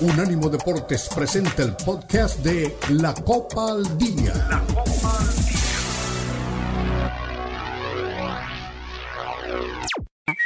Unánimo 0.00 0.48
Deportes 0.48 1.10
presenta 1.14 1.62
el 1.62 1.76
podcast 1.76 2.38
de 2.38 2.74
La 2.88 3.12
Copa 3.12 3.72
al 3.72 3.98
Día. 3.98 4.32
La 4.48 4.60
Copa 4.60 5.18
al 5.18 5.34
Día. 5.34 5.50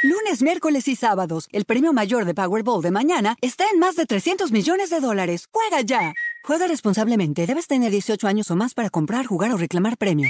Lunes, 0.03 0.41
miércoles 0.41 0.87
y 0.89 0.95
sábados, 0.95 1.47
el 1.51 1.63
premio 1.63 1.93
mayor 1.93 2.25
de 2.25 2.33
Powerball 2.33 2.81
de 2.81 2.91
mañana 2.91 3.37
está 3.41 3.63
en 3.71 3.79
más 3.79 3.95
de 3.95 4.05
300 4.05 4.51
millones 4.51 4.89
de 4.89 4.99
dólares. 4.99 5.47
¡Juega 5.51 5.81
ya! 5.81 6.13
Juega 6.43 6.67
responsablemente. 6.67 7.47
Debes 7.47 7.67
tener 7.67 7.91
18 7.91 8.27
años 8.27 8.51
o 8.51 8.55
más 8.55 8.73
para 8.73 8.89
comprar, 8.89 9.25
jugar 9.25 9.51
o 9.51 9.57
reclamar 9.57 9.97
premio. 9.97 10.29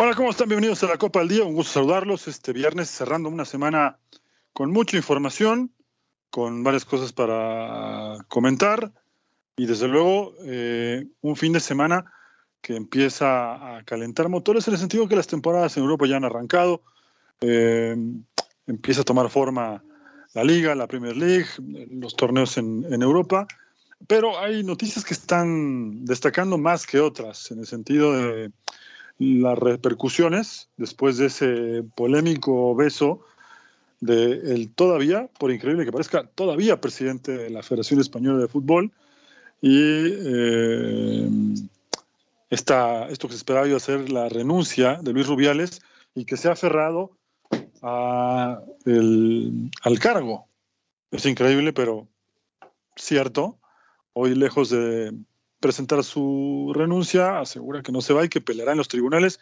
Hola, 0.00 0.14
¿cómo 0.14 0.30
están? 0.30 0.46
Bienvenidos 0.46 0.84
a 0.84 0.86
la 0.86 0.96
Copa 0.96 1.18
del 1.18 1.28
Día. 1.28 1.42
Un 1.42 1.54
gusto 1.54 1.72
saludarlos 1.72 2.28
este 2.28 2.52
viernes, 2.52 2.88
cerrando 2.88 3.28
una 3.28 3.44
semana 3.44 3.98
con 4.52 4.70
mucha 4.70 4.96
información, 4.96 5.72
con 6.30 6.62
varias 6.62 6.84
cosas 6.84 7.12
para 7.12 8.16
comentar 8.28 8.92
y 9.56 9.66
desde 9.66 9.88
luego 9.88 10.34
eh, 10.44 11.04
un 11.20 11.34
fin 11.34 11.52
de 11.52 11.58
semana 11.58 12.12
que 12.60 12.76
empieza 12.76 13.78
a 13.78 13.82
calentar 13.82 14.28
motores 14.28 14.68
en 14.68 14.74
el 14.74 14.78
sentido 14.78 15.08
que 15.08 15.16
las 15.16 15.26
temporadas 15.26 15.76
en 15.76 15.82
Europa 15.82 16.06
ya 16.06 16.18
han 16.18 16.24
arrancado, 16.24 16.84
eh, 17.40 17.96
empieza 18.68 19.00
a 19.00 19.04
tomar 19.04 19.28
forma 19.30 19.82
la 20.32 20.44
Liga, 20.44 20.76
la 20.76 20.86
Premier 20.86 21.16
League, 21.16 21.48
los 21.90 22.14
torneos 22.14 22.56
en, 22.56 22.86
en 22.88 23.02
Europa, 23.02 23.48
pero 24.06 24.38
hay 24.38 24.62
noticias 24.62 25.04
que 25.04 25.14
están 25.14 26.04
destacando 26.04 26.56
más 26.56 26.86
que 26.86 27.00
otras 27.00 27.50
en 27.50 27.58
el 27.58 27.66
sentido 27.66 28.12
de 28.12 28.52
las 29.18 29.58
repercusiones 29.58 30.68
después 30.76 31.16
de 31.18 31.26
ese 31.26 31.84
polémico 31.94 32.74
beso 32.74 33.20
de 34.00 34.54
el 34.54 34.70
todavía, 34.72 35.28
por 35.38 35.50
increíble 35.50 35.84
que 35.84 35.92
parezca, 35.92 36.24
todavía 36.34 36.80
presidente 36.80 37.36
de 37.36 37.50
la 37.50 37.62
Federación 37.62 38.00
Española 38.00 38.38
de 38.38 38.48
Fútbol 38.48 38.92
y 39.60 39.72
eh, 39.74 41.28
esto 42.50 43.08
que 43.08 43.34
se 43.34 43.36
esperaba 43.36 43.66
iba 43.66 43.76
a 43.76 43.80
ser 43.80 44.10
la 44.10 44.28
renuncia 44.28 45.00
de 45.02 45.12
Luis 45.12 45.26
Rubiales 45.26 45.80
y 46.14 46.24
que 46.24 46.36
se 46.36 46.48
ha 46.48 46.52
aferrado 46.52 47.10
a 47.82 48.60
el, 48.84 49.70
al 49.82 49.98
cargo. 49.98 50.46
Es 51.10 51.26
increíble, 51.26 51.72
pero 51.72 52.06
cierto. 52.96 53.58
Hoy 54.12 54.34
lejos 54.34 54.70
de 54.70 55.12
presentar 55.60 56.04
su 56.04 56.72
renuncia, 56.74 57.40
asegura 57.40 57.82
que 57.82 57.92
no 57.92 58.00
se 58.00 58.12
va 58.12 58.24
y 58.24 58.28
que 58.28 58.40
peleará 58.40 58.72
en 58.72 58.78
los 58.78 58.88
tribunales, 58.88 59.40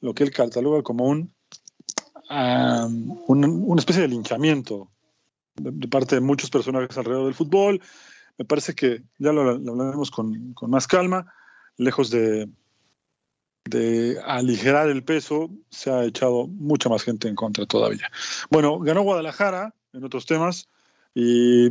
lo 0.00 0.14
que 0.14 0.24
él 0.24 0.30
cataloga 0.30 0.82
como 0.82 1.04
un, 1.04 1.32
una 2.28 3.80
especie 3.80 4.02
de 4.02 4.08
linchamiento 4.08 4.90
de, 5.56 5.88
parte 5.88 6.14
de 6.14 6.20
muchos 6.20 6.50
personajes 6.50 6.96
alrededor 6.96 7.26
del 7.26 7.34
fútbol. 7.34 7.80
Me 8.38 8.44
parece 8.44 8.74
que 8.74 9.02
ya 9.18 9.32
lo, 9.32 9.42
hablaremos 9.50 10.10
con, 10.10 10.54
con, 10.54 10.70
más 10.70 10.86
calma, 10.86 11.32
lejos 11.76 12.10
de, 12.10 12.48
de 13.64 14.18
aligerar 14.24 14.88
el 14.88 15.04
peso, 15.04 15.50
se 15.68 15.90
ha 15.90 16.04
echado 16.04 16.46
mucha 16.46 16.88
más 16.88 17.02
gente 17.02 17.28
en 17.28 17.34
contra 17.34 17.66
todavía. 17.66 18.10
Bueno, 18.50 18.78
ganó 18.78 19.02
Guadalajara 19.02 19.74
en 19.92 20.04
otros 20.04 20.26
temas 20.26 20.68
y 21.14 21.70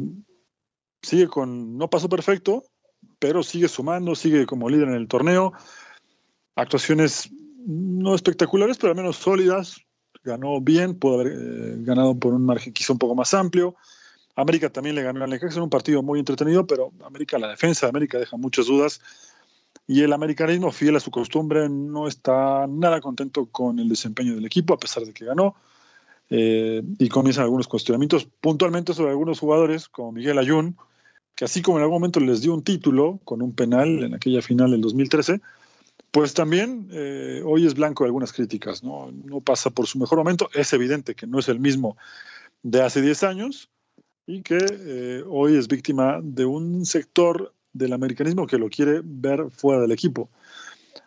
sigue 1.01 1.27
con, 1.27 1.77
no 1.77 1.89
pasó 1.89 2.09
perfecto, 2.09 2.63
pero 3.19 3.43
sigue 3.43 3.67
sumando, 3.67 4.15
sigue 4.15 4.45
como 4.45 4.69
líder 4.69 4.87
en 4.87 4.95
el 4.95 5.07
torneo. 5.07 5.53
Actuaciones 6.55 7.29
no 7.65 8.15
espectaculares, 8.15 8.77
pero 8.77 8.91
al 8.91 8.97
menos 8.97 9.17
sólidas. 9.17 9.81
Ganó 10.23 10.59
bien, 10.59 10.95
pudo 10.95 11.21
haber 11.21 11.33
eh, 11.33 11.75
ganado 11.79 12.17
por 12.17 12.33
un 12.33 12.45
margen 12.45 12.73
quizá 12.73 12.93
un 12.93 12.99
poco 12.99 13.15
más 13.15 13.33
amplio. 13.33 13.75
América 14.35 14.69
también 14.69 14.95
le 14.95 15.03
ganó 15.03 15.23
al 15.23 15.29
Necaxa 15.29 15.57
en 15.57 15.63
un 15.63 15.69
partido 15.69 16.01
muy 16.01 16.19
entretenido, 16.19 16.65
pero 16.65 16.91
América, 17.05 17.37
la 17.37 17.49
defensa 17.49 17.85
de 17.85 17.89
América 17.89 18.17
deja 18.17 18.37
muchas 18.37 18.67
dudas. 18.67 19.01
Y 19.87 20.01
el 20.01 20.13
americanismo, 20.13 20.71
fiel 20.71 20.95
a 20.95 20.99
su 20.99 21.09
costumbre, 21.09 21.67
no 21.67 22.07
está 22.07 22.67
nada 22.67 23.01
contento 23.01 23.47
con 23.47 23.79
el 23.79 23.89
desempeño 23.89 24.35
del 24.35 24.45
equipo, 24.45 24.73
a 24.73 24.77
pesar 24.77 25.03
de 25.03 25.13
que 25.13 25.25
ganó. 25.25 25.55
Eh, 26.29 26.83
y 26.99 27.09
comienzan 27.09 27.45
algunos 27.45 27.67
cuestionamientos 27.67 28.25
puntualmente 28.39 28.93
sobre 28.93 29.09
algunos 29.11 29.39
jugadores, 29.39 29.89
como 29.89 30.11
Miguel 30.11 30.37
Ayun, 30.37 30.77
que 31.39 31.45
así 31.45 31.61
como 31.61 31.77
en 31.77 31.83
algún 31.83 32.01
momento 32.01 32.19
les 32.19 32.41
dio 32.41 32.53
un 32.53 32.65
título 32.65 33.21
con 33.23 33.41
un 33.41 33.53
penal 33.53 34.03
en 34.03 34.13
aquella 34.13 34.41
final 34.41 34.71
del 34.71 34.81
2013, 34.81 35.39
pues 36.11 36.33
también 36.33 36.89
eh, 36.91 37.41
hoy 37.45 37.65
es 37.65 37.75
blanco 37.75 38.03
de 38.03 38.09
algunas 38.09 38.33
críticas, 38.33 38.83
¿no? 38.83 39.09
no 39.09 39.39
pasa 39.39 39.69
por 39.69 39.87
su 39.87 39.99
mejor 39.99 40.17
momento, 40.17 40.49
es 40.53 40.73
evidente 40.73 41.15
que 41.15 41.27
no 41.27 41.39
es 41.39 41.47
el 41.47 41.61
mismo 41.61 41.95
de 42.61 42.81
hace 42.81 43.01
10 43.01 43.23
años 43.23 43.69
y 44.27 44.41
que 44.41 44.57
eh, 44.59 45.23
hoy 45.29 45.55
es 45.55 45.69
víctima 45.69 46.19
de 46.21 46.43
un 46.43 46.85
sector 46.85 47.53
del 47.71 47.93
americanismo 47.93 48.45
que 48.45 48.57
lo 48.57 48.67
quiere 48.67 48.99
ver 49.01 49.49
fuera 49.49 49.79
del 49.79 49.93
equipo. 49.93 50.29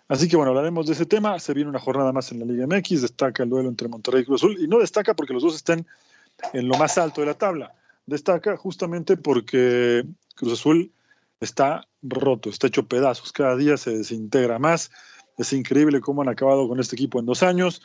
Así 0.08 0.28
que 0.28 0.36
bueno, 0.36 0.52
hablaremos 0.52 0.86
de 0.86 0.94
ese 0.94 1.04
tema. 1.04 1.38
Se 1.40 1.52
viene 1.52 1.68
una 1.68 1.78
jornada 1.78 2.10
más 2.10 2.32
en 2.32 2.38
la 2.38 2.46
Liga 2.46 2.66
MX, 2.66 3.02
destaca 3.02 3.42
el 3.42 3.50
duelo 3.50 3.68
entre 3.68 3.86
Monterrey 3.86 4.22
y 4.22 4.24
Cruz 4.24 4.42
Azul, 4.42 4.56
y 4.58 4.66
no 4.66 4.78
destaca 4.78 5.12
porque 5.12 5.34
los 5.34 5.42
dos 5.42 5.56
estén 5.56 5.86
en 6.54 6.68
lo 6.68 6.78
más 6.78 6.96
alto 6.96 7.20
de 7.20 7.26
la 7.26 7.34
tabla. 7.34 7.74
Destaca 8.06 8.56
justamente 8.56 9.18
porque 9.18 10.04
Cruz 10.34 10.52
Azul 10.54 10.92
está 11.40 11.86
roto, 12.02 12.50
está 12.50 12.66
hecho 12.66 12.86
pedazos, 12.86 13.32
cada 13.32 13.56
día 13.56 13.76
se 13.76 13.96
desintegra 13.96 14.58
más. 14.58 14.90
Es 15.38 15.52
increíble 15.52 16.00
cómo 16.00 16.22
han 16.22 16.28
acabado 16.28 16.68
con 16.68 16.78
este 16.80 16.96
equipo 16.96 17.18
en 17.18 17.26
dos 17.26 17.42
años 17.42 17.82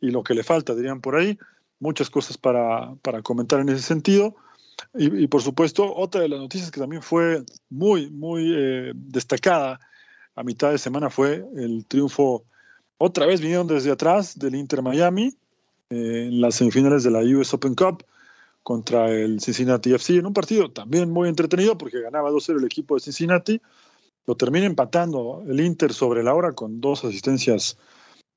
y 0.00 0.10
lo 0.10 0.22
que 0.22 0.34
le 0.34 0.42
falta, 0.42 0.74
dirían 0.74 1.00
por 1.00 1.16
ahí. 1.16 1.38
Muchas 1.78 2.10
cosas 2.10 2.38
para, 2.38 2.96
comentar 3.22 3.60
en 3.60 3.68
ese 3.68 3.82
sentido. 3.82 4.34
Y, 4.94 5.26
por 5.28 5.42
supuesto, 5.42 5.94
otra 5.94 6.20
de 6.20 6.28
las 6.28 6.38
noticias 6.38 6.70
que 6.70 6.80
también 6.80 7.02
fue 7.02 7.44
muy, 7.70 8.10
muy 8.10 8.52
eh, 8.54 8.92
destacada 8.94 9.80
a 10.34 10.42
mitad 10.42 10.70
de 10.70 10.78
semana 10.78 11.08
fue 11.08 11.44
el 11.56 11.86
triunfo, 11.86 12.44
otra 12.98 13.26
vez 13.26 13.40
vinieron 13.40 13.66
desde 13.66 13.90
atrás 13.90 14.38
del 14.38 14.54
Inter 14.54 14.82
Miami 14.82 15.34
eh, 15.90 16.26
en 16.28 16.40
las 16.40 16.56
semifinales 16.56 17.02
de 17.02 17.10
la 17.10 17.20
US 17.20 17.52
Open 17.54 17.74
Cup 17.74 18.04
contra 18.66 19.12
el 19.12 19.40
Cincinnati 19.40 19.94
FC 19.94 20.16
en 20.16 20.26
un 20.26 20.32
partido 20.32 20.72
también 20.72 21.08
muy 21.08 21.28
entretenido 21.28 21.78
porque 21.78 22.00
ganaba 22.00 22.32
2-0 22.32 22.58
el 22.58 22.64
equipo 22.64 22.96
de 22.96 23.00
Cincinnati. 23.00 23.62
Lo 24.26 24.36
termina 24.36 24.66
empatando 24.66 25.44
el 25.46 25.60
Inter 25.60 25.92
sobre 25.92 26.24
la 26.24 26.34
hora 26.34 26.50
con 26.50 26.80
dos 26.80 27.04
asistencias 27.04 27.78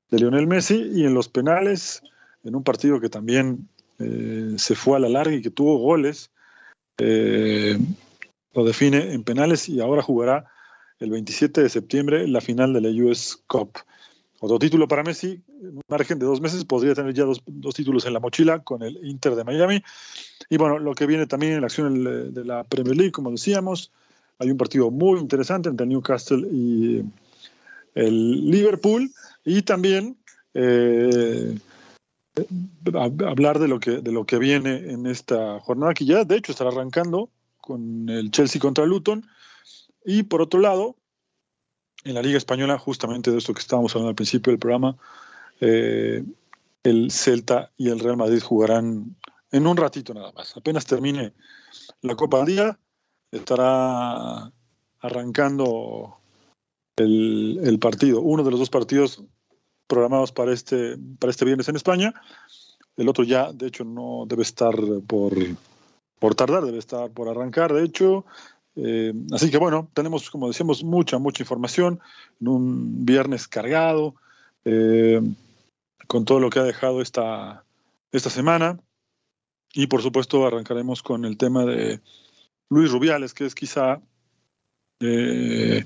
de 0.08 0.18
Lionel 0.20 0.46
Messi 0.46 0.88
y 0.94 1.04
en 1.04 1.14
los 1.14 1.28
penales, 1.28 2.04
en 2.44 2.54
un 2.54 2.62
partido 2.62 3.00
que 3.00 3.08
también 3.08 3.68
eh, 3.98 4.54
se 4.56 4.76
fue 4.76 4.98
a 4.98 5.00
la 5.00 5.08
larga 5.08 5.34
y 5.34 5.42
que 5.42 5.50
tuvo 5.50 5.78
goles, 5.78 6.30
eh, 6.98 7.76
lo 8.52 8.64
define 8.64 9.12
en 9.12 9.24
penales 9.24 9.68
y 9.68 9.80
ahora 9.80 10.00
jugará 10.00 10.48
el 11.00 11.10
27 11.10 11.60
de 11.60 11.68
septiembre 11.68 12.28
la 12.28 12.40
final 12.40 12.72
de 12.72 12.82
la 12.82 13.04
US 13.04 13.36
Cup. 13.48 13.80
Otro 14.38 14.60
título 14.60 14.86
para 14.86 15.02
Messi, 15.02 15.42
en 15.60 15.76
un 15.76 15.82
margen 15.88 16.18
de 16.18 16.26
dos 16.26 16.40
meses, 16.40 16.64
podría 16.64 16.94
tener 16.94 17.12
ya 17.12 17.24
dos, 17.24 17.74
títulos 17.74 18.06
en 18.06 18.14
la 18.14 18.20
mochila 18.20 18.60
con 18.60 18.82
el 18.82 18.98
Inter 19.04 19.34
de 19.34 19.44
Miami. 19.44 19.82
Y 20.48 20.56
bueno, 20.56 20.78
lo 20.78 20.94
que 20.94 21.06
viene 21.06 21.26
también 21.26 21.52
en 21.54 21.60
la 21.60 21.66
acción 21.66 22.32
de 22.34 22.44
la 22.44 22.64
Premier 22.64 22.96
League, 22.96 23.12
como 23.12 23.30
decíamos, 23.30 23.92
hay 24.38 24.50
un 24.50 24.56
partido 24.56 24.90
muy 24.90 25.20
interesante 25.20 25.68
entre 25.68 25.86
Newcastle 25.86 26.46
y 26.50 27.04
el 27.94 28.50
Liverpool. 28.50 29.10
Y 29.44 29.62
también 29.62 30.16
eh, 30.54 31.58
hablar 32.94 33.58
de 33.58 33.68
lo, 33.68 33.80
que, 33.80 34.00
de 34.00 34.12
lo 34.12 34.24
que 34.24 34.38
viene 34.38 34.90
en 34.90 35.06
esta 35.06 35.60
jornada, 35.60 35.94
que 35.94 36.04
ya 36.04 36.24
de 36.24 36.36
hecho 36.36 36.52
estará 36.52 36.70
arrancando 36.70 37.30
con 37.60 38.08
el 38.08 38.30
Chelsea 38.30 38.60
contra 38.60 38.86
Luton. 38.86 39.26
Y 40.04 40.22
por 40.22 40.40
otro 40.40 40.60
lado, 40.60 40.96
en 42.04 42.14
la 42.14 42.22
Liga 42.22 42.38
Española, 42.38 42.78
justamente 42.78 43.30
de 43.30 43.38
esto 43.38 43.52
que 43.52 43.60
estábamos 43.60 43.92
hablando 43.92 44.08
al 44.10 44.14
principio 44.14 44.50
del 44.50 44.58
programa, 44.58 44.96
eh, 45.60 46.24
el 46.82 47.10
Celta 47.10 47.70
y 47.76 47.90
el 47.90 48.00
Real 48.00 48.16
Madrid 48.16 48.42
jugarán 48.42 49.16
en 49.52 49.66
un 49.66 49.76
ratito 49.76 50.14
nada 50.14 50.32
más. 50.32 50.56
Apenas 50.56 50.86
termine 50.86 51.32
la 52.02 52.14
Copa 52.16 52.38
del 52.38 52.46
Día, 52.46 52.78
estará 53.30 54.50
arrancando 55.00 56.16
el, 56.96 57.78
partido, 57.80 58.20
uno 58.20 58.42
de 58.42 58.50
los 58.50 58.60
dos 58.60 58.70
partidos 58.70 59.22
programados 59.86 60.32
para 60.32 60.52
este, 60.52 60.96
para 61.18 61.30
este 61.30 61.44
viernes 61.44 61.68
en 61.68 61.76
España. 61.76 62.14
El 62.96 63.08
otro 63.08 63.24
ya, 63.24 63.52
de 63.52 63.66
hecho, 63.66 63.84
no 63.84 64.24
debe 64.26 64.42
estar 64.42 64.74
por, 65.06 65.34
por 66.18 66.34
tardar, 66.34 66.64
debe 66.64 66.78
estar 66.78 67.10
por 67.10 67.28
arrancar, 67.28 67.72
de 67.72 67.84
hecho. 67.84 68.24
Eh, 68.76 69.12
así 69.32 69.50
que 69.50 69.58
bueno, 69.58 69.88
tenemos, 69.94 70.30
como 70.30 70.48
decíamos, 70.48 70.84
mucha, 70.84 71.18
mucha 71.18 71.42
información 71.42 72.00
en 72.40 72.48
un 72.48 73.04
viernes 73.04 73.48
cargado, 73.48 74.14
eh, 74.64 75.20
con 76.10 76.24
todo 76.24 76.40
lo 76.40 76.50
que 76.50 76.58
ha 76.58 76.64
dejado 76.64 77.00
esta, 77.00 77.64
esta 78.10 78.30
semana. 78.30 78.80
Y 79.72 79.86
por 79.86 80.02
supuesto 80.02 80.44
arrancaremos 80.44 81.04
con 81.04 81.24
el 81.24 81.36
tema 81.36 81.64
de 81.64 82.00
Luis 82.68 82.90
Rubiales, 82.90 83.32
que 83.32 83.46
es 83.46 83.54
quizá 83.54 84.02
eh, 84.98 85.84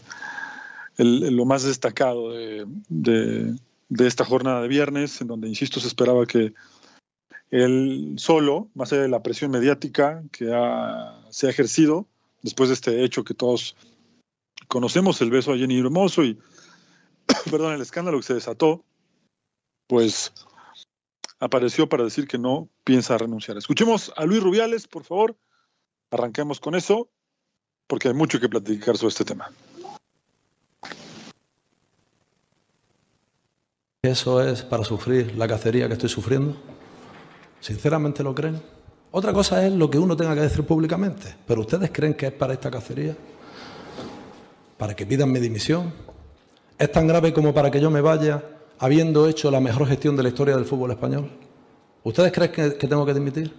lo 0.97 1.45
más 1.45 1.65
destacado 1.65 2.33
de, 2.33 3.55
esta 3.99 4.25
jornada 4.25 4.63
de 4.63 4.69
viernes, 4.69 5.21
en 5.21 5.27
donde, 5.27 5.47
insisto, 5.47 5.79
se 5.79 5.89
esperaba 5.89 6.25
que 6.25 6.55
él 7.51 8.15
solo, 8.17 8.71
más 8.73 8.95
allá 8.95 9.03
de 9.03 9.11
la 9.11 9.23
presión 9.23 9.51
mediática 9.51 10.23
que 10.33 10.47
se 11.29 11.47
ha 11.47 11.51
ejercido 11.51 12.09
después 12.41 12.71
de 12.71 12.75
este 12.77 13.05
hecho 13.05 13.25
que 13.25 13.35
todos 13.35 13.77
conocemos, 14.69 15.21
el 15.21 15.31
beso 15.31 15.53
a 15.53 15.59
Jenny 15.59 15.79
Hermoso 15.79 16.25
y, 16.25 16.39
perdón, 17.51 17.75
el 17.75 17.83
escándalo 17.83 18.17
que 18.17 18.27
se 18.27 18.35
desató, 18.35 18.87
pues 19.87 20.33
apareció 21.41 21.89
para 21.89 22.05
decir 22.05 22.27
que 22.27 22.39
no 22.39 22.69
piensa 22.85 23.19
renunciar. 23.19 23.57
Escuchemos 23.57 24.13
a 24.17 24.25
Luis 24.25 24.43
Rubiales, 24.43 24.87
por 24.87 25.05
favor. 25.05 25.37
Arranquemos 26.11 26.61
con 26.61 26.75
eso, 26.75 27.11
porque 27.87 28.09
hay 28.09 28.15
mucho 28.15 28.41
que 28.41 28.49
platicar 28.49 28.97
sobre 28.97 29.11
este 29.11 29.25
tema. 29.25 29.51
¿Eso 34.03 34.43
es 34.43 34.63
para 34.63 34.85
sufrir 34.85 35.35
la 35.37 35.49
cacería 35.49 35.87
que 35.87 35.95
estoy 35.95 36.11
sufriendo? 36.11 36.57
¿Sinceramente 37.61 38.23
lo 38.23 38.35
creen? 38.35 38.63
Otra 39.11 39.33
cosa 39.33 39.67
es 39.67 39.73
lo 39.73 39.91
que 39.91 39.99
uno 39.99 40.17
tenga 40.17 40.35
que 40.35 40.43
decir 40.43 40.67
públicamente, 40.67 41.35
pero 41.47 41.63
¿ustedes 41.63 41.91
creen 41.91 42.15
que 42.15 42.27
es 42.27 42.33
para 42.33 42.53
esta 42.53 42.71
cacería? 42.71 43.17
¿Para 44.77 44.95
que 44.95 45.07
pidan 45.07 45.33
mi 45.33 45.41
dimisión? 45.41 45.95
¿Es 46.79 46.93
tan 46.93 47.07
grave 47.07 47.33
como 47.33 47.55
para 47.55 47.71
que 47.71 47.81
yo 47.81 47.91
me 47.91 48.01
vaya 48.01 48.54
habiendo 48.79 49.29
hecho 49.29 49.51
la 49.51 49.61
mejor 49.61 49.87
gestión 49.87 50.17
de 50.17 50.23
la 50.23 50.29
historia 50.29 50.57
del 50.57 50.65
fútbol 50.65 50.91
español? 50.91 51.31
¿Ustedes 52.03 52.33
creen 52.33 52.53
que, 52.53 52.87
tengo 52.87 53.07
que 53.07 53.15
dimitir? 53.15 53.55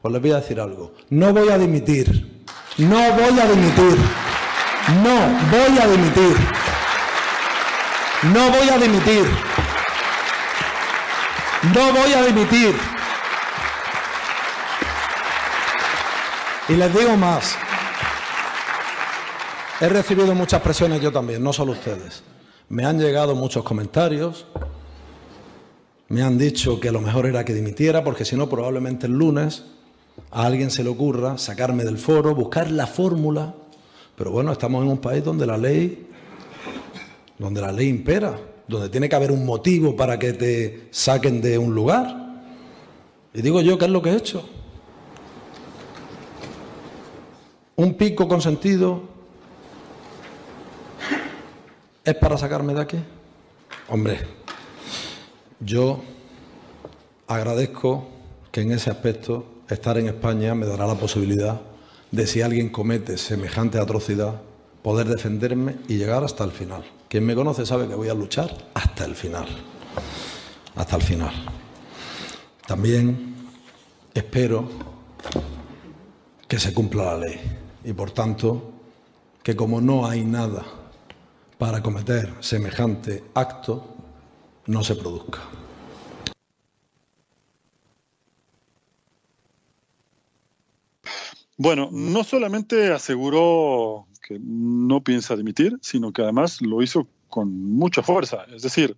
Pues 0.00 0.12
les 0.12 0.22
voy 0.22 0.32
a 0.32 0.36
decir 0.36 0.58
algo. 0.58 0.94
No 1.10 1.32
voy 1.32 1.50
a 1.50 1.58
dimitir. 1.58 2.44
No 2.78 3.12
voy 3.12 3.38
a 3.38 3.46
dimitir. 3.46 3.98
No 5.02 5.30
voy 5.50 5.78
a 5.78 5.86
dimitir. 5.86 6.36
No 8.32 8.50
voy 8.50 8.68
a 8.68 8.78
dimitir. 8.78 9.26
No 11.74 11.92
voy 11.92 12.12
a 12.14 12.22
dimitir. 12.22 12.74
Y 16.68 16.72
les 16.74 16.94
digo 16.94 17.16
más. 17.16 17.56
He 19.80 19.88
recibido 19.88 20.34
muchas 20.34 20.62
presiones 20.62 21.00
yo 21.00 21.10
también, 21.10 21.42
no 21.42 21.52
solo 21.52 21.72
ustedes. 21.72 22.22
Me 22.70 22.84
han 22.84 23.00
llegado 23.00 23.34
muchos 23.34 23.64
comentarios, 23.64 24.46
me 26.08 26.22
han 26.22 26.38
dicho 26.38 26.78
que 26.78 26.92
lo 26.92 27.00
mejor 27.00 27.26
era 27.26 27.44
que 27.44 27.52
dimitiera, 27.52 28.04
porque 28.04 28.24
si 28.24 28.36
no, 28.36 28.48
probablemente 28.48 29.08
el 29.08 29.12
lunes 29.12 29.64
a 30.30 30.46
alguien 30.46 30.70
se 30.70 30.84
le 30.84 30.90
ocurra 30.90 31.36
sacarme 31.36 31.82
del 31.82 31.98
foro, 31.98 32.32
buscar 32.32 32.70
la 32.70 32.86
fórmula. 32.86 33.56
Pero 34.14 34.30
bueno, 34.30 34.52
estamos 34.52 34.84
en 34.84 34.88
un 34.88 34.98
país 34.98 35.24
donde 35.24 35.48
la 35.48 35.58
ley, 35.58 36.06
donde 37.40 37.60
la 37.60 37.72
ley 37.72 37.88
impera, 37.88 38.38
donde 38.68 38.88
tiene 38.88 39.08
que 39.08 39.16
haber 39.16 39.32
un 39.32 39.44
motivo 39.44 39.96
para 39.96 40.16
que 40.16 40.32
te 40.32 40.86
saquen 40.92 41.40
de 41.40 41.58
un 41.58 41.74
lugar. 41.74 42.40
Y 43.34 43.42
digo 43.42 43.60
yo, 43.62 43.78
¿qué 43.78 43.86
es 43.86 43.90
lo 43.90 44.00
que 44.00 44.10
he 44.10 44.16
hecho? 44.16 44.48
Un 47.74 47.94
pico 47.94 48.28
consentido 48.28 49.09
¿Es 52.10 52.16
para 52.16 52.36
sacarme 52.36 52.74
de 52.74 52.80
aquí? 52.80 52.98
Hombre, 53.88 54.18
yo 55.60 56.02
agradezco 57.28 58.08
que 58.50 58.62
en 58.62 58.72
ese 58.72 58.90
aspecto 58.90 59.46
estar 59.68 59.96
en 59.96 60.08
España 60.08 60.56
me 60.56 60.66
dará 60.66 60.88
la 60.88 60.96
posibilidad 60.96 61.60
de 62.10 62.26
si 62.26 62.42
alguien 62.42 62.68
comete 62.70 63.16
semejante 63.16 63.78
atrocidad, 63.78 64.42
poder 64.82 65.06
defenderme 65.06 65.76
y 65.86 65.98
llegar 65.98 66.24
hasta 66.24 66.42
el 66.42 66.50
final. 66.50 66.82
Quien 67.08 67.24
me 67.24 67.36
conoce 67.36 67.64
sabe 67.64 67.86
que 67.86 67.94
voy 67.94 68.08
a 68.08 68.14
luchar 68.14 68.50
hasta 68.74 69.04
el 69.04 69.14
final. 69.14 69.46
Hasta 70.74 70.96
el 70.96 71.02
final. 71.02 71.32
También 72.66 73.36
espero 74.12 74.68
que 76.48 76.58
se 76.58 76.74
cumpla 76.74 77.04
la 77.04 77.18
ley 77.18 77.40
y 77.84 77.92
por 77.92 78.10
tanto 78.10 78.72
que 79.44 79.54
como 79.54 79.80
no 79.80 80.08
hay 80.08 80.24
nada 80.24 80.79
para 81.60 81.82
cometer 81.82 82.32
semejante 82.40 83.22
acto 83.34 83.94
no 84.66 84.82
se 84.82 84.96
produzca. 84.96 85.40
Bueno, 91.58 91.90
no 91.92 92.24
solamente 92.24 92.90
aseguró 92.90 94.06
que 94.26 94.38
no 94.40 95.04
piensa 95.04 95.36
dimitir, 95.36 95.76
sino 95.82 96.14
que 96.14 96.22
además 96.22 96.62
lo 96.62 96.82
hizo 96.82 97.06
con 97.28 97.52
mucha 97.52 98.02
fuerza, 98.02 98.46
es 98.54 98.62
decir, 98.62 98.96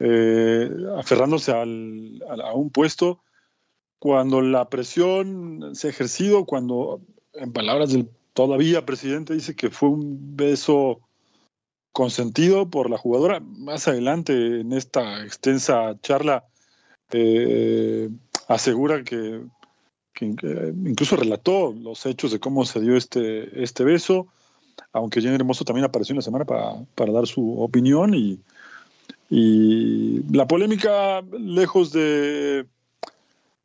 eh, 0.00 0.68
aferrándose 0.98 1.52
a 1.52 1.62
un 2.54 2.70
puesto 2.70 3.22
cuando 4.00 4.40
la 4.40 4.68
presión 4.68 5.76
se 5.76 5.86
ha 5.86 5.90
ejercido, 5.90 6.44
cuando, 6.44 7.02
en 7.34 7.52
palabras 7.52 7.92
del 7.92 8.10
todavía 8.32 8.84
presidente, 8.84 9.32
dice 9.32 9.54
que 9.54 9.70
fue 9.70 9.90
un 9.90 10.36
beso 10.36 11.05
consentido 11.96 12.68
por 12.68 12.90
la 12.90 12.98
jugadora. 12.98 13.40
Más 13.40 13.88
adelante 13.88 14.60
en 14.60 14.74
esta 14.74 15.24
extensa 15.24 15.98
charla 16.02 16.44
eh, 17.10 18.10
asegura 18.48 19.02
que, 19.02 19.40
incluso 20.20 21.16
relató 21.16 21.72
los 21.72 22.04
hechos 22.04 22.32
de 22.32 22.38
cómo 22.38 22.66
se 22.66 22.82
dio 22.82 22.98
este, 22.98 23.62
este 23.62 23.82
beso, 23.82 24.26
aunque 24.92 25.22
Jenny 25.22 25.36
Hermoso 25.36 25.64
también 25.64 25.86
apareció 25.86 26.12
en 26.12 26.16
la 26.18 26.22
semana 26.22 26.44
para, 26.44 27.12
dar 27.12 27.26
su 27.26 27.62
opinión 27.62 28.12
y, 28.12 28.40
y, 29.30 30.20
la 30.30 30.46
polémica, 30.46 31.22
lejos 31.40 31.92
de, 31.92 32.66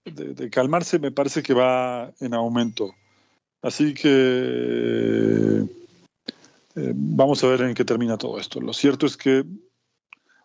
de 0.06 0.50
calmarse, 0.50 1.00
me 1.00 1.12
parece 1.12 1.44
que 1.44 1.54
va 1.54 2.14
en 2.22 2.34
aumento. 2.34 2.96
Así 3.62 3.94
que 3.94 5.68
eh, 6.76 6.94
vamos 6.96 7.44
a 7.44 7.48
ver 7.48 7.62
en 7.62 7.74
qué 7.74 7.86
termina 7.86 8.18
todo 8.18 8.40
esto. 8.40 8.62
Lo 8.62 8.74
cierto 8.74 9.06
es 9.06 9.18
que 9.18 9.44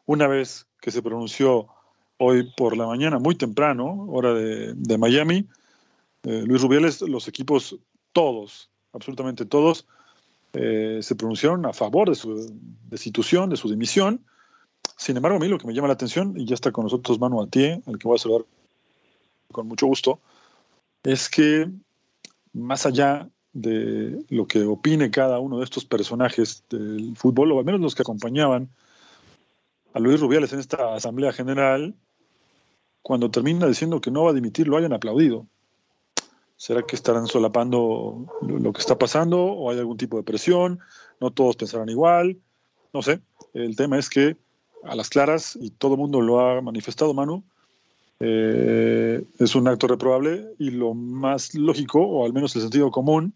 una 0.07 0.27
vez 0.27 0.67
que 0.81 0.91
se 0.91 1.03
pronunció 1.03 1.69
hoy 2.19 2.51
por 2.57 2.77
la 2.77 2.87
mañana, 2.87 3.19
muy 3.19 3.35
temprano, 3.35 4.07
hora 4.09 4.33
de, 4.35 4.99
Miami, 4.99 5.49
eh, 6.23 6.43
Luis 6.47 6.63
Rubiales, 6.63 7.03
los 7.03 7.29
equipos, 7.29 7.79
todos, 8.13 8.71
absolutamente 8.93 9.45
todos, 9.45 9.87
eh, 10.53 11.01
se 11.03 11.15
pronunciaron 11.15 11.67
a 11.67 11.73
favor 11.73 12.09
de 12.09 12.15
su 12.15 12.51
destitución, 12.89 13.51
de 13.51 13.57
su 13.57 13.69
dimisión. 13.69 14.25
Sin 14.97 15.17
embargo, 15.17 15.37
a 15.37 15.41
mí 15.41 15.49
lo 15.49 15.59
que 15.59 15.67
me 15.67 15.75
llama 15.75 15.89
la 15.89 15.95
atención, 15.95 16.35
y 16.37 16.47
ya 16.47 16.55
está 16.55 16.73
con 16.73 16.85
nosotros 16.85 17.21
Manu 17.21 17.43
Atié, 17.43 17.83
al 17.87 17.99
que 17.99 18.09
voy 18.09 18.17
a 18.17 18.19
saludar 18.19 18.47
con 19.53 19.69
mucho 19.69 19.87
gusto, 19.87 20.21
es 21.03 21.29
que 21.29 21.71
más 22.53 22.87
allá 22.87 23.29
de 23.57 24.23
lo 24.29 24.47
que 24.47 24.65
opine 24.65 25.11
cada 25.11 25.39
uno 25.39 25.59
de 25.59 25.65
estos 25.65 25.85
personajes 25.85 26.63
del 26.69 27.17
fútbol, 27.17 27.53
o 27.53 27.59
al 27.59 27.65
menos 27.65 27.81
los 27.81 27.95
que 27.95 28.03
acompañaban 28.03 28.69
a 29.95 29.99
Luis 29.99 30.21
Rubiales 30.21 30.53
en 30.53 30.61
esta 30.61 30.95
Asamblea 30.95 31.33
General, 31.33 31.95
cuando 33.01 33.31
termina 33.31 33.67
diciendo 33.67 34.01
que 34.01 34.11
no 34.11 34.25
va 34.25 34.33
a 34.33 34.35
dimitir, 34.35 34.69
lo 34.69 34.77
hayan 34.77 34.93
aplaudido. 34.93 35.47
¿Será 36.59 36.83
que 36.83 36.97
estarán 36.97 37.29
solapando 37.29 38.27
lo 38.43 38.73
que 38.73 38.81
está 38.81 38.99
pasando 38.99 39.43
o 39.43 39.71
hay 39.71 39.79
algún 39.79 39.97
tipo 39.97 40.19
de 40.19 40.23
presión? 40.23 40.81
No 41.21 41.31
todos 41.31 41.57
pensarán 41.57 41.89
igual. 41.89 42.39
No 42.93 43.03
sé. 43.03 43.21
El 43.55 43.77
tema 43.77 43.99
es 43.99 44.11
que 44.11 44.37
a 44.85 44.95
las 44.95 45.09
claras, 45.09 45.57
y 45.61 45.71
todo 45.71 45.95
el 45.95 45.99
mundo 45.99 46.21
lo 46.21 46.41
ha 46.41 46.61
manifestado, 46.61 47.15
Manu, 47.15 47.43
eh, 48.21 49.23
es 49.39 49.55
un 49.55 49.69
acto 49.69 49.87
reprobable 49.87 50.47
y 50.59 50.71
lo 50.71 50.95
más 50.95 51.55
lógico, 51.55 52.01
o 52.01 52.27
al 52.27 52.33
menos 52.33 52.55
el 52.57 52.63
sentido 52.63 52.91
común, 52.91 53.35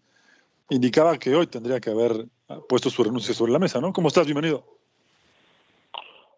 indicaba 0.70 1.18
que 1.18 1.34
hoy 1.34 1.46
tendría 1.46 1.80
que 1.80 1.90
haber 1.90 2.26
puesto 2.68 2.90
su 2.90 3.04
renuncia 3.04 3.34
sobre 3.34 3.52
la 3.52 3.58
mesa, 3.58 3.80
¿no? 3.80 3.92
¿Cómo 3.92 4.08
estás? 4.08 4.26
Bienvenido. 4.26 4.64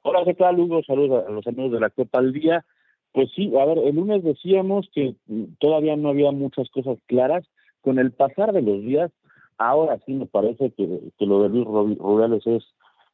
Hola, 0.02 0.22
¿qué 0.24 0.34
tal, 0.34 0.58
Hugo? 0.58 0.82
Saludos 0.82 1.24
a 1.26 1.30
los 1.30 1.46
amigos 1.46 1.72
de 1.72 1.80
la 1.80 1.90
Copa 1.90 2.18
al 2.18 2.32
Día. 2.32 2.64
Pues 3.12 3.30
sí, 3.36 3.52
a 3.56 3.64
ver, 3.64 3.78
el 3.78 3.94
lunes 3.94 4.24
decíamos 4.24 4.88
que 4.94 5.14
todavía 5.60 5.96
no 5.96 6.08
había 6.08 6.32
muchas 6.32 6.68
cosas 6.70 6.98
claras. 7.06 7.44
Con 7.82 7.98
el 7.98 8.12
pasar 8.12 8.52
de 8.52 8.62
los 8.62 8.80
días 8.82 9.10
ahora 9.58 9.98
sí 10.04 10.12
me 10.14 10.26
parece 10.26 10.70
que, 10.72 11.12
que 11.18 11.26
lo 11.26 11.42
de 11.42 11.48
Luis 11.50 11.66
Rubiales 11.66 12.46
es, 12.46 12.64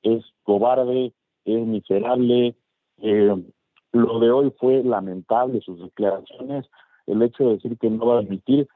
es 0.02 0.24
cobarde, 0.44 1.12
es 1.44 1.66
miserable. 1.66 2.54
Eh, 2.98 3.36
lo 3.92 4.20
de 4.20 4.30
hoy 4.30 4.52
fue 4.58 4.82
lamentable, 4.82 5.60
sus 5.60 5.80
declaraciones, 5.80 6.66
el 7.06 7.22
hecho 7.22 7.44
de 7.44 7.54
decir 7.54 7.78
que 7.78 7.90
no 7.90 8.06
va 8.06 8.16
a 8.16 8.20
admitir, 8.20 8.68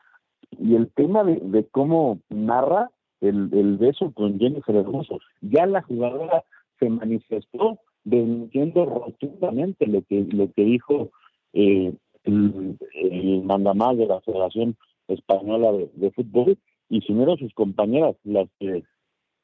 y 0.59 0.75
el 0.75 0.91
tema 0.93 1.25
de, 1.25 1.67
cómo 1.71 2.19
narra 2.29 2.91
el, 3.21 3.51
el, 3.53 3.77
beso 3.79 4.13
con 4.13 4.39
Jennifer 4.39 4.75
Hermoso. 4.75 5.19
Ya 5.41 5.67
la 5.67 5.83
jugadora 5.83 6.45
se 6.79 6.89
manifestó 6.89 7.79
desmintiendo 8.05 8.85
rotundamente 8.85 9.87
lo 9.87 10.03
que, 10.03 10.27
lo 10.31 10.51
que 10.53 10.65
dijo 10.65 11.11
eh, 11.53 11.95
el, 12.25 12.79
el 12.95 13.43
mandamás 13.45 13.97
de 13.97 14.07
la 14.07 14.21
Federación 14.21 14.77
Española 15.09 15.73
de, 15.73 16.11
Fútbol, 16.13 16.59
y 16.89 17.01
si 17.03 17.13
no 17.13 17.25
eran 17.25 17.39
sus 17.39 17.53
compañeras 17.55 18.17
las 18.25 18.49
que 18.59 18.85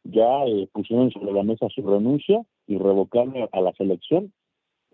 ya 0.05 0.45
eh, 0.47 0.69
pusieron 0.73 1.11
sobre 1.11 1.33
la 1.33 1.43
mesa 1.43 1.69
su 1.75 1.83
renuncia 1.83 2.43
y 2.67 2.79
revocarle 2.79 3.49
a 3.53 3.61
la 3.61 3.73
selección 3.73 4.33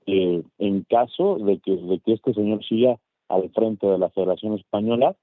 eh, 0.07 0.43
en 0.59 0.83
caso 0.85 1.39
de 1.39 1.59
que, 1.61 1.77
de 1.77 2.01
que 2.01 2.13
este 2.15 2.35
señor 2.35 2.65
siga 2.65 2.99
al 3.29 3.51
frente 3.51 3.87
de 3.87 3.99
la 3.99 4.11
Federación 4.11 4.55
Española 4.55 5.17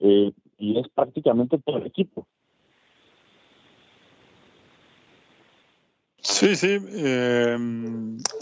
eh, 0.00 0.32
y 0.58 0.78
es 0.78 0.88
prácticamente 0.88 1.58
todo 1.58 1.78
el 1.78 1.86
equipo. 1.86 2.26
Sí, 6.20 6.56
sí, 6.56 6.78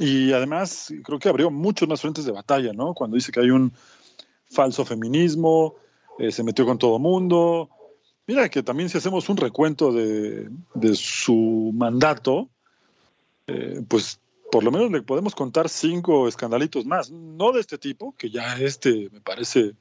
y 0.01 0.33
además 0.33 0.93
creo 1.05 1.19
que 1.19 1.29
abrió 1.29 1.51
muchos 1.51 1.89
más 1.89 2.01
frentes 2.01 2.25
de 2.25 2.33
batalla, 2.33 2.73
¿no? 2.73 2.95
Cuando 2.95 3.15
dice 3.15 3.31
que 3.31 3.41
hay 3.41 3.51
un 3.51 3.73
falso 4.51 4.85
feminismo, 4.85 5.77
se 6.31 6.43
metió 6.43 6.67
con 6.67 6.79
todo 6.79 6.99
mundo, 6.99 7.71
Mira 8.27 8.49
que 8.49 8.63
también 8.63 8.89
si 8.89 8.99
hacemos 8.99 9.29
un 9.29 9.37
recuento 9.37 9.93
de, 9.93 10.51
su 10.95 11.71
mandato, 11.75 12.49
eh, 13.47 13.83
pues 13.87 14.21
por 14.51 14.65
lo 14.65 14.73
menos 14.73 14.91
le 14.91 15.03
podemos 15.03 15.35
contar 15.35 15.69
cinco 15.69 16.27
escandalitos 16.27 16.87
más, 16.87 17.11
no 17.11 17.53
de 17.53 17.61
este 17.61 17.79
tipo, 17.79 18.15
que 18.19 18.31
ya 18.31 18.59
este 18.59 19.11
me 19.13 19.21
parece 19.21 19.75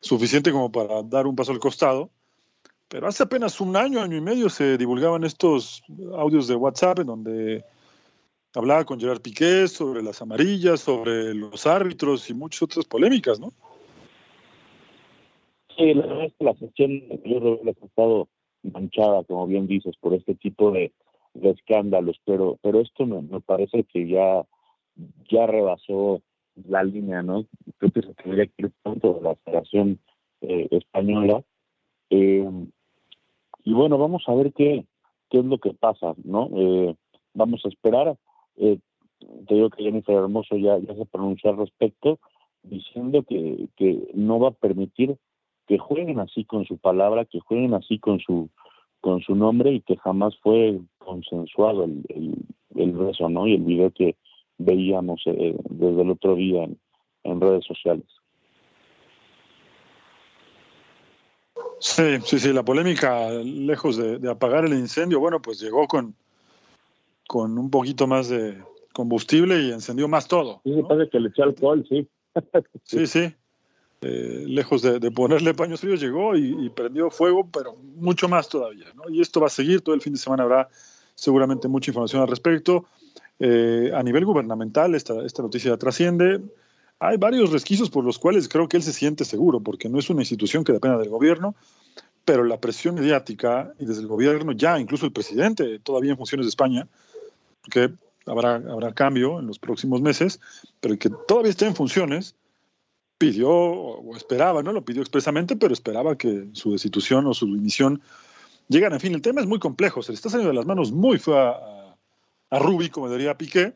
suficiente 0.00 0.52
como 0.52 0.72
para 0.72 1.02
dar 1.02 1.26
un 1.26 1.36
paso 1.36 1.52
al 1.52 1.58
costado, 1.58 2.10
pero 2.88 3.06
hace 3.06 3.22
apenas 3.22 3.60
un 3.60 3.76
año, 3.76 4.00
año 4.00 4.16
y 4.16 4.20
medio 4.20 4.48
se 4.48 4.76
divulgaban 4.76 5.24
estos 5.24 5.82
audios 6.16 6.48
de 6.48 6.56
WhatsApp 6.56 7.00
en 7.00 7.06
donde 7.06 7.64
hablaba 8.54 8.84
con 8.84 8.98
Gerard 8.98 9.20
Piqué 9.20 9.68
sobre 9.68 10.02
las 10.02 10.20
amarillas, 10.22 10.80
sobre 10.80 11.34
los 11.34 11.66
árbitros 11.66 12.28
y 12.30 12.34
muchas 12.34 12.62
otras 12.62 12.84
polémicas, 12.86 13.38
¿no? 13.38 13.52
Sí, 15.76 15.94
la 15.94 16.06
verdad 16.06 16.24
es 16.24 16.34
que 16.34 16.44
la 16.44 16.54
sección 16.56 16.90
yo 17.24 17.60
ha 17.64 17.86
estado 17.86 18.28
manchada, 18.62 19.24
como 19.24 19.46
bien 19.46 19.66
dices, 19.66 19.96
por 20.00 20.14
este 20.14 20.34
tipo 20.34 20.72
de, 20.72 20.92
escándalos, 21.34 22.20
pero 22.24 22.58
pero 22.62 22.80
esto 22.80 23.06
me, 23.06 23.22
me, 23.22 23.40
parece 23.40 23.84
que 23.84 24.08
ya 24.08 24.44
ya 25.30 25.46
rebasó 25.46 26.22
la 26.68 26.82
línea, 26.82 27.22
¿no? 27.22 27.46
Creo 27.78 27.92
que 27.92 28.02
se 28.02 28.14
tendría 28.14 28.46
que 28.46 28.54
ir 28.58 28.72
punto 28.82 29.14
de 29.14 29.22
la 29.22 29.34
Federación 29.36 29.98
eh, 30.40 30.68
Española. 30.70 31.42
Eh, 32.10 32.48
y 33.64 33.72
bueno, 33.72 33.98
vamos 33.98 34.24
a 34.26 34.34
ver 34.34 34.52
qué, 34.52 34.84
qué 35.28 35.38
es 35.38 35.44
lo 35.44 35.58
que 35.58 35.74
pasa, 35.74 36.14
¿no? 36.24 36.50
Eh, 36.54 36.94
vamos 37.34 37.64
a 37.64 37.68
esperar. 37.68 38.16
te 38.56 39.54
digo 39.54 39.70
que 39.70 39.84
Jennifer 39.84 40.16
Hermoso 40.16 40.56
ya, 40.56 40.78
ya 40.78 40.94
se 40.94 41.06
pronunció 41.06 41.50
al 41.50 41.58
respecto, 41.58 42.18
diciendo 42.62 43.22
que, 43.22 43.68
que 43.76 44.10
no 44.14 44.38
va 44.38 44.48
a 44.48 44.52
permitir 44.52 45.16
que 45.66 45.78
jueguen 45.78 46.18
así 46.18 46.44
con 46.44 46.64
su 46.64 46.78
palabra, 46.78 47.24
que 47.24 47.40
jueguen 47.40 47.74
así 47.74 47.98
con 47.98 48.18
su 48.20 48.50
con 49.00 49.22
su 49.22 49.34
nombre 49.34 49.72
y 49.72 49.80
que 49.80 49.96
jamás 49.96 50.36
fue 50.42 50.78
consensuado 50.98 51.84
el, 51.84 52.04
el, 52.08 52.34
el 52.74 52.92
beso, 52.92 53.28
¿no? 53.28 53.46
Y 53.46 53.54
el 53.54 53.62
video 53.62 53.90
que 53.90 54.16
veíamos 54.60 55.22
eh, 55.26 55.56
desde 55.68 56.02
el 56.02 56.10
otro 56.10 56.34
día 56.34 56.68
en, 57.24 57.40
redes 57.40 57.64
sociales. 57.64 58.04
Sí, 61.78 62.18
sí, 62.24 62.38
sí, 62.38 62.52
la 62.52 62.62
polémica, 62.62 63.30
lejos 63.30 63.96
de, 63.96 64.28
apagar 64.30 64.66
el 64.66 64.74
incendio, 64.74 65.18
bueno, 65.18 65.40
pues 65.40 65.60
llegó 65.60 65.86
con, 65.86 66.14
con 67.26 67.58
un 67.58 67.70
poquito 67.70 68.06
más 68.06 68.28
de 68.28 68.62
combustible 68.92 69.60
y 69.60 69.72
encendió 69.72 70.06
más 70.06 70.28
todo. 70.28 70.60
Sí, 70.64 70.82
parece 70.86 71.10
que 71.10 71.20
le 71.20 71.28
echó 71.30 71.44
alcohol, 71.44 71.84
sí. 71.88 72.06
sí, 72.84 73.06
sí. 73.06 73.34
Eh, 74.02 74.44
lejos 74.46 74.80
de, 74.80 75.10
ponerle 75.10 75.52
paños 75.52 75.80
fríos, 75.80 76.00
llegó 76.00 76.34
y, 76.34 76.70
prendió 76.70 77.10
fuego, 77.10 77.48
pero 77.52 77.76
mucho 77.96 78.28
más 78.28 78.48
todavía. 78.48 78.86
Y 79.10 79.20
esto 79.20 79.40
va 79.40 79.46
a 79.46 79.50
seguir, 79.50 79.82
todo 79.82 79.94
el 79.94 80.00
fin 80.00 80.14
de 80.14 80.18
semana 80.18 80.44
habrá 80.44 80.68
seguramente 81.14 81.68
mucha 81.68 81.90
información 81.90 82.22
al 82.22 82.28
respecto. 82.28 82.86
Eh, 83.42 83.90
a 83.94 84.02
nivel 84.02 84.26
gubernamental, 84.26 84.94
esta, 84.94 85.24
esta 85.24 85.42
noticia 85.42 85.76
trasciende. 85.78 86.42
Hay 86.98 87.16
varios 87.16 87.50
resquicios 87.50 87.88
por 87.88 88.04
los 88.04 88.18
cuales 88.18 88.48
creo 88.48 88.68
que 88.68 88.76
él 88.76 88.82
se 88.82 88.92
siente 88.92 89.24
seguro, 89.24 89.60
porque 89.60 89.88
no 89.88 89.98
es 89.98 90.10
una 90.10 90.20
institución 90.20 90.62
que 90.62 90.74
dependa 90.74 90.98
del 90.98 91.08
gobierno, 91.08 91.54
pero 92.26 92.44
la 92.44 92.60
presión 92.60 92.96
mediática 92.96 93.72
y 93.78 93.86
desde 93.86 94.02
el 94.02 94.08
gobierno, 94.08 94.52
ya 94.52 94.78
incluso 94.78 95.06
el 95.06 95.12
presidente, 95.12 95.78
todavía 95.78 96.10
en 96.10 96.18
funciones 96.18 96.44
de 96.44 96.50
España, 96.50 96.86
que 97.70 97.90
habrá, 98.26 98.56
habrá 98.56 98.92
cambio 98.92 99.40
en 99.40 99.46
los 99.46 99.58
próximos 99.58 100.02
meses, 100.02 100.38
pero 100.80 100.98
que 100.98 101.08
todavía 101.26 101.50
esté 101.50 101.66
en 101.66 101.74
funciones, 101.74 102.34
pidió 103.16 103.50
o 103.50 104.16
esperaba, 104.16 104.62
no 104.62 104.72
lo 104.72 104.84
pidió 104.84 105.00
expresamente, 105.00 105.56
pero 105.56 105.72
esperaba 105.72 106.16
que 106.16 106.48
su 106.52 106.72
destitución 106.72 107.26
o 107.26 107.32
su 107.32 107.46
dimisión 107.46 108.02
llegara. 108.68 108.96
En 108.96 109.00
fin, 109.00 109.14
el 109.14 109.22
tema 109.22 109.40
es 109.40 109.46
muy 109.46 109.58
complejo, 109.58 110.02
se 110.02 110.12
le 110.12 110.16
está 110.16 110.28
saliendo 110.28 110.50
de 110.50 110.56
las 110.56 110.66
manos 110.66 110.92
muy 110.92 111.18
fue 111.18 111.34
a, 112.50 112.58
Rubi, 112.58 112.90
como 112.90 113.10
diría 113.10 113.38
Piqué, 113.38 113.74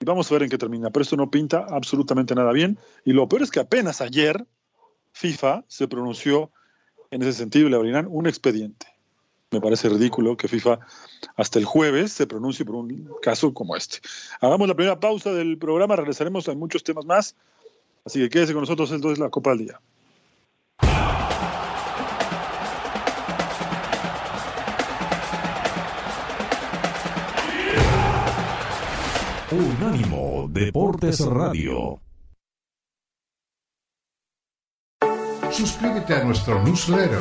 y 0.00 0.04
vamos 0.04 0.30
a 0.30 0.34
ver 0.34 0.44
en 0.44 0.50
qué 0.50 0.58
termina. 0.58 0.90
Pero 0.90 1.02
esto 1.02 1.16
no 1.16 1.30
pinta 1.30 1.66
absolutamente 1.68 2.34
nada 2.34 2.52
bien. 2.52 2.78
Y 3.04 3.12
lo 3.12 3.28
peor 3.28 3.42
es 3.42 3.50
que 3.50 3.60
apenas 3.60 4.00
ayer 4.00 4.46
FIFA 5.12 5.64
se 5.68 5.88
pronunció 5.88 6.50
en 7.10 7.22
ese 7.22 7.34
sentido 7.34 7.66
y 7.66 7.70
le 7.70 7.76
abrirán 7.76 8.06
un 8.08 8.26
expediente. 8.26 8.86
Me 9.50 9.60
parece 9.60 9.88
ridículo 9.88 10.36
que 10.36 10.46
FIFA 10.46 10.78
hasta 11.36 11.58
el 11.58 11.64
jueves 11.64 12.12
se 12.12 12.26
pronuncie 12.26 12.64
por 12.64 12.76
un 12.76 13.10
caso 13.20 13.52
como 13.52 13.76
este. 13.76 13.98
Hagamos 14.40 14.68
la 14.68 14.74
primera 14.74 15.00
pausa 15.00 15.32
del 15.32 15.58
programa, 15.58 15.96
regresaremos 15.96 16.48
a 16.48 16.54
muchos 16.54 16.84
temas 16.84 17.04
más. 17.04 17.34
Así 18.04 18.20
que 18.20 18.30
quédese 18.30 18.52
con 18.52 18.62
nosotros 18.62 18.92
entonces 18.92 19.18
la 19.18 19.28
Copa 19.28 19.50
del 19.50 19.58
Día. 19.66 19.80
Unánimo 29.52 30.46
Deportes 30.48 31.18
Radio. 31.26 32.00
Suscríbete 35.50 36.14
a 36.14 36.22
nuestro 36.22 36.62
newsletter 36.62 37.20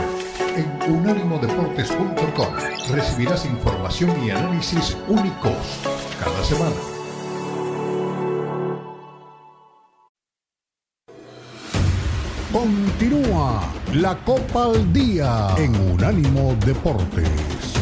en 0.56 0.94
unánimodeportes.com. 0.94 2.54
Recibirás 2.92 3.46
información 3.46 4.24
y 4.24 4.30
análisis 4.30 4.96
únicos 5.08 5.58
cada 6.24 6.44
semana. 6.44 6.76
Continúa 12.54 13.74
la 13.94 14.16
Copa 14.24 14.66
al 14.66 14.94
Día 14.94 15.48
en 15.58 15.76
Unánimo 15.94 16.56
Deportes. 16.64 17.79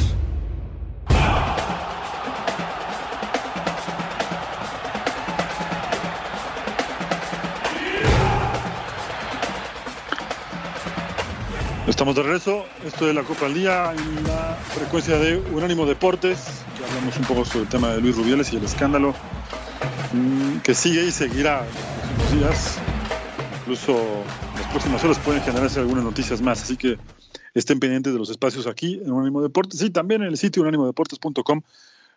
Estamos 11.97 12.13
de 12.13 12.21
regreso. 12.21 12.63
Esto 12.85 13.09
es 13.09 13.15
la 13.15 13.23
Copa 13.23 13.47
al 13.47 13.55
Día 13.55 13.91
en 13.91 14.23
la 14.25 14.53
frecuencia 14.53 15.17
de 15.17 15.37
Unánimo 15.51 15.83
Deportes. 15.87 16.63
Que 16.77 16.85
hablamos 16.85 17.17
un 17.17 17.25
poco 17.25 17.43
sobre 17.43 17.63
el 17.63 17.69
tema 17.69 17.91
de 17.91 17.99
Luis 17.99 18.15
Rubiales 18.15 18.53
y 18.53 18.57
el 18.57 18.63
escándalo 18.63 19.15
mm, 20.13 20.59
que 20.59 20.75
sigue 20.75 21.03
y 21.07 21.09
seguirá 21.09 21.65
en 21.65 22.17
los 22.19 22.31
días. 22.33 22.77
Incluso 23.61 23.97
próximas 24.69 25.03
horas 25.03 25.17
pueden 25.17 25.41
generarse 25.41 25.79
algunas 25.79 26.03
noticias 26.03 26.39
más, 26.39 26.61
así 26.61 26.77
que 26.77 26.99
estén 27.55 27.79
pendientes 27.79 28.13
de 28.13 28.19
los 28.19 28.29
espacios 28.29 28.67
aquí 28.67 29.01
en 29.03 29.11
Unánimo 29.11 29.41
Deportes 29.41 29.81
y 29.81 29.89
también 29.89 30.21
en 30.21 30.27
el 30.27 30.37
sitio 30.37 30.61
unánimodeportes.com, 30.61 31.61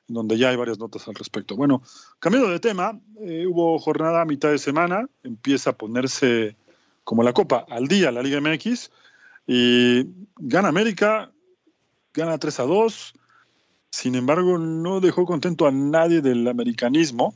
donde 0.08 0.36
ya 0.36 0.50
hay 0.50 0.56
varias 0.56 0.78
notas 0.78 1.08
al 1.08 1.14
respecto. 1.14 1.56
Bueno, 1.56 1.80
cambiando 2.18 2.50
de 2.50 2.60
tema, 2.60 3.00
eh, 3.22 3.46
hubo 3.46 3.78
jornada 3.78 4.20
a 4.20 4.24
mitad 4.26 4.50
de 4.50 4.58
semana, 4.58 5.08
empieza 5.22 5.70
a 5.70 5.72
ponerse 5.72 6.54
como 7.02 7.22
la 7.22 7.32
copa 7.32 7.64
al 7.70 7.88
día 7.88 8.12
la 8.12 8.22
Liga 8.22 8.42
MX 8.42 8.90
y 9.52 10.06
gana 10.36 10.68
América, 10.68 11.32
gana 12.14 12.38
3 12.38 12.60
a 12.60 12.62
2, 12.64 13.14
sin 13.90 14.14
embargo 14.14 14.58
no 14.58 15.00
dejó 15.00 15.26
contento 15.26 15.66
a 15.66 15.72
nadie 15.72 16.20
del 16.20 16.46
americanismo 16.46 17.34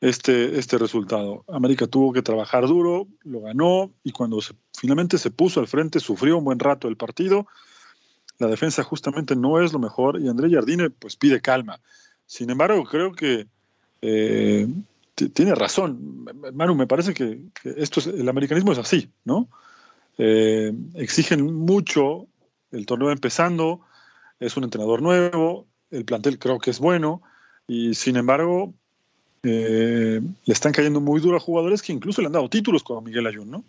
este, 0.00 0.58
este 0.58 0.78
resultado. 0.78 1.44
América 1.46 1.86
tuvo 1.86 2.12
que 2.12 2.22
trabajar 2.22 2.66
duro, 2.66 3.06
lo 3.22 3.42
ganó 3.42 3.92
y 4.02 4.10
cuando 4.10 4.40
finalmente 4.76 5.18
se 5.18 5.30
puso 5.30 5.60
al 5.60 5.68
frente 5.68 6.00
sufrió 6.00 6.38
un 6.38 6.44
buen 6.44 6.58
rato 6.58 6.88
el 6.88 6.96
partido 6.96 7.46
la 8.40 8.48
defensa 8.48 8.82
justamente 8.82 9.36
no 9.36 9.62
es 9.62 9.72
lo 9.72 9.78
mejor 9.78 10.18
y 10.18 10.28
André 10.28 10.50
Jardine 10.50 10.88
pues 10.88 11.14
pide 11.14 11.40
calma. 11.40 11.78
Sin 12.24 12.48
embargo, 12.48 12.84
creo 12.84 13.12
que 13.12 13.46
eh, 14.00 14.66
tiene 15.34 15.54
razón. 15.54 16.24
Manu, 16.54 16.74
me 16.74 16.86
parece 16.86 17.12
que, 17.12 17.38
esto 17.62 18.00
es, 18.00 18.06
el 18.06 18.28
americanismo 18.28 18.72
es 18.72 18.78
así, 18.78 19.10
¿no? 19.24 19.48
Eh, 20.22 20.70
exigen 20.96 21.50
mucho 21.50 22.26
el 22.72 22.84
torneo 22.84 23.10
empezando, 23.10 23.80
es 24.38 24.54
un 24.54 24.64
entrenador 24.64 25.00
nuevo, 25.00 25.64
el 25.90 26.04
plantel 26.04 26.38
creo 26.38 26.58
que 26.58 26.68
es 26.68 26.78
bueno 26.78 27.22
y 27.66 27.94
sin 27.94 28.16
embargo 28.16 28.74
eh, 29.44 30.20
le 30.20 30.52
están 30.52 30.72
cayendo 30.72 31.00
muy 31.00 31.22
duro 31.22 31.40
jugadores 31.40 31.80
que 31.80 31.94
incluso 31.94 32.20
le 32.20 32.26
han 32.26 32.34
dado 32.34 32.50
títulos 32.50 32.82
como 32.82 33.00
Miguel 33.00 33.28
Ayun, 33.28 33.50
¿no? 33.50 33.64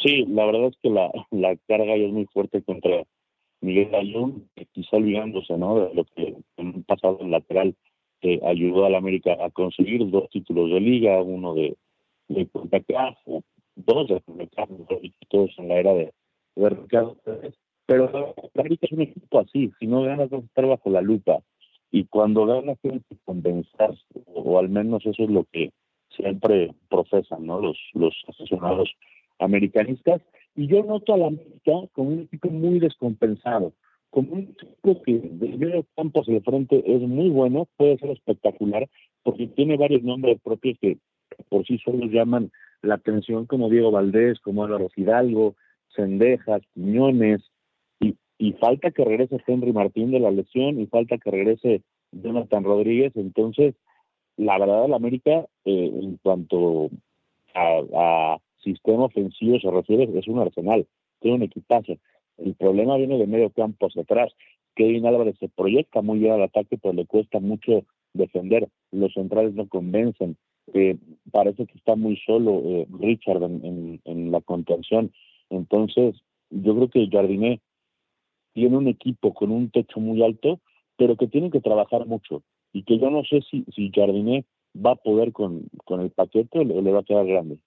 Sí, 0.00 0.24
la 0.28 0.46
verdad 0.46 0.68
es 0.68 0.76
que 0.80 0.90
la, 0.90 1.10
la 1.32 1.56
carga 1.66 1.96
ya 1.96 2.04
es 2.04 2.12
muy 2.12 2.26
fuerte 2.26 2.62
contra 2.62 3.02
Miguel 3.62 3.96
Ayun, 3.96 4.48
quizá 4.70 4.96
olvidándose 4.96 5.58
¿no? 5.58 5.88
de 5.88 5.92
lo 5.92 6.04
que 6.04 6.36
en 6.58 6.84
pasado 6.84 7.18
en 7.20 7.32
lateral 7.32 7.74
que 8.20 8.40
ayudó 8.46 8.86
a 8.86 8.90
la 8.90 8.98
América 8.98 9.36
a 9.44 9.50
conseguir 9.50 10.08
dos 10.08 10.30
títulos 10.30 10.70
de 10.70 10.78
liga, 10.78 11.20
uno 11.20 11.54
de, 11.54 11.76
de 12.28 12.46
dos 13.76 14.06
CONCACAF, 14.24 14.68
todos 15.28 15.50
en 15.58 15.68
la 15.68 15.74
era 15.76 15.94
de, 15.94 16.12
de 16.56 16.68
Ricardo 16.68 17.16
Pero 17.86 18.34
la 18.54 18.60
América 18.60 18.86
es 18.86 18.92
un 18.92 19.02
equipo 19.02 19.40
así, 19.40 19.72
si 19.78 19.86
no 19.86 20.02
ganas 20.02 20.30
vas 20.30 20.42
a 20.42 20.46
estar 20.46 20.66
bajo 20.66 20.90
la 20.90 21.00
lupa. 21.00 21.40
Y 21.90 22.06
cuando 22.06 22.46
ganas 22.46 22.78
tienes 22.80 23.02
que 23.08 23.16
compensar, 23.24 23.94
o 24.26 24.58
al 24.58 24.68
menos 24.68 25.06
eso 25.06 25.22
es 25.22 25.30
lo 25.30 25.44
que 25.44 25.72
siempre 26.10 26.74
profesan 26.88 27.46
¿no? 27.46 27.60
los, 27.60 27.78
los 27.92 28.14
aficionados 28.28 28.90
americanistas. 29.38 30.22
Y 30.56 30.66
yo 30.66 30.82
noto 30.82 31.14
a 31.14 31.18
la 31.18 31.26
América 31.28 31.72
como 31.92 32.10
un 32.10 32.20
equipo 32.20 32.48
muy 32.50 32.78
descompensado, 32.78 33.72
como 34.10 34.32
un 34.32 34.56
equipo 34.60 35.02
que 35.02 35.18
de 35.18 35.48
medio 35.56 35.86
campo 35.96 36.20
hacia 36.20 36.36
el 36.36 36.42
frente 36.42 36.82
es 36.86 37.00
muy 37.02 37.28
bueno, 37.30 37.68
puede 37.76 37.98
ser 37.98 38.10
espectacular, 38.10 38.88
porque 39.22 39.48
tiene 39.48 39.76
varios 39.76 40.02
nombres 40.02 40.40
propios 40.40 40.78
que 40.80 40.98
por 41.48 41.66
sí 41.66 41.78
solos 41.78 42.10
llaman 42.10 42.50
la 42.82 42.94
atención, 42.96 43.46
como 43.46 43.70
Diego 43.70 43.90
Valdés, 43.90 44.40
como 44.40 44.64
Álvaro 44.64 44.88
Hidalgo, 44.94 45.56
Cendejas, 45.94 46.62
Quiñones, 46.74 47.42
y, 48.00 48.16
y 48.38 48.52
falta 48.54 48.90
que 48.90 49.04
regrese 49.04 49.42
Henry 49.46 49.72
Martín 49.72 50.10
de 50.10 50.20
la 50.20 50.30
lesión, 50.30 50.80
y 50.80 50.86
falta 50.86 51.18
que 51.18 51.30
regrese 51.30 51.82
Jonathan 52.12 52.64
Rodríguez. 52.64 53.12
Entonces, 53.16 53.74
la 54.36 54.58
verdad, 54.58 54.88
la 54.88 54.96
América, 54.96 55.46
eh, 55.64 55.90
en 55.92 56.18
cuanto 56.22 56.90
a, 57.54 58.38
sistema 58.62 59.04
ofensivo 59.04 59.60
se 59.60 59.70
refiere, 59.70 60.08
es 60.18 60.26
un 60.26 60.38
arsenal, 60.38 60.86
tiene 61.20 61.36
un 61.36 61.42
equipaje. 61.42 61.98
El 62.38 62.54
problema 62.54 62.96
viene 62.96 63.18
de 63.18 63.26
medio 63.26 63.50
campo 63.50 63.86
hacia 63.86 64.02
atrás. 64.02 64.32
Kevin 64.74 65.06
Álvarez 65.06 65.36
se 65.38 65.48
proyecta 65.48 66.00
muy 66.02 66.18
bien 66.18 66.32
al 66.32 66.42
ataque, 66.42 66.78
pero 66.78 66.94
le 66.94 67.06
cuesta 67.06 67.40
mucho 67.40 67.84
defender. 68.14 68.68
Los 68.90 69.12
centrales 69.12 69.54
no 69.54 69.68
convencen. 69.68 70.36
Eh, 70.72 70.96
parece 71.30 71.66
que 71.66 71.76
está 71.76 71.94
muy 71.94 72.16
solo 72.24 72.62
eh, 72.64 72.86
Richard 72.98 73.42
en, 73.42 74.30
la 74.30 74.40
contención. 74.40 75.12
Entonces, 75.50 76.16
yo 76.50 76.74
creo 76.74 76.88
que 76.88 77.08
Jardiné 77.10 77.60
tiene 78.54 78.76
un 78.76 78.88
equipo 78.88 79.34
con 79.34 79.50
un 79.50 79.70
techo 79.70 80.00
muy 80.00 80.22
alto, 80.22 80.60
pero 80.96 81.16
que 81.16 81.26
tiene 81.26 81.50
que 81.50 81.60
trabajar 81.60 82.06
mucho. 82.06 82.42
Y 82.72 82.84
que 82.84 82.98
yo 82.98 83.10
no 83.10 83.22
sé 83.24 83.42
si, 83.50 83.64
si 83.74 83.90
Jardiné 83.94 84.44
va 84.74 84.92
a 84.92 84.96
poder 84.96 85.32
con, 85.32 85.68
con 85.84 86.00
el 86.00 86.10
paquete 86.10 86.60
o 86.60 86.64
le 86.64 86.92
va 86.92 87.00
a 87.00 87.04
quedar 87.04 87.26
grande. 87.26 87.58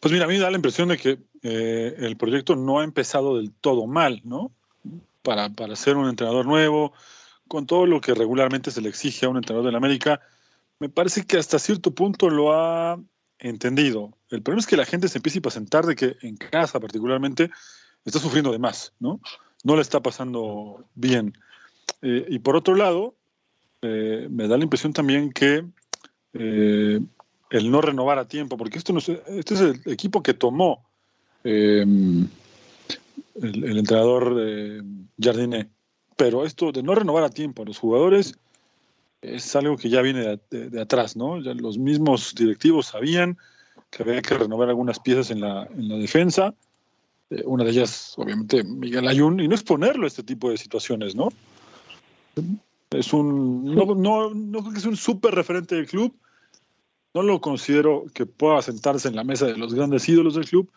Pues 0.00 0.12
mira, 0.12 0.24
a 0.24 0.28
mí 0.28 0.36
da 0.36 0.50
la 0.50 0.56
impresión 0.56 0.88
de 0.88 0.96
que 0.96 1.18
eh, 1.42 1.94
el 1.98 2.16
proyecto 2.16 2.56
no 2.56 2.80
ha 2.80 2.84
empezado 2.84 3.36
del 3.36 3.52
todo 3.52 3.86
mal, 3.86 4.20
¿no? 4.24 4.50
Para, 5.22 5.50
para 5.50 5.76
ser 5.76 5.96
un 5.96 6.08
entrenador 6.08 6.44
nuevo, 6.44 6.92
con 7.46 7.66
todo 7.66 7.86
lo 7.86 8.00
que 8.00 8.12
regularmente 8.12 8.72
se 8.72 8.80
le 8.80 8.88
exige 8.88 9.26
a 9.26 9.28
un 9.28 9.36
entrenador 9.36 9.66
de 9.66 9.70
la 9.70 9.78
América, 9.78 10.20
me 10.82 10.88
parece 10.88 11.24
que 11.24 11.38
hasta 11.38 11.60
cierto 11.60 11.94
punto 11.94 12.28
lo 12.28 12.52
ha 12.52 12.98
entendido. 13.38 14.18
El 14.30 14.42
problema 14.42 14.62
es 14.62 14.66
que 14.66 14.76
la 14.76 14.84
gente 14.84 15.06
se 15.06 15.18
empieza 15.18 15.36
a 15.36 15.38
impacientar 15.38 15.86
de 15.86 15.94
que 15.94 16.16
en 16.22 16.36
casa 16.36 16.80
particularmente 16.80 17.52
está 18.04 18.18
sufriendo 18.18 18.50
de 18.50 18.58
más, 18.58 18.92
¿no? 18.98 19.20
No 19.62 19.76
le 19.76 19.82
está 19.82 20.00
pasando 20.00 20.84
bien. 20.96 21.38
Eh, 22.02 22.26
y 22.28 22.40
por 22.40 22.56
otro 22.56 22.74
lado, 22.74 23.14
eh, 23.80 24.26
me 24.28 24.48
da 24.48 24.56
la 24.56 24.64
impresión 24.64 24.92
también 24.92 25.32
que 25.32 25.64
el 26.32 27.70
no 27.70 27.80
renovar 27.80 28.18
a 28.18 28.26
tiempo, 28.26 28.56
porque 28.56 28.78
esto 28.78 28.92
no 28.92 28.98
es, 28.98 29.08
este 29.08 29.54
es 29.54 29.60
el 29.60 29.80
equipo 29.86 30.20
que 30.20 30.34
tomó 30.34 30.84
eh, 31.44 31.86
el, 33.40 33.78
entrenador 33.78 34.82
Jardiné. 35.16 35.70
Pero 36.16 36.44
esto 36.44 36.72
de 36.72 36.82
no 36.82 36.96
renovar 36.96 37.22
a 37.22 37.30
tiempo 37.30 37.62
a 37.62 37.66
los 37.66 37.78
jugadores 37.78 38.36
es 39.22 39.54
algo 39.56 39.76
que 39.76 39.88
ya 39.88 40.02
viene 40.02 40.40
de, 40.50 40.80
atrás, 40.80 41.16
¿no? 41.16 41.40
Ya 41.40 41.54
los 41.54 41.78
mismos 41.78 42.34
directivos 42.34 42.86
sabían 42.86 43.38
que 43.88 44.02
había 44.02 44.20
que 44.20 44.34
renovar 44.34 44.68
algunas 44.68 44.98
piezas 44.98 45.30
en 45.30 45.40
la, 45.40 45.64
en 45.64 45.88
la 45.88 45.96
defensa. 45.96 46.54
Eh, 47.30 47.42
una 47.46 47.64
de 47.64 47.70
ellas, 47.70 48.14
obviamente, 48.16 48.64
Miguel 48.64 49.06
Ayun, 49.06 49.40
y 49.40 49.48
no 49.48 49.54
exponerlo 49.54 50.04
a 50.04 50.08
este 50.08 50.24
tipo 50.24 50.50
de 50.50 50.58
situaciones, 50.58 51.14
¿no? 51.14 51.28
Es 52.90 53.12
un. 53.12 53.64
No, 53.74 53.94
no, 53.94 54.34
no 54.34 54.60
creo 54.60 54.72
que 54.72 54.78
es 54.78 54.86
un 54.86 54.96
súper 54.96 55.34
referente 55.34 55.76
del 55.76 55.86
club, 55.86 56.14
no 57.14 57.22
lo 57.22 57.40
considero 57.40 58.06
que 58.12 58.26
pueda 58.26 58.60
sentarse 58.62 59.08
en 59.08 59.16
la 59.16 59.24
mesa 59.24 59.46
de 59.46 59.56
los 59.56 59.74
grandes 59.74 60.08
ídolos 60.08 60.34
del 60.34 60.48
club, 60.48 60.70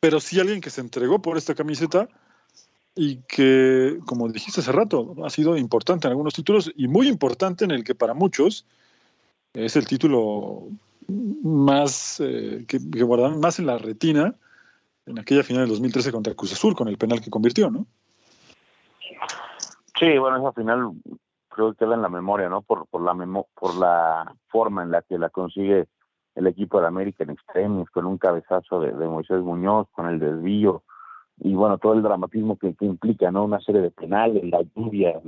pero 0.00 0.20
sí 0.20 0.38
alguien 0.38 0.60
que 0.60 0.70
se 0.70 0.80
entregó 0.80 1.20
por 1.20 1.36
esta 1.36 1.54
camiseta 1.54 2.08
y 3.00 3.18
que, 3.28 4.00
como 4.06 4.28
dijiste 4.28 4.60
hace 4.60 4.72
rato, 4.72 5.14
ha 5.24 5.30
sido 5.30 5.56
importante 5.56 6.08
en 6.08 6.10
algunos 6.10 6.34
títulos 6.34 6.72
y 6.74 6.88
muy 6.88 7.06
importante 7.06 7.64
en 7.64 7.70
el 7.70 7.84
que 7.84 7.94
para 7.94 8.12
muchos 8.12 8.66
es 9.54 9.76
el 9.76 9.86
título 9.86 10.64
más 11.06 12.18
eh, 12.20 12.64
que, 12.66 12.78
que 12.90 13.02
guardaron 13.04 13.38
más 13.38 13.60
en 13.60 13.66
la 13.66 13.78
retina 13.78 14.34
en 15.06 15.16
aquella 15.16 15.44
final 15.44 15.62
del 15.62 15.70
2013 15.70 16.10
contra 16.10 16.34
Cruz 16.34 16.52
Azul 16.52 16.74
con 16.74 16.88
el 16.88 16.98
penal 16.98 17.20
que 17.20 17.30
convirtió, 17.30 17.70
¿no? 17.70 17.86
Sí, 19.98 20.18
bueno, 20.18 20.38
esa 20.38 20.52
final 20.52 20.90
creo 21.48 21.72
que 21.72 21.84
queda 21.84 21.94
en 21.94 22.02
la 22.02 22.08
memoria, 22.08 22.48
¿no? 22.48 22.62
Por, 22.62 22.88
por, 22.88 23.02
la, 23.02 23.14
por 23.54 23.76
la 23.76 24.34
forma 24.48 24.82
en 24.82 24.90
la 24.90 25.02
que 25.02 25.18
la 25.18 25.30
consigue 25.30 25.86
el 26.34 26.46
equipo 26.48 26.80
de 26.80 26.88
América 26.88 27.22
en 27.22 27.30
extremis, 27.30 27.88
con 27.90 28.06
un 28.06 28.18
cabezazo 28.18 28.80
de, 28.80 28.92
Moisés 28.92 29.40
Muñoz, 29.40 29.88
con 29.92 30.08
el 30.08 30.18
desvío, 30.18 30.82
y 31.40 31.54
bueno, 31.54 31.78
todo 31.78 31.94
el 31.94 32.02
dramatismo 32.02 32.56
que, 32.56 32.74
implica, 32.80 33.30
¿no? 33.30 33.44
Una 33.44 33.60
serie 33.60 33.80
de 33.80 33.90
penales, 33.90 34.44
la 34.44 34.62
lluvia, 34.74 35.20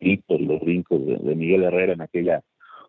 y 0.00 0.20
los 0.28 0.60
brincos 0.60 1.04
de, 1.04 1.34
Miguel 1.34 1.64
Herrera 1.64 1.92
en 1.94 2.02
aquella 2.02 2.42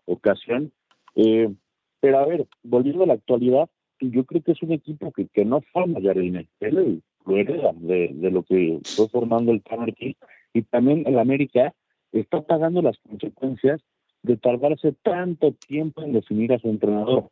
ocasión. 0.06 0.72
Eh, 1.16 1.54
pero 2.00 2.20
a 2.20 2.26
ver, 2.26 2.48
volviendo 2.64 3.04
a 3.04 3.08
la 3.08 3.14
actualidad, 3.14 3.70
yo 4.00 4.26
creo 4.26 4.44
que 4.44 4.52
es 4.52 4.62
un 4.62 4.72
equipo 4.72 5.12
que, 5.12 5.28
que 5.28 5.46
no 5.46 5.62
forma 5.74 6.00
ya 6.00 6.12
él 6.12 7.02
lo 7.26 7.38
hereda 7.38 7.72
de, 7.74 8.12
de 8.14 8.32
lo 8.32 8.44
que 8.44 8.80
fue 8.84 9.08
formando 9.10 9.52
el 9.52 9.64
Camarquí, 9.64 10.18
y 10.54 10.62
también 10.64 11.04
el 11.08 11.18
América 11.20 11.74
está 12.12 12.42
pagando 12.42 12.82
las 12.82 12.98
consecuencias 13.00 13.82
de 14.24 14.38
tardarse 14.38 14.94
tanto 15.04 15.54
tiempo 15.54 16.02
en 16.02 16.14
definir 16.14 16.54
a 16.54 16.60
su 16.60 16.70
entrenador, 16.70 17.30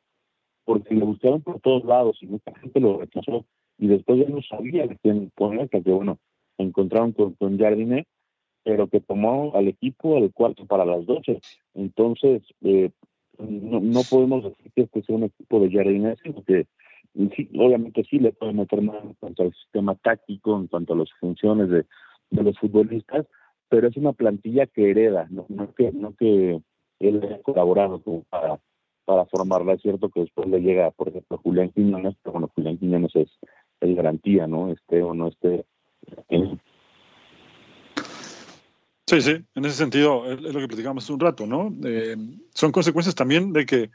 porque 0.65 0.95
le 0.95 1.05
buscaron 1.05 1.41
por 1.41 1.59
todos 1.59 1.83
lados 1.85 2.17
y 2.21 2.27
mucha 2.27 2.53
gente 2.59 2.79
lo 2.79 2.99
rechazó 2.99 3.45
y 3.77 3.87
después 3.87 4.19
ya 4.19 4.29
no 4.29 4.41
sabía 4.41 4.87
de 4.87 4.97
quién 4.97 5.31
poner, 5.35 5.61
hasta 5.61 5.81
que 5.81 5.91
bueno, 5.91 6.19
encontraron 6.57 7.11
con, 7.11 7.33
con 7.33 7.57
Jardine, 7.57 8.05
pero 8.63 8.87
que 8.87 9.01
tomó 9.01 9.51
al 9.55 9.67
equipo 9.67 10.17
al 10.17 10.31
cuarto 10.31 10.65
para 10.65 10.85
las 10.85 11.05
doce. 11.05 11.41
Entonces, 11.73 12.43
eh, 12.61 12.91
no, 13.37 13.79
no 13.79 14.01
podemos 14.09 14.43
decir 14.43 14.71
que 14.75 14.83
este 14.83 15.01
sea 15.03 15.15
un 15.15 15.23
equipo 15.23 15.59
de 15.59 15.71
Jardine, 15.71 16.15
sino 16.23 16.43
que 16.43 16.67
sí, 17.35 17.49
obviamente 17.57 18.03
sí 18.09 18.19
le 18.19 18.31
puede 18.31 18.53
meter 18.53 18.81
más 18.81 19.03
en 19.03 19.13
cuanto 19.15 19.43
al 19.43 19.53
sistema 19.53 19.95
táctico, 19.95 20.57
en 20.57 20.67
cuanto 20.67 20.93
a 20.93 20.97
las 20.97 21.09
funciones 21.19 21.69
de, 21.69 21.85
de 22.29 22.43
los 22.43 22.57
futbolistas, 22.57 23.25
pero 23.69 23.87
es 23.87 23.97
una 23.97 24.13
plantilla 24.13 24.67
que 24.67 24.91
hereda, 24.91 25.27
no, 25.29 25.47
que 25.75 25.91
no 25.91 26.15
que 26.15 26.61
él 26.99 27.21
haya 27.23 27.41
colaborado 27.41 28.01
para, 28.29 28.59
para 29.05 29.25
formarla. 29.25 29.73
Es 29.73 29.81
cierto 29.81 30.09
que 30.09 30.21
después 30.21 30.47
le 30.47 30.61
llega, 30.61 30.91
por 30.91 31.09
ejemplo, 31.09 31.37
Julián 31.39 31.69
Quiñones, 31.69 32.15
pero 32.21 32.33
bueno, 32.33 32.49
Julián 32.55 32.77
Quiñones 32.77 33.15
es, 33.15 33.29
el 33.81 33.95
garantía, 33.95 34.47
¿no? 34.47 34.71
Este 34.71 35.01
o 35.01 35.13
no 35.13 35.27
esté. 35.27 35.65
Sí, 39.05 39.21
sí, 39.21 39.37
en 39.55 39.65
ese 39.65 39.75
sentido 39.75 40.31
es 40.31 40.41
lo 40.41 40.59
que 40.59 40.67
platicamos 40.67 41.03
hace 41.03 41.13
un 41.13 41.19
rato, 41.19 41.45
¿no? 41.45 41.73
Eh, 41.83 42.15
son 42.53 42.71
consecuencias 42.71 43.15
también 43.15 43.53
de 43.53 43.65
que, 43.65 43.91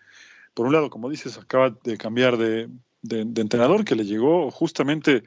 por 0.54 0.66
un 0.66 0.72
lado, 0.72 0.90
como 0.90 1.08
dices, 1.08 1.38
acaba 1.38 1.74
de 1.82 1.96
cambiar 1.96 2.36
de, 2.36 2.68
de, 3.02 3.40
entrenador 3.40 3.84
que 3.84 3.94
le 3.94 4.04
llegó 4.04 4.50
justamente 4.50 5.24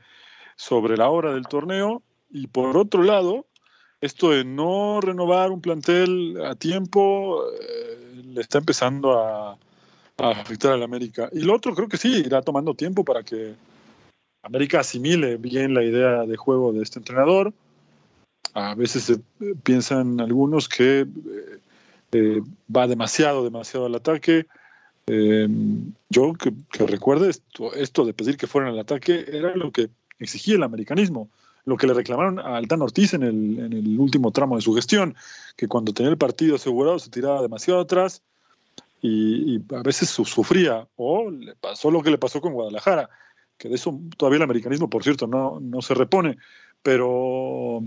sobre 0.55 0.97
la 0.97 1.09
hora 1.09 1.33
del 1.33 1.47
torneo 1.47 2.03
y 2.29 2.47
por 2.47 2.77
otro 2.77 3.03
lado, 3.03 3.47
esto 3.99 4.31
de 4.31 4.45
no 4.45 5.01
renovar 5.01 5.51
un 5.51 5.61
plantel 5.61 6.37
a 6.43 6.55
tiempo 6.55 7.43
eh, 7.59 8.21
le 8.23 8.41
está 8.41 8.59
empezando 8.59 9.19
a, 9.19 9.57
afectar 10.17 10.73
a 10.73 10.77
la 10.77 10.85
América. 10.85 11.29
Y 11.31 11.41
lo 11.41 11.55
otro 11.55 11.73
creo 11.73 11.87
que 11.87 11.97
sí, 11.97 12.21
irá 12.25 12.41
tomando 12.41 12.75
tiempo 12.75 13.03
para 13.03 13.23
que 13.23 13.55
América 14.43 14.79
asimile 14.79 15.37
bien 15.37 15.73
la 15.73 15.83
idea 15.83 16.25
de 16.25 16.37
juego 16.37 16.73
de 16.73 16.81
este 16.81 16.99
entrenador. 16.99 17.53
A 18.53 18.75
veces 18.75 19.03
se 19.03 19.19
piensan 19.63 20.19
algunos 20.19 20.67
que 20.67 21.07
eh, 22.11 22.41
va 22.75 22.87
demasiado, 22.87 23.43
demasiado 23.43 23.85
al 23.85 23.95
ataque. 23.95 24.47
yo 26.09 26.33
que, 26.33 26.53
recuerde 26.85 27.29
esto, 27.29 27.73
esto 27.73 28.05
de 28.05 28.13
pedir 28.13 28.37
que 28.37 28.47
fueran 28.47 28.73
al 28.73 28.79
ataque 28.79 29.25
era 29.27 29.55
lo 29.55 29.71
que 29.71 29.89
exigía 30.19 30.55
el 30.55 30.63
americanismo 30.63 31.29
lo 31.65 31.77
que 31.77 31.87
le 31.87 31.93
reclamaron 31.93 32.39
a 32.39 32.57
Altán 32.57 32.81
Ortiz 32.81 33.13
en 33.13 33.23
el, 33.23 33.59
en 33.59 33.73
el 33.73 33.99
último 33.99 34.31
tramo 34.31 34.55
de 34.55 34.61
su 34.61 34.73
gestión, 34.73 35.15
que 35.55 35.67
cuando 35.67 35.93
tenía 35.93 36.11
el 36.11 36.17
partido 36.17 36.55
asegurado 36.55 36.99
se 36.99 37.09
tiraba 37.09 37.41
demasiado 37.41 37.79
atrás 37.79 38.23
y, 39.01 39.59
a 39.73 39.81
veces 39.81 40.09
sufría, 40.09 40.87
o 40.95 41.31
le 41.31 41.55
pasó 41.55 41.89
lo 41.89 42.03
que 42.03 42.11
le 42.11 42.17
pasó 42.17 42.39
con 42.39 42.53
Guadalajara, 42.53 43.09
que 43.61 43.69
de 43.69 43.75
eso 43.75 43.99
todavía 44.17 44.37
el 44.37 44.43
americanismo, 44.43 44.89
por 44.89 45.03
cierto, 45.03 45.27
no, 45.27 45.59
no 45.61 45.83
se 45.83 45.93
repone, 45.93 46.37
pero 46.81 47.83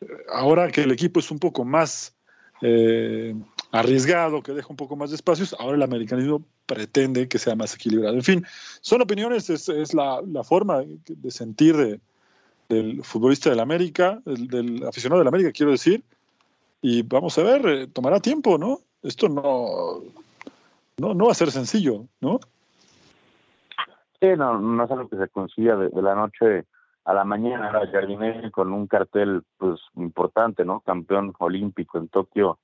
eh, 0.00 0.06
ahora 0.32 0.72
que 0.72 0.82
el 0.82 0.90
equipo 0.90 1.20
es 1.20 1.30
un 1.30 1.38
poco 1.38 1.64
más 1.64 2.12
eh, 2.60 3.32
arriesgado, 3.70 4.42
que 4.42 4.52
deja 4.52 4.66
un 4.68 4.76
poco 4.76 4.96
más 4.96 5.10
de 5.10 5.16
espacios, 5.16 5.54
ahora 5.60 5.76
el 5.76 5.82
americanismo 5.84 6.44
pretende 6.66 7.28
que 7.28 7.38
sea 7.38 7.54
más 7.54 7.72
equilibrado. 7.76 8.16
En 8.16 8.24
fin, 8.24 8.44
son 8.80 9.00
opiniones, 9.00 9.48
es, 9.48 9.94
la, 9.94 10.20
la, 10.26 10.42
forma 10.42 10.82
de 10.82 11.30
sentir 11.30 11.76
de, 11.76 12.00
del 12.68 13.04
futbolista 13.04 13.48
del 13.48 13.60
América, 13.60 14.20
del, 14.24 14.82
aficionado 14.88 15.20
del 15.20 15.28
América, 15.28 15.52
quiero 15.52 15.70
decir. 15.70 16.02
Y 16.82 17.02
vamos 17.02 17.38
a 17.38 17.44
ver, 17.44 17.66
eh, 17.68 17.86
tomará 17.86 18.18
tiempo, 18.18 18.58
¿no? 18.58 18.80
Esto 19.04 19.28
no, 19.28 20.02
no, 20.96 21.14
no 21.14 21.26
va 21.26 21.30
a 21.30 21.36
ser 21.36 21.52
sencillo, 21.52 22.06
¿no? 22.20 22.40
Sí, 24.20 24.28
no, 24.36 24.58
no 24.58 24.84
es 24.84 24.90
algo 24.90 25.08
que 25.08 25.16
se 25.16 25.28
consiga 25.28 25.76
de, 25.76 25.90
la 26.02 26.14
noche 26.14 26.64
a 27.04 27.14
la 27.14 27.24
mañana. 27.24 27.72
Jardinelli 27.92 28.50
con 28.50 28.72
un 28.72 28.86
cartel 28.86 29.42
pues 29.58 29.80
importante, 29.96 30.64
¿no? 30.64 30.80
Campeón 30.80 31.34
olímpico 31.38 31.98
en 31.98 32.08
Tokio 32.08 32.58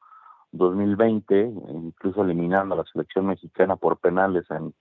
2020, 0.53 1.53
incluso 1.75 2.23
eliminando 2.23 2.75
a 2.75 2.79
la 2.79 2.85
selección 2.85 3.27
mexicana 3.27 3.77
por 3.77 3.99
penales 3.99 4.45
en, 4.51 4.75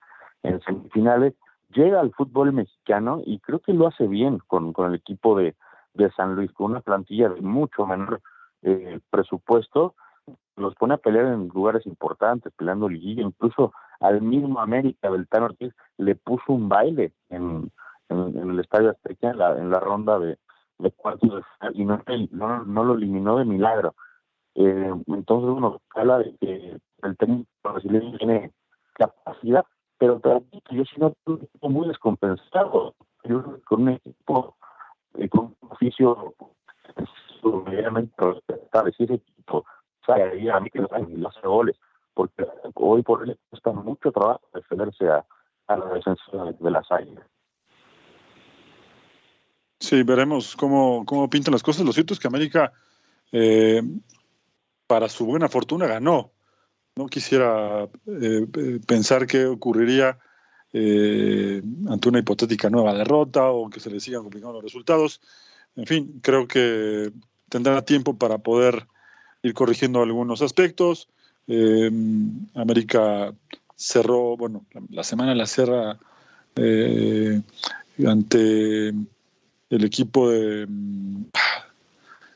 en 0.44 0.62
semifinales 0.62 1.34
llega 1.74 2.00
al 2.00 2.12
fútbol 2.12 2.54
mexicano 2.54 3.22
y 3.26 3.40
creo 3.40 3.60
que 3.60 3.74
lo 3.74 3.88
hace 3.88 4.08
bien 4.08 4.40
con, 4.48 4.74
con 4.74 4.90
el 4.90 4.96
equipo 4.96 5.38
de, 5.38 5.56
de 5.94 6.12
San 6.12 6.36
Luis, 6.36 6.52
con 6.52 6.72
una 6.72 6.82
plantilla 6.82 7.30
de 7.30 7.42
mucho 7.42 7.86
menor 7.86 8.22
eh, 8.62 9.00
presupuesto, 9.10 9.96
los 10.56 10.76
pone 10.76 10.96
a 10.96 10.98
pelear 10.98 11.28
en 11.28 11.48
lugares 11.48 11.86
importantes, 11.86 12.54
peleando 12.56 12.90
liguilla, 12.90 13.24
incluso 13.24 13.74
al 14.02 14.22
mismo 14.22 14.60
América, 14.60 15.10
Beltán 15.10 15.44
Ortiz, 15.44 15.74
le 15.98 16.16
puso 16.16 16.54
un 16.54 16.68
baile 16.70 17.14
en, 17.30 17.72
en, 18.10 18.50
el 18.50 18.60
Estadio 18.60 18.90
Azteca 18.90 19.30
en 19.32 19.38
la, 19.38 19.58
en 19.58 19.70
la 19.70 19.80
ronda 19.80 20.20
de, 20.20 20.38
de 20.80 20.92
cuartos 20.92 21.30
de 21.30 21.72
y 21.74 21.86
no, 21.86 22.02
no, 22.32 22.66
no, 22.66 22.84
lo 22.84 22.96
eliminó 22.96 23.38
de 23.38 23.46
milagro. 23.46 23.96
Eh, 24.56 24.94
entonces 25.08 25.50
uno 25.50 25.82
habla 25.96 26.18
de 26.20 26.36
que 26.38 26.78
el 27.04 27.18
técnico 27.18 27.50
brasileño 27.64 28.18
tiene 28.18 28.52
capacidad 28.94 29.66
pero 30.02 30.20
yo 30.72 30.84
sí 30.86 30.96
no 30.98 31.14
un 31.28 31.44
equipo 31.44 31.70
muy 31.70 31.88
descompensado. 31.88 32.96
Yo 33.24 33.60
con 33.66 33.84
un 33.84 33.90
equipo 33.90 34.58
eh, 35.14 35.30
con 35.30 35.56
un 35.62 35.70
oficio 35.70 36.34
medianamente 37.68 38.16
respetable. 38.18 38.94
Si 38.94 39.04
ese 39.04 39.14
equipo 39.16 39.64
sale 40.04 40.52
a 40.52 40.60
mí 40.60 40.72
que 40.72 40.80
no 40.80 41.28
hace 41.28 41.48
goles, 41.48 41.78
porque 42.14 42.46
hoy 42.76 43.04
por 43.04 43.22
hoy 43.22 43.38
cuesta 43.50 43.72
mucho 43.72 44.12
trabajo 44.12 44.42
defenderse 44.54 45.08
a, 45.08 45.26
a 45.68 45.78
la 45.78 45.94
defensa 45.94 46.22
de 46.60 46.72
las 46.72 46.92
águilas. 46.92 47.26
Sí, 49.80 50.04
veremos 50.04 50.56
cómo, 50.56 51.06
cómo 51.06 51.30
pintan 51.30 51.54
las 51.54 51.64
cosas. 51.64 51.86
Lo 51.86 51.92
cierto 51.92 52.14
es 52.14 52.20
que 52.20 52.28
América, 52.28 52.72
eh, 53.32 53.82
para 54.86 55.10
su 55.10 55.26
buena 55.26 55.50
fortuna, 55.50 55.88
ganó 55.88 56.32
no 56.96 57.08
quisiera 57.08 57.88
eh, 58.06 58.48
pensar 58.86 59.26
qué 59.26 59.46
ocurriría 59.46 60.20
eh, 60.74 61.62
ante 61.90 62.10
una 62.10 62.20
hipotética 62.20 62.70
nueva 62.70 62.94
derrota 62.94 63.50
o 63.50 63.70
que 63.70 63.80
se 63.80 63.90
le 63.90 64.00
sigan 64.00 64.24
complicando 64.24 64.56
los 64.56 64.64
resultados. 64.64 65.22
En 65.76 65.86
fin, 65.86 66.20
creo 66.22 66.48
que 66.48 67.12
tendrá 67.50 67.82
tiempo 67.84 68.18
para 68.18 68.40
poder 68.40 68.88
ir 69.42 69.54
corrigiendo 69.54 70.02
algunos 70.02 70.42
aspectos. 70.42 71.08
Eh, 71.48 71.92
América 72.56 73.34
cerró, 73.76 74.38
bueno, 74.38 74.66
la, 74.90 75.04
semana 75.04 75.36
la 75.36 75.46
cierra 75.46 75.98
ante 78.06 78.90
el 78.90 79.84
equipo 79.84 80.30
de... 80.30 80.68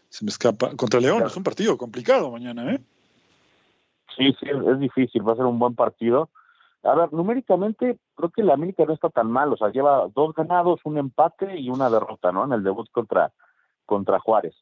Se 0.10 0.24
me 0.24 0.30
escapa. 0.30 0.76
Contra 0.76 1.02
León, 1.02 1.24
es 1.26 1.36
un 1.36 1.44
partido 1.44 1.78
complicado 1.78 2.32
mañana, 2.32 2.74
¿eh? 2.74 2.82
Sí, 4.16 4.34
sí, 4.40 4.48
es 4.50 4.80
difícil, 4.80 5.28
va 5.28 5.34
a 5.34 5.36
ser 5.36 5.46
un 5.46 5.60
buen 5.60 5.76
partido. 5.76 6.30
A 6.84 6.96
ver, 6.96 7.12
numéricamente 7.12 7.98
creo 8.16 8.30
que 8.30 8.44
la 8.44 8.54
América 8.54 8.86
no 8.86 8.94
está 8.94 9.10
tan 9.10 9.30
mal, 9.30 9.52
o 9.52 9.58
sea, 9.58 9.72
lleva 9.72 10.08
dos 10.14 10.34
ganados, 10.34 10.80
un 10.86 10.98
empate 10.98 11.60
y 11.60 11.70
una 11.70 11.90
derrota, 11.90 12.32
¿no? 12.32 12.46
En 12.46 12.54
el 12.54 12.64
debut 12.64 12.90
contra, 12.92 13.34
contra 13.86 14.20
Juárez. 14.20 14.56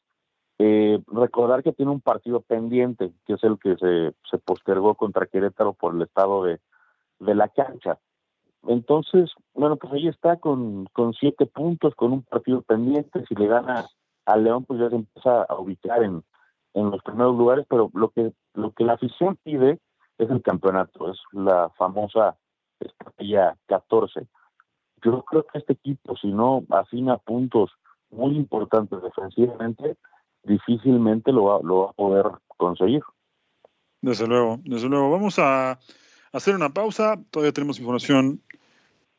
Eh, 0.58 1.02
recordar 1.08 1.62
que 1.62 1.72
tiene 1.72 1.90
un 1.90 2.00
partido 2.00 2.40
pendiente, 2.40 3.12
que 3.26 3.34
es 3.34 3.44
el 3.44 3.58
que 3.58 3.76
se, 3.76 4.14
se 4.30 4.38
postergó 4.38 4.94
contra 4.94 5.26
Querétaro 5.26 5.72
por 5.72 5.94
el 5.94 6.02
estado 6.02 6.44
de, 6.44 6.60
de 7.18 7.34
la 7.34 7.48
cancha. 7.48 7.98
Entonces, 8.66 9.30
bueno, 9.52 9.76
pues 9.76 9.92
ahí 9.92 10.08
está 10.08 10.36
con, 10.36 10.86
con 10.92 11.12
siete 11.12 11.46
puntos, 11.46 11.94
con 11.94 12.12
un 12.12 12.22
partido 12.22 12.62
pendiente. 12.62 13.24
Si 13.28 13.34
le 13.34 13.46
gana 13.46 13.86
al 14.26 14.44
León, 14.44 14.64
pues 14.64 14.80
ya 14.80 14.88
se 14.88 14.96
empieza 14.96 15.42
a 15.42 15.58
ubicar 15.58 16.02
en, 16.02 16.22
en 16.74 16.90
los 16.90 17.02
primeros 17.02 17.36
lugares, 17.36 17.66
pero 17.68 17.90
lo 17.94 18.10
que, 18.10 18.32
lo 18.54 18.72
que 18.72 18.84
la 18.84 18.94
afición 18.94 19.36
pide 19.42 19.80
es 20.18 20.30
el 20.30 20.42
campeonato, 20.42 21.10
es 21.10 21.18
la 21.32 21.70
famosa 21.70 22.36
estrategia 22.80 23.56
14. 23.66 24.26
Yo 25.02 25.22
creo 25.22 25.44
que 25.44 25.58
este 25.58 25.74
equipo, 25.74 26.16
si 26.16 26.28
no 26.28 26.64
afina 26.70 27.18
puntos 27.18 27.70
muy 28.10 28.36
importantes 28.36 29.02
defensivamente, 29.02 29.96
difícilmente 30.44 31.32
lo 31.32 31.44
va, 31.44 31.60
lo 31.62 31.78
va 31.80 31.90
a 31.90 31.92
poder 31.92 32.26
conseguir. 32.56 33.02
Desde 34.00 34.26
luego, 34.26 34.60
desde 34.64 34.88
luego. 34.88 35.10
Vamos 35.10 35.38
a 35.38 35.78
hacer 36.32 36.54
una 36.54 36.72
pausa. 36.72 37.18
Todavía 37.30 37.52
tenemos 37.52 37.78
información 37.78 38.42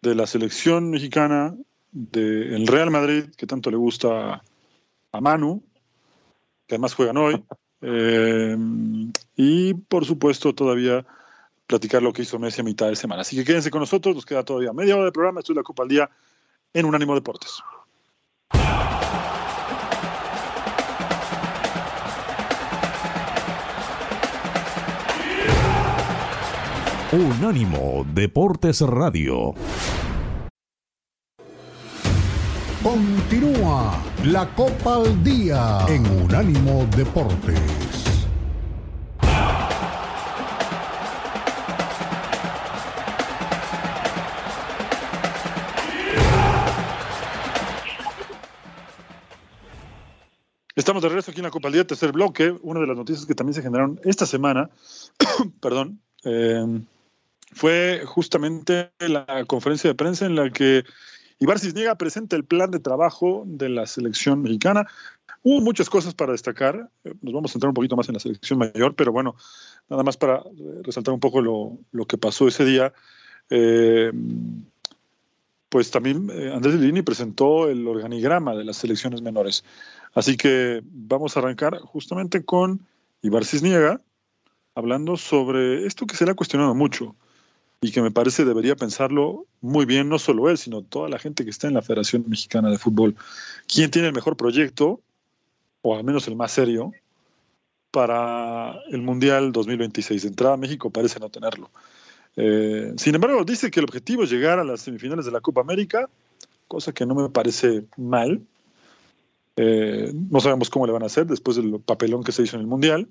de 0.01 0.15
la 0.15 0.27
selección 0.27 0.91
mexicana, 0.91 1.55
del 1.91 2.67
Real 2.67 2.91
Madrid, 2.91 3.25
que 3.37 3.47
tanto 3.47 3.71
le 3.71 3.77
gusta 3.77 4.43
a 5.11 5.21
Manu, 5.21 5.63
que 6.67 6.75
además 6.75 6.93
juegan 6.93 7.17
hoy. 7.17 7.43
Eh, 7.87 8.57
y 9.35 9.73
por 9.75 10.05
supuesto 10.05 10.55
todavía 10.55 11.05
platicar 11.67 12.01
lo 12.01 12.13
que 12.13 12.23
hizo 12.23 12.39
Messi 12.39 12.61
a 12.61 12.63
mitad 12.63 12.87
de 12.87 12.95
semana. 12.95 13.21
Así 13.21 13.35
que 13.35 13.43
quédense 13.43 13.69
con 13.69 13.81
nosotros, 13.81 14.15
nos 14.15 14.25
queda 14.25 14.43
todavía 14.43 14.73
media 14.73 14.95
hora 14.95 15.05
de 15.05 15.11
programa. 15.11 15.41
Esto 15.41 15.51
es 15.51 15.57
la 15.57 15.63
Copa 15.63 15.83
al 15.83 15.89
Día 15.89 16.09
en 16.73 16.85
Unánimo 16.85 17.13
Deportes. 17.13 17.61
Unánimo 27.15 28.05
Deportes 28.13 28.81
Radio. 28.81 29.53
Continúa 32.83 34.03
la 34.25 34.53
Copa 34.53 34.95
al 34.95 35.23
Día 35.23 35.85
en 35.87 36.05
Unánimo 36.23 36.85
Deportes. 36.97 37.61
Estamos 50.75 51.01
de 51.01 51.07
regreso 51.07 51.31
aquí 51.31 51.39
en 51.39 51.45
la 51.45 51.51
Copa 51.51 51.69
al 51.69 51.73
Día, 51.75 51.87
tercer 51.87 52.11
bloque. 52.11 52.53
Una 52.61 52.81
de 52.81 52.87
las 52.87 52.97
noticias 52.97 53.25
que 53.25 53.35
también 53.35 53.53
se 53.53 53.61
generaron 53.61 54.01
esta 54.03 54.25
semana, 54.25 54.69
perdón, 55.61 56.01
eh, 56.25 56.81
fue 57.55 58.03
justamente 58.05 58.91
la 58.99 59.45
conferencia 59.47 59.89
de 59.89 59.95
prensa 59.95 60.25
en 60.25 60.35
la 60.35 60.49
que 60.49 60.83
Ibar 61.39 61.57
Cisniega 61.57 61.95
presenta 61.95 62.35
el 62.35 62.43
plan 62.43 62.69
de 62.69 62.79
trabajo 62.79 63.43
de 63.47 63.69
la 63.69 63.87
selección 63.87 64.41
mexicana. 64.41 64.85
Hubo 65.41 65.61
muchas 65.61 65.89
cosas 65.89 66.13
para 66.13 66.33
destacar, 66.33 66.89
eh, 67.05 67.13
nos 67.21 67.33
vamos 67.33 67.51
a 67.51 67.53
centrar 67.53 67.69
un 67.69 67.73
poquito 67.73 67.95
más 67.95 68.09
en 68.09 68.15
la 68.15 68.19
selección 68.19 68.59
mayor, 68.59 68.95
pero 68.95 69.13
bueno, 69.13 69.35
nada 69.89 70.03
más 70.03 70.17
para 70.17 70.43
resaltar 70.83 71.13
un 71.13 71.21
poco 71.21 71.41
lo, 71.41 72.05
que 72.05 72.17
pasó 72.17 72.47
ese 72.47 72.65
día. 72.65 72.93
Eh, 73.49 74.11
pues 75.69 75.91
también 75.91 76.29
eh, 76.33 76.51
Andrés 76.53 76.75
Lini 76.75 77.03
presentó 77.03 77.69
el 77.69 77.87
organigrama 77.87 78.53
de 78.53 78.65
las 78.65 78.77
selecciones 78.77 79.21
menores. 79.21 79.63
Así 80.13 80.35
que 80.35 80.81
vamos 80.83 81.35
a 81.35 81.39
arrancar 81.39 81.79
justamente 81.79 82.43
con 82.43 82.85
Ibar 83.21 83.45
Cisniega, 83.45 84.01
hablando 84.73 85.15
sobre 85.15 85.85
esto 85.85 86.05
que 86.05 86.17
se 86.17 86.25
le 86.25 86.31
ha 86.31 86.35
cuestionado 86.35 86.75
mucho, 86.75 87.15
y 87.85 87.91
que 87.91 88.01
me 88.01 88.09
parece 88.09 88.45
debería 88.45 88.75
pensarlo 88.75 89.45
muy 89.61 89.85
bien, 89.85 90.09
no 90.09 90.17
solo 90.17 90.49
él, 90.49 90.57
sino 90.57 90.81
toda 90.81 91.07
la 91.07 91.19
gente 91.19 91.43
que 91.43 91.51
está 91.51 91.67
en 91.67 91.75
la 91.75 91.83
Federación 91.83 92.25
Mexicana 92.27 92.71
de 92.71 92.79
Fútbol. 92.79 93.15
¿Quién 93.71 93.91
tiene 93.91 94.07
el 94.07 94.13
mejor 94.13 94.35
proyecto, 94.37 95.01
o 95.83 95.95
al 95.95 96.03
menos 96.03 96.27
el 96.27 96.35
más 96.35 96.51
serio, 96.51 96.93
para 97.91 98.79
el 98.89 99.03
Mundial 99.03 99.51
2026? 99.51 100.23
De 100.23 100.27
entrada, 100.29 100.57
México 100.57 100.89
parece 100.89 101.19
no 101.19 101.29
tenerlo. 101.29 101.69
Eh, 102.37 102.91
sin 102.97 103.13
embargo, 103.13 103.45
dice 103.45 103.69
que 103.69 103.81
el 103.81 103.85
objetivo 103.85 104.23
es 104.23 104.31
llegar 104.31 104.57
a 104.57 104.63
las 104.63 104.81
semifinales 104.81 105.25
de 105.25 105.31
la 105.31 105.41
Copa 105.41 105.61
América, 105.61 106.09
cosa 106.67 106.91
que 106.91 107.05
no 107.05 107.13
me 107.13 107.29
parece 107.29 107.83
mal. 107.97 108.41
Eh, 109.57 110.11
no 110.11 110.39
sabemos 110.39 110.71
cómo 110.71 110.87
le 110.87 110.91
van 110.91 111.03
a 111.03 111.05
hacer 111.05 111.27
después 111.27 111.55
del 111.57 111.79
papelón 111.81 112.23
que 112.23 112.31
se 112.31 112.41
hizo 112.41 112.55
en 112.55 112.61
el 112.61 112.67
Mundial. 112.67 113.07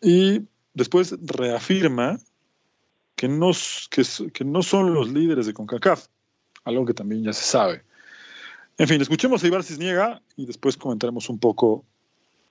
Y 0.00 0.40
después 0.72 1.14
reafirma 1.22 2.18
que 3.16 3.28
no, 3.28 3.50
que, 3.90 4.44
no 4.44 4.62
son 4.62 4.94
los 4.94 5.08
líderes 5.08 5.46
de 5.46 5.54
CONCACAF, 5.54 6.06
algo 6.64 6.84
que 6.84 6.94
también 6.94 7.24
ya 7.24 7.32
se 7.32 7.44
sabe. 7.44 7.82
En 8.78 8.86
fin, 8.86 9.00
escuchemos 9.00 9.42
a 9.42 9.46
Ibar 9.46 9.64
Cisniega 9.64 10.20
y 10.36 10.44
después 10.44 10.76
comentaremos 10.76 11.30
un 11.30 11.38
poco 11.38 11.84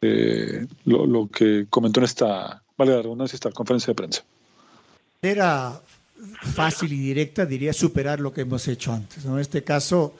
eh, 0.01 0.65
lo, 0.85 1.29
que 1.29 1.67
comentó 1.69 1.99
en 1.99 2.05
esta, 2.05 2.63
vale 2.77 2.91
la 2.91 3.03
redundancia, 3.03 3.35
esta 3.35 3.51
conferencia 3.51 3.91
de 3.91 3.95
prensa. 3.95 4.23
Era 5.21 5.79
fácil 6.55 6.91
y 6.93 6.97
directa, 6.97 7.45
diría, 7.45 7.71
superar 7.71 8.19
lo 8.19 8.33
que 8.33 8.41
hemos 8.41 8.67
hecho 8.67 8.91
antes. 8.91 9.23
En 9.23 9.37
este 9.37 9.63
caso, 9.63 10.15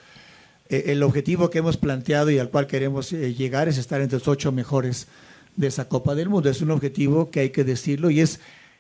eh, 0.69 0.83
el 0.87 1.01
objetivo 1.01 1.49
que 1.49 1.57
hemos 1.57 1.77
planteado 1.77 2.29
y 2.29 2.37
al 2.37 2.51
cual 2.51 2.67
queremos 2.67 3.11
eh, 3.13 3.33
llegar 3.33 3.67
es 3.67 3.79
estar 3.79 3.99
entre 3.99 4.19
los 4.19 4.27
ocho 4.27 4.51
mejores 4.51 5.07
de 5.55 5.67
esa 5.67 5.89
Copa 5.89 6.13
del 6.13 6.29
Mundo. 6.29 6.51
Es 6.51 6.61
un 6.61 6.69
objetivo 6.69 7.31
que 7.31 7.39
hay 7.39 7.49
que 7.49 7.63
decirlo 7.63 8.11
y 8.11 8.19
es, 8.19 8.39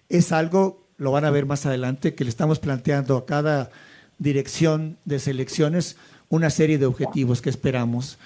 es 0.09 0.31
algo 0.31 0.84
lo 0.97 1.11
van 1.11 1.25
a 1.25 1.31
ver 1.31 1.45
más 1.45 1.65
adelante, 1.65 2.15
que 2.15 2.23
le 2.23 2.29
estamos 2.29 2.59
planteando 2.59 3.17
a 3.17 3.25
cada 3.25 3.69
dirección 4.17 4.97
de 5.05 5.19
selecciones 5.19 5.97
una 6.29 6.49
serie 6.49 6.77
de 6.77 6.85
objetivos 6.85 7.41
que 7.41 7.49
esperamos. 7.49 8.17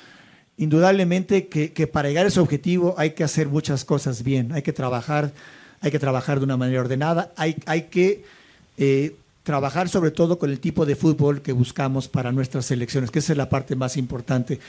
Indudablemente 0.57 1.47
que, 1.47 1.87
para 1.87 2.09
llegar 2.09 2.25
a 2.25 2.27
ese 2.27 2.39
objetivo 2.39 2.95
hay 2.97 3.11
que 3.11 3.23
hacer 3.23 3.47
muchas 3.47 3.85
cosas 3.85 4.23
bien, 4.23 4.51
hay 4.51 4.61
que 4.61 4.73
trabajar, 4.73 5.31
hay 5.81 5.91
que 5.91 5.99
trabajar 5.99 6.39
de 6.39 6.45
una 6.45 6.57
manera 6.57 6.81
ordenada, 6.81 7.31
hay, 7.37 7.55
hay 7.65 7.83
que 7.83 8.23
eh, 8.77 9.15
trabajar 9.43 9.89
sobre 9.89 10.11
todo 10.11 10.37
con 10.37 10.49
el 10.49 10.59
tipo 10.59 10.85
de 10.85 10.95
fútbol 10.95 11.41
que 11.41 11.53
buscamos 11.53 12.07
para 12.07 12.31
nuestras 12.31 12.65
selecciones, 12.65 13.09
que 13.09 13.19
esa 13.19 13.33
es 13.33 13.37
la 13.37 13.49
parte 13.49 13.75
más 13.75 13.97
importante. 13.97 14.59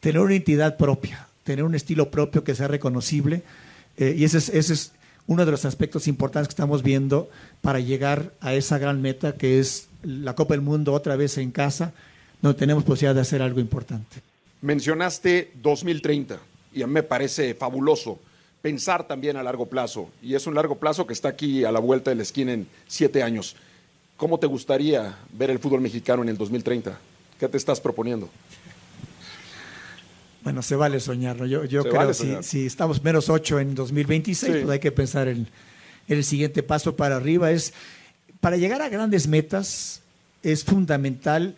Tener 0.00 0.20
una 0.20 0.34
entidad 0.34 0.76
propia, 0.76 1.28
tener 1.44 1.64
un 1.64 1.74
estilo 1.74 2.10
propio 2.10 2.42
que 2.42 2.54
sea 2.54 2.68
reconocible, 2.68 3.42
eh, 3.96 4.14
y 4.16 4.24
ese 4.24 4.38
es, 4.38 4.48
ese 4.48 4.72
es 4.72 4.92
uno 5.26 5.44
de 5.44 5.50
los 5.50 5.64
aspectos 5.64 6.06
importantes 6.06 6.48
que 6.48 6.52
estamos 6.52 6.82
viendo 6.82 7.30
para 7.60 7.80
llegar 7.80 8.32
a 8.40 8.54
esa 8.54 8.78
gran 8.78 9.00
meta 9.00 9.34
que 9.34 9.58
es 9.58 9.88
la 10.02 10.34
Copa 10.34 10.54
del 10.54 10.60
Mundo 10.60 10.92
otra 10.92 11.16
vez 11.16 11.38
en 11.38 11.50
casa, 11.50 11.92
donde 12.42 12.58
tenemos 12.58 12.84
posibilidad 12.84 13.14
de 13.14 13.22
hacer 13.22 13.40
algo 13.40 13.60
importante. 13.60 14.20
Mencionaste 14.60 15.52
2030 15.62 16.38
y 16.74 16.82
a 16.82 16.86
mí 16.86 16.92
me 16.92 17.02
parece 17.02 17.54
fabuloso 17.54 18.18
pensar 18.60 19.06
también 19.06 19.36
a 19.36 19.42
largo 19.42 19.66
plazo 19.66 20.08
y 20.22 20.34
es 20.34 20.46
un 20.46 20.54
largo 20.54 20.76
plazo 20.76 21.06
que 21.06 21.12
está 21.12 21.28
aquí 21.28 21.64
a 21.64 21.72
la 21.72 21.80
vuelta 21.80 22.10
de 22.10 22.16
la 22.16 22.22
esquina 22.22 22.52
en 22.52 22.66
siete 22.86 23.22
años. 23.22 23.56
¿Cómo 24.16 24.38
te 24.38 24.46
gustaría 24.46 25.16
ver 25.32 25.50
el 25.50 25.58
fútbol 25.58 25.80
mexicano 25.80 26.22
en 26.22 26.30
el 26.30 26.38
2030? 26.38 26.98
¿Qué 27.38 27.48
te 27.48 27.56
estás 27.56 27.80
proponiendo? 27.80 28.28
Bueno, 30.44 30.60
se 30.60 30.76
vale 30.76 31.00
soñar, 31.00 31.38
Yo, 31.46 31.64
yo 31.64 31.82
creo 31.82 32.08
que 32.08 32.42
si, 32.42 32.66
estamos 32.66 33.02
menos 33.02 33.30
8 33.30 33.60
en 33.60 33.74
2026, 33.74 34.56
pues 34.58 34.68
hay 34.68 34.78
que 34.78 34.92
pensar 34.92 35.26
en, 35.26 35.48
el 36.06 36.22
siguiente 36.22 36.62
paso 36.62 36.96
para 36.96 37.16
arriba. 37.16 37.50
Es, 37.50 37.72
para 38.40 38.58
llegar 38.58 38.82
a 38.82 38.90
grandes 38.90 39.26
metas 39.26 40.02
es 40.42 40.62
fundamental 40.62 41.56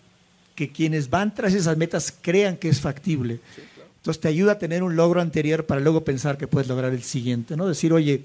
que 0.54 0.70
quienes 0.70 1.10
van 1.10 1.34
tras 1.34 1.52
esas 1.52 1.76
metas 1.76 2.14
crean 2.22 2.56
que 2.56 2.68
es 2.68 2.80
factible. 2.80 3.40
Entonces 3.96 4.20
te 4.20 4.28
ayuda 4.28 4.52
a 4.52 4.58
tener 4.60 4.84
un 4.84 4.94
logro 4.94 5.20
anterior 5.20 5.66
para 5.66 5.80
luego 5.80 6.04
pensar 6.04 6.38
que 6.38 6.46
puedes 6.46 6.68
lograr 6.68 6.92
el 6.92 7.02
siguiente, 7.02 7.56
¿no? 7.56 7.66
Decir, 7.66 7.92
oye, 7.92 8.22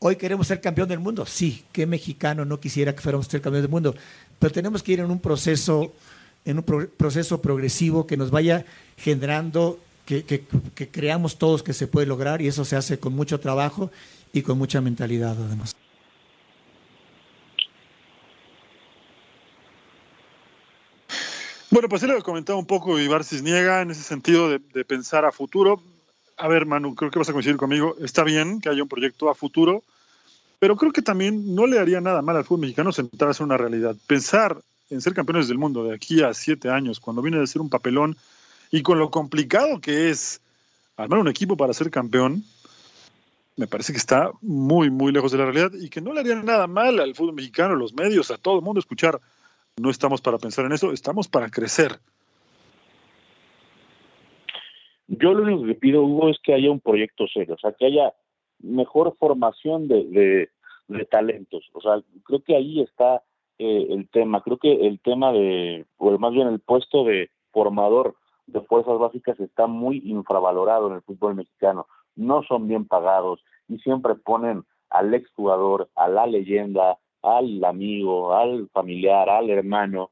hoy 0.00 0.16
queremos 0.16 0.48
ser 0.48 0.60
campeón 0.60 0.88
del 0.88 0.98
mundo. 0.98 1.24
Sí, 1.26 1.62
qué 1.70 1.86
mexicano 1.86 2.44
no 2.44 2.58
quisiera 2.58 2.92
que 2.92 3.00
fuéramos 3.00 3.28
ser 3.28 3.40
campeón 3.40 3.62
del 3.62 3.70
mundo, 3.70 3.94
pero 4.40 4.52
tenemos 4.52 4.82
que 4.82 4.94
ir 4.94 5.00
en 5.00 5.12
un 5.12 5.20
proceso 5.20 5.92
en 6.44 6.58
un 6.58 6.64
proceso 6.64 7.40
progresivo 7.40 8.06
que 8.06 8.16
nos 8.16 8.32
vaya 8.32 8.64
generando 8.96 9.78
que, 10.04 10.46
creamos 10.90 11.38
todos 11.38 11.62
que 11.62 11.72
se 11.72 11.86
puede 11.86 12.06
lograr 12.06 12.42
y 12.42 12.48
eso 12.48 12.64
se 12.64 12.76
hace 12.76 12.98
con 12.98 13.14
mucho 13.14 13.40
trabajo 13.40 13.90
y 14.32 14.42
con 14.42 14.58
mucha 14.58 14.80
mentalidad 14.80 15.36
además. 15.38 15.76
Bueno, 21.70 21.88
pues 21.88 22.02
él 22.02 22.10
lo 22.10 22.22
comentado 22.22 22.58
un 22.58 22.66
poco 22.66 22.98
Ibar 22.98 23.24
Cisniega 23.24 23.80
en 23.80 23.90
ese 23.90 24.02
sentido 24.02 24.50
de, 24.50 24.60
de, 24.74 24.84
pensar 24.84 25.24
a 25.24 25.32
futuro. 25.32 25.82
A 26.36 26.46
ver, 26.46 26.66
Manu, 26.66 26.94
creo 26.94 27.10
que 27.10 27.18
vas 27.18 27.30
a 27.30 27.32
coincidir 27.32 27.56
conmigo. 27.56 27.96
Está 27.98 28.24
bien 28.24 28.60
que 28.60 28.68
haya 28.68 28.82
un 28.82 28.90
proyecto 28.90 29.30
a 29.30 29.34
futuro, 29.34 29.82
pero 30.58 30.76
creo 30.76 30.92
que 30.92 31.00
también 31.00 31.54
no 31.54 31.66
le 31.66 31.78
haría 31.78 32.02
nada 32.02 32.20
mal 32.20 32.36
al 32.36 32.44
fútbol 32.44 32.60
mexicano 32.60 32.92
sentarse 32.92 33.42
en 33.42 33.46
una 33.46 33.56
realidad. 33.56 33.96
Pensar 34.06 34.58
en 34.90 35.00
ser 35.00 35.14
campeones 35.14 35.48
del 35.48 35.56
mundo 35.56 35.84
de 35.84 35.94
aquí 35.94 36.22
a 36.22 36.34
siete 36.34 36.68
años, 36.68 37.00
cuando 37.00 37.22
viene 37.22 37.38
de 37.38 37.46
ser 37.46 37.62
un 37.62 37.70
papelón 37.70 38.16
y 38.72 38.82
con 38.82 38.98
lo 38.98 39.10
complicado 39.10 39.80
que 39.80 40.08
es 40.08 40.42
armar 40.96 41.18
un 41.18 41.28
equipo 41.28 41.56
para 41.56 41.74
ser 41.74 41.90
campeón, 41.90 42.42
me 43.56 43.66
parece 43.66 43.92
que 43.92 43.98
está 43.98 44.32
muy, 44.40 44.90
muy 44.90 45.12
lejos 45.12 45.30
de 45.30 45.38
la 45.38 45.44
realidad 45.44 45.72
y 45.78 45.90
que 45.90 46.00
no 46.00 46.14
le 46.14 46.20
haría 46.20 46.36
nada 46.36 46.66
mal 46.66 46.98
al 46.98 47.14
fútbol 47.14 47.34
mexicano, 47.34 47.74
a 47.74 47.76
los 47.76 47.92
medios, 47.92 48.30
a 48.30 48.38
todo 48.38 48.56
el 48.56 48.64
mundo 48.64 48.80
escuchar. 48.80 49.20
No 49.76 49.90
estamos 49.90 50.22
para 50.22 50.38
pensar 50.38 50.64
en 50.64 50.72
eso, 50.72 50.90
estamos 50.90 51.28
para 51.28 51.50
crecer. 51.50 51.92
Yo 55.06 55.34
lo 55.34 55.42
único 55.42 55.66
que 55.66 55.74
pido, 55.74 56.02
Hugo, 56.02 56.30
es 56.30 56.38
que 56.42 56.54
haya 56.54 56.70
un 56.70 56.80
proyecto 56.80 57.26
serio, 57.28 57.54
o 57.54 57.58
sea, 57.58 57.72
que 57.72 57.84
haya 57.84 58.14
mejor 58.60 59.14
formación 59.18 59.86
de, 59.86 60.48
de, 60.88 61.04
talentos. 61.04 61.68
O 61.74 61.80
sea, 61.82 62.02
creo 62.24 62.42
que 62.42 62.56
ahí 62.56 62.80
está 62.80 63.22
eh, 63.58 63.88
el 63.90 64.08
tema. 64.08 64.42
Creo 64.42 64.56
que 64.56 64.86
el 64.86 64.98
tema 65.00 65.30
de, 65.32 65.84
o 65.98 66.18
más 66.18 66.32
bien 66.32 66.48
el 66.48 66.60
puesto 66.60 67.04
de 67.04 67.28
formador 67.50 68.16
de 68.46 68.60
fuerzas 68.62 68.98
básicas 68.98 69.38
está 69.40 69.66
muy 69.66 70.02
infravalorado 70.04 70.88
en 70.88 70.94
el 70.94 71.02
fútbol 71.02 71.34
mexicano. 71.34 71.86
No 72.16 72.42
son 72.42 72.68
bien 72.68 72.86
pagados 72.86 73.42
y 73.68 73.78
siempre 73.78 74.14
ponen 74.14 74.64
al 74.90 75.14
exjugador, 75.14 75.88
a 75.94 76.08
la 76.08 76.26
leyenda, 76.26 76.98
al 77.22 77.64
amigo, 77.64 78.34
al 78.34 78.68
familiar, 78.70 79.28
al 79.30 79.50
hermano 79.50 80.10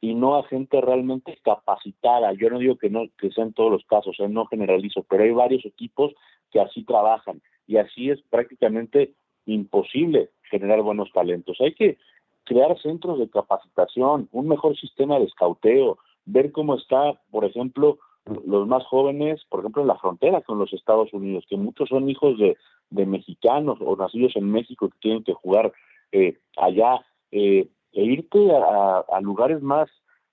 y 0.00 0.14
no 0.14 0.36
a 0.36 0.44
gente 0.44 0.80
realmente 0.80 1.38
capacitada. 1.42 2.32
Yo 2.32 2.50
no 2.50 2.58
digo 2.58 2.76
que 2.76 2.90
no 2.90 3.06
que 3.18 3.30
sean 3.30 3.52
todos 3.52 3.70
los 3.70 3.84
casos, 3.86 4.16
no 4.28 4.46
generalizo, 4.46 5.04
pero 5.08 5.24
hay 5.24 5.32
varios 5.32 5.64
equipos 5.64 6.12
que 6.50 6.60
así 6.60 6.84
trabajan 6.84 7.40
y 7.66 7.76
así 7.78 8.10
es 8.10 8.20
prácticamente 8.30 9.14
imposible 9.46 10.30
generar 10.50 10.82
buenos 10.82 11.10
talentos. 11.12 11.58
Hay 11.60 11.74
que 11.74 11.98
crear 12.44 12.78
centros 12.80 13.18
de 13.18 13.28
capacitación, 13.28 14.28
un 14.32 14.48
mejor 14.48 14.76
sistema 14.78 15.18
de 15.18 15.26
escauteo, 15.26 15.98
ver 16.28 16.52
cómo 16.52 16.76
está, 16.76 17.14
por 17.30 17.44
ejemplo, 17.44 17.98
los 18.46 18.68
más 18.68 18.84
jóvenes, 18.84 19.40
por 19.48 19.60
ejemplo, 19.60 19.82
en 19.82 19.88
la 19.88 19.98
frontera 19.98 20.42
con 20.42 20.58
los 20.58 20.72
Estados 20.74 21.12
Unidos, 21.12 21.44
que 21.48 21.56
muchos 21.56 21.88
son 21.88 22.08
hijos 22.08 22.38
de, 22.38 22.56
mexicanos 22.90 23.78
o 23.80 23.96
nacidos 23.96 24.36
en 24.36 24.50
México 24.50 24.88
que 24.88 24.98
tienen 25.00 25.24
que 25.24 25.32
jugar 25.32 25.72
eh, 26.12 26.38
allá, 26.56 27.00
eh, 27.30 27.68
e 27.92 28.04
irte 28.04 28.50
a, 28.52 29.20
lugares 29.22 29.62
más 29.62 29.88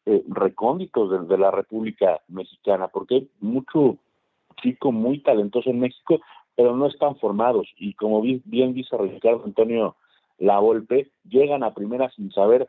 eh, 0.06 0.24
recónditos 0.28 1.28
de, 1.28 1.38
la 1.38 1.52
República 1.52 2.22
Mexicana, 2.28 2.90
porque 2.90 3.16
hay 3.16 3.30
mucho 3.40 3.98
chico 4.62 4.92
muy 4.92 5.20
talentoso 5.20 5.70
en 5.70 5.80
México, 5.80 6.20
pero 6.56 6.76
no 6.76 6.88
están 6.88 7.16
formados. 7.18 7.68
Y 7.78 7.94
como 7.94 8.22
bien, 8.22 8.42
bien 8.46 8.74
dice 8.74 8.98
Ricardo 8.98 9.44
Antonio 9.46 9.96
La 10.38 10.60
Volpe, 10.60 11.12
llegan 11.24 11.64
a 11.64 11.74
primera 11.74 12.10
sin 12.12 12.32
saber 12.32 12.68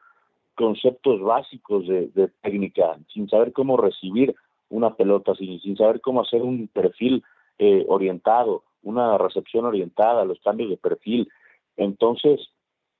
conceptos 0.56 1.20
básicos 1.20 1.86
de, 1.86 2.30
técnica, 2.42 2.96
sin 3.12 3.28
saber 3.28 3.52
cómo 3.52 3.76
recibir 3.76 4.34
una 4.68 4.94
pelota, 4.94 5.34
sin, 5.36 5.60
sin 5.60 5.76
saber 5.76 6.00
cómo 6.00 6.22
hacer 6.22 6.42
un 6.42 6.68
perfil 6.68 7.22
eh, 7.58 7.84
orientado, 7.88 8.64
una 8.82 9.16
recepción 9.18 9.64
orientada, 9.64 10.24
los 10.24 10.40
cambios 10.40 10.70
de 10.70 10.76
perfil. 10.76 11.28
Entonces, 11.76 12.40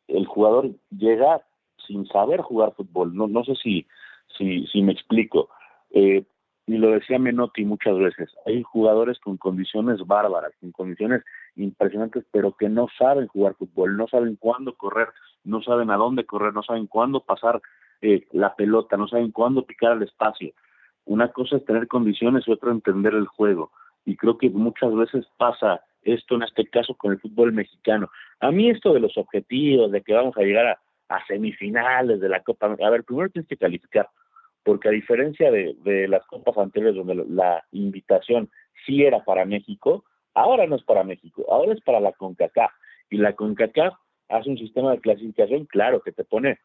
el 0.07 0.27
jugador 0.27 0.71
llega 0.91 1.43
sin 1.87 2.07
saber 2.07 2.41
jugar 2.43 2.75
fútbol. 2.75 3.15
No, 3.15 3.27
no 3.27 3.45
sé 3.45 3.55
si, 3.57 3.87
si, 4.37 4.67
si 4.67 4.83
me 4.83 4.93
explico. 4.93 5.49
Eh, 5.91 6.25
y 6.67 6.79
lo 6.79 6.91
decía 6.91 7.19
Menotti 7.19 7.65
muchas 7.65 7.97
veces, 7.97 8.29
hay 8.45 8.63
jugadores 8.63 9.21
con 9.21 9.37
condiciones 9.37 10.05
bárbaras, 10.05 10.53
con 10.61 10.73
condiciones 10.73 11.23
impresionantes, 11.57 12.25
pero 12.31 12.53
que 12.53 12.69
no 12.69 12.87
saben 12.99 13.27
jugar 13.29 13.55
fútbol, 13.55 13.97
no 13.97 14.07
saben 14.09 14.37
cuándo 14.37 14.75
correr, 14.75 15.09
no 15.45 15.63
saben 15.63 15.91
a 15.91 15.97
dónde 15.97 16.25
correr, 16.25 16.53
no 16.53 16.63
saben 16.63 16.87
cuándo 16.87 17.21
pasar 17.21 17.61
eh, 18.03 18.27
la 18.33 18.55
pelota, 18.55 18.97
no 18.97 19.09
saben 19.09 19.33
cuándo 19.33 19.65
picar 19.65 19.93
al 19.93 20.03
espacio. 20.03 20.53
Una 21.05 21.29
cosa 21.29 21.57
es 21.57 21.65
tener 21.65 21.89
condiciones 21.89 22.45
y 22.47 22.53
otra 22.53 22.71
entender 22.71 23.15
el 23.15 23.27
juego. 23.27 23.71
Y 24.05 24.17
creo 24.17 24.39
que 24.39 24.51
muchas 24.51 24.95
veces 24.95 25.27
pasa 25.37 25.81
esto 26.03 26.37
en 26.37 26.43
este 26.43 26.67
caso 26.67 26.95
con 26.95 27.13
el 27.13 27.21
fútbol 27.21 27.53
mexicano. 27.53 28.11
A 28.41 28.51
mí 28.51 28.71
esto 28.71 28.93
de 28.93 29.01
los 29.01 29.17
objetivos, 29.17 29.91
de 29.91 30.03
que 30.03 30.15
vamos 30.15 30.37
a 30.37 30.43
llegar 30.43 30.67
a, 30.67 30.79
semifinales 31.29 32.21
de 32.21 32.29
la 32.29 32.43
Copa. 32.43 32.67
A 32.67 32.91
ver, 32.91 33.05
primero 33.05 33.31
tienes 33.31 33.49
que 33.49 33.57
calificar, 33.57 34.09
porque 34.65 34.89
a 34.89 34.93
diferencia 34.93 35.53
de 35.53 36.09
las 36.09 36.27
copas 36.27 36.59
anteriores 36.59 36.97
donde 36.97 37.25
la 37.29 37.65
invitación 37.71 38.51
sí 38.85 39.05
era 39.05 39.25
para 39.25 39.45
México, 39.45 40.05
ahora 40.37 40.67
no 40.67 40.77
es 40.77 40.85
para 40.85 41.03
México, 41.03 41.45
ahora 41.51 41.73
es 41.73 41.81
para 41.83 42.01
la 42.01 42.13
CONCACAF. 42.13 42.71
Y 43.11 43.19
la 43.19 43.35
CONCACAF 43.35 43.95
hace 44.29 44.51
un 44.51 44.59
sistema 44.59 44.93
de 44.93 45.01
clasificación, 45.01 45.65
claro, 45.67 46.01
que 46.01 46.13
te 46.13 46.25
pone, 46.25 46.59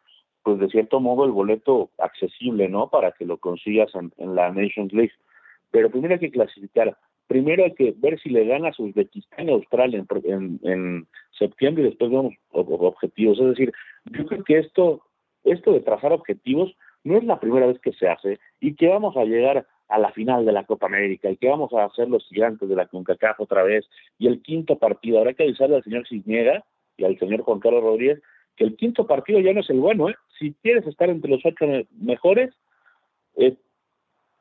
pues 0.44 0.60
de 0.60 0.70
cierto 0.70 1.00
modo, 1.00 1.26
el 1.26 1.32
boleto 1.32 1.90
accesible, 1.98 2.70
¿no? 2.70 2.90
Para 2.90 3.12
que 3.12 3.26
lo 3.26 3.38
consigas 3.38 3.94
en, 3.96 4.12
en 4.18 4.36
la 4.36 4.52
Nations 4.52 4.94
League. 4.94 5.14
Pero 5.72 5.90
primero 5.90 6.14
hay 6.14 6.20
que 6.20 6.32
clasificar 6.32 6.98
primero 7.32 7.64
hay 7.64 7.74
que 7.76 7.94
ver 7.96 8.20
si 8.20 8.30
le 8.30 8.44
gana 8.44 8.68
a 8.68 8.74
Uzbekistán 8.78 9.48
y 9.48 9.54
Australia 9.54 10.04
en, 10.26 10.60
en, 10.64 11.08
septiembre 11.32 11.84
y 11.84 11.86
después 11.88 12.12
vemos 12.12 12.34
objetivos. 12.52 13.40
Es 13.40 13.48
decir, 13.48 13.72
yo 14.12 14.26
creo 14.26 14.44
que 14.44 14.60
esto, 14.60 15.02
esto 15.46 15.72
de 15.72 15.80
trazar 15.80 16.12
objetivos 16.12 16.76
no 17.06 17.18
es 17.18 17.24
la 17.24 17.40
primera 17.40 17.68
vez 17.68 17.80
que 17.80 17.94
se 17.94 18.10
hace 18.10 18.38
y 18.60 18.76
que 18.76 18.90
vamos 18.90 19.16
a 19.16 19.24
llegar 19.24 19.66
a 19.92 20.00
la 20.00 20.12
final 20.12 20.46
de 20.46 20.54
la 20.54 20.64
Copa 20.64 20.88
América 20.88 21.30
y 21.30 21.38
que 21.38 21.50
vamos 21.50 21.74
a 21.74 21.84
hacer 21.84 22.10
los 22.10 22.26
gigantes 22.28 22.68
de 22.70 22.76
la 22.76 22.88
CONCACAF 22.88 23.40
otra 23.42 23.64
vez 23.64 23.86
y 24.18 24.28
el 24.28 24.42
quinto 24.42 24.78
partido. 24.78 25.20
Habrá 25.20 25.34
que 25.34 25.44
avisarle 25.44 25.76
al 25.76 25.84
señor 25.84 26.08
Cisniega 26.08 26.64
y 26.98 27.04
al 27.04 27.20
señor 27.20 27.42
Juan 27.42 27.60
Carlos 27.60 27.84
Rodríguez 27.84 28.22
que 28.56 28.64
el 28.64 28.76
quinto 28.76 29.06
partido 29.06 29.40
ya 29.40 29.54
no 29.54 29.60
es 29.60 29.70
el 29.70 29.80
bueno. 29.80 30.10
¿eh? 30.10 30.16
Si 30.40 30.54
quieres 30.62 30.88
estar 30.88 31.10
entre 31.10 31.30
los 31.30 31.46
ocho 31.46 31.66
mejores, 32.00 32.54
eh, 33.36 33.56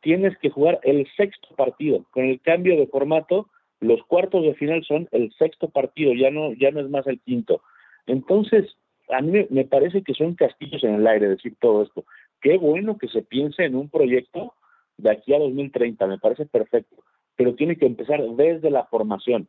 tienes 0.00 0.36
que 0.38 0.50
jugar 0.50 0.80
el 0.82 1.06
sexto 1.16 1.54
partido. 1.56 2.04
Con 2.10 2.24
el 2.24 2.40
cambio 2.40 2.76
de 2.76 2.86
formato, 2.86 3.48
los 3.80 4.02
cuartos 4.04 4.42
de 4.44 4.54
final 4.54 4.84
son 4.84 5.08
el 5.10 5.32
sexto 5.32 5.68
partido, 5.68 6.12
ya 6.14 6.30
no, 6.30 6.52
ya 6.54 6.70
no 6.70 6.80
es 6.80 6.88
más 6.88 7.06
el 7.06 7.20
quinto. 7.20 7.62
Entonces, 8.06 8.76
a 9.08 9.20
mí 9.20 9.46
me 9.50 9.64
parece 9.64 10.02
que 10.02 10.14
son 10.14 10.34
castillos 10.34 10.84
en 10.84 10.94
el 10.94 11.06
aire 11.06 11.28
decir 11.28 11.54
todo 11.60 11.82
esto. 11.82 12.04
Qué 12.40 12.56
bueno 12.56 12.98
que 12.98 13.08
se 13.08 13.22
piense 13.22 13.64
en 13.64 13.74
un 13.74 13.88
proyecto 13.88 14.54
de 15.02 15.10
aquí 15.10 15.34
a 15.34 15.38
2030, 15.38 16.06
me 16.06 16.18
parece 16.18 16.46
perfecto, 16.46 16.96
pero 17.36 17.54
tiene 17.54 17.76
que 17.76 17.86
empezar 17.86 18.22
desde 18.22 18.70
la 18.70 18.84
formación. 18.86 19.48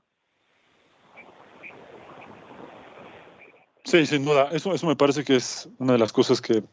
Sí, 3.83 4.05
sin 4.05 4.23
duda, 4.23 4.49
eso, 4.51 4.73
eso 4.73 4.87
me 4.87 4.95
parece 4.95 5.23
que 5.23 5.35
es 5.35 5.67
una 5.79 5.93
de 5.93 5.99
las 5.99 6.13
cosas 6.13 6.39
que, 6.39 6.63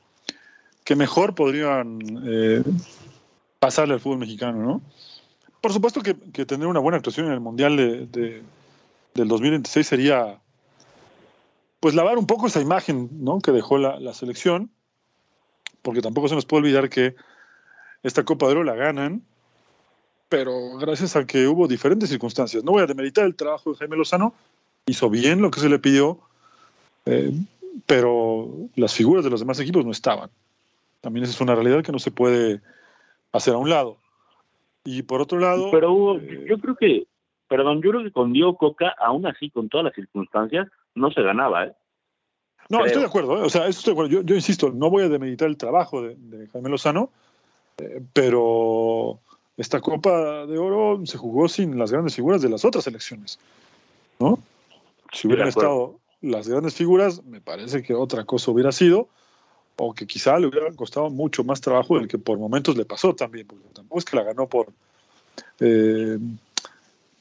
que 0.85 0.95
mejor 0.95 1.35
podrían 1.35 1.99
eh, 2.25 2.63
pasarle 3.59 3.95
al 3.95 4.01
fútbol 4.01 4.19
mexicano, 4.19 4.63
¿no? 4.63 4.83
Por 5.61 5.73
supuesto 5.73 6.01
que, 6.03 6.15
tener 6.15 6.67
una 6.67 6.81
buena 6.81 6.99
actuación 6.99 7.27
en 7.27 7.33
el 7.33 7.41
Mundial 7.41 7.77
de, 7.77 8.43
del 9.15 9.29
2026 9.29 9.87
sería, 9.87 10.41
pues, 11.81 11.95
lavar 11.95 12.17
un 12.17 12.27
poco 12.27 12.47
esa 12.47 12.61
imagen, 12.61 13.11
¿no? 13.13 13.41
Que 13.41 13.53
dejó 13.53 13.77
la, 13.77 14.15
selección, 14.15 14.71
porque 15.83 16.01
tampoco 16.01 16.29
se 16.29 16.37
nos 16.37 16.47
puede 16.47 16.63
olvidar 16.63 16.89
que 16.89 17.17
esta 18.03 18.25
Copa 18.25 18.47
de 18.47 18.53
Oro 18.53 18.65
la 18.65 18.75
ganan, 18.75 19.23
pero 20.29 20.77
gracias 20.79 21.17
a 21.17 21.27
que 21.27 21.47
hubo 21.47 21.67
diferentes 21.69 22.09
circunstancias. 22.11 22.65
No 22.65 22.73
voy 22.73 22.83
a 22.83 22.87
demeritar 22.87 23.25
el 23.25 23.35
trabajo 23.35 23.71
de 23.71 23.77
Jaime 23.77 23.97
Lozano, 23.97 24.35
hizo 24.87 25.09
bien 25.11 25.41
lo 25.41 25.51
que 25.51 25.61
se 25.61 25.69
le 25.69 25.79
pidió, 25.79 26.19
eh, 27.07 27.33
pero 27.87 28.49
las 28.77 28.95
figuras 28.95 29.25
de 29.25 29.31
los 29.31 29.41
demás 29.41 29.59
equipos 29.61 29.85
no 29.85 29.91
estaban. 29.91 30.31
También 31.01 31.25
esa 31.25 31.33
es 31.33 31.41
una 31.41 31.55
realidad 31.55 31.83
que 31.83 31.93
no 31.93 31.99
se 31.99 32.11
puede 32.11 32.61
hacer 33.33 33.55
a 33.55 33.59
un 33.59 33.71
lado. 33.71 33.99
Y 34.85 35.03
por 35.03 35.21
otro 35.21 35.39
lado... 35.39 35.71
Pero 35.71 36.19
eh, 36.19 36.47
yo 36.49 36.59
creo 36.59 36.77
que, 36.77 37.07
perdón, 37.47 37.83
yo 37.83 37.91
creo 37.91 38.03
que 38.03 38.13
con 38.13 38.33
Diego 38.33 38.57
Coca, 38.57 38.95
aún 38.99 39.27
así, 39.27 39.51
con 39.51 39.69
todas 39.69 39.85
las 39.85 39.95
circunstancias, 39.95 40.69
no 40.95 41.11
se 41.11 41.23
ganaba, 41.23 41.67
¿eh? 41.67 41.73
No, 42.69 42.85
estoy 42.85 43.01
de 43.01 43.09
acuerdo, 43.09 43.39
¿eh? 43.39 43.47
o 43.47 43.49
sea, 43.49 43.67
estoy 43.67 43.85
de 43.87 43.93
acuerdo. 43.93 44.23
Yo, 44.23 44.35
insisto, 44.35 44.71
no 44.71 44.91
voy 44.91 45.03
a 45.03 45.09
demeditar 45.09 45.49
el 45.49 45.57
trabajo 45.57 46.03
de, 46.03 46.49
Jaime 46.53 46.69
Lozano, 46.69 47.11
eh, 47.79 48.03
pero 48.13 49.19
esta 49.57 49.81
Copa 49.81 50.47
de 50.47 50.59
Oro 50.59 51.05
se 51.07 51.19
jugó 51.19 51.49
sin 51.49 51.79
las 51.79 51.91
grandes 51.91 52.15
figuras 52.15 52.43
de 52.43 52.49
las 52.49 52.65
otras 52.65 52.87
elecciones, 52.87 53.39
¿no? 54.19 54.39
Si 55.13 55.27
hubieran 55.27 55.49
estado 55.49 55.99
las 56.21 56.49
grandes 56.49 56.75
figuras, 56.75 57.25
me 57.25 57.41
parece 57.41 57.83
que 57.83 57.95
otra 57.95 58.25
cosa 58.25 58.51
hubiera 58.51 58.73
sido, 58.73 59.09
o 59.77 59.95
que 59.95 60.07
quizá 60.07 60.39
le 60.39 60.47
hubiera 60.49 60.71
costado 60.73 61.09
mucho 61.09 61.45
más 61.45 61.61
trabajo 61.61 61.99
del 61.99 62.09
que 62.09 62.19
por 62.19 62.39
momentos 62.39 62.77
le 62.77 62.85
pasó 62.85 63.15
también, 63.15 63.47
porque 63.47 63.65
tampoco 63.73 63.99
es 64.01 64.05
que 64.05 64.17
la 64.17 64.25
ganó 64.25 64.49
por, 64.49 64.69
eh, 65.61 66.19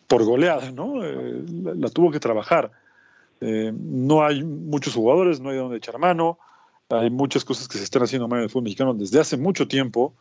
por 0.07 0.23
goleada, 0.23 0.71
¿no? 0.71 1.03
Eh, 1.03 1.43
la, 1.75 1.89
tuvo 1.89 2.11
que 2.11 2.19
trabajar. 2.19 2.71
Eh, 3.41 3.71
no 3.73 4.25
hay 4.25 4.43
muchos 4.43 4.95
jugadores, 4.95 5.39
no 5.39 5.51
hay 5.51 5.57
donde 5.57 5.77
echar 5.77 5.99
mano, 5.99 6.39
hay 6.89 7.11
muchas 7.11 7.45
cosas 7.45 7.67
que 7.67 7.77
se 7.77 7.83
están 7.83 8.01
haciendo 8.01 8.27
mal 8.27 8.39
en 8.39 8.45
el 8.45 8.49
fútbol 8.49 8.63
mexicano 8.63 8.93
desde 8.95 9.19
hace 9.19 9.37
mucho 9.37 9.67
tiempo, 9.67 10.13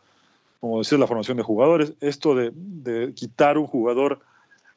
como 0.59 0.79
decía, 0.79 0.97
la 0.97 1.07
formación 1.07 1.37
de 1.37 1.43
jugadores, 1.43 1.93
esto 1.99 2.35
de, 2.35 3.13
quitar 3.15 3.57
un 3.57 3.67
jugador 3.67 4.19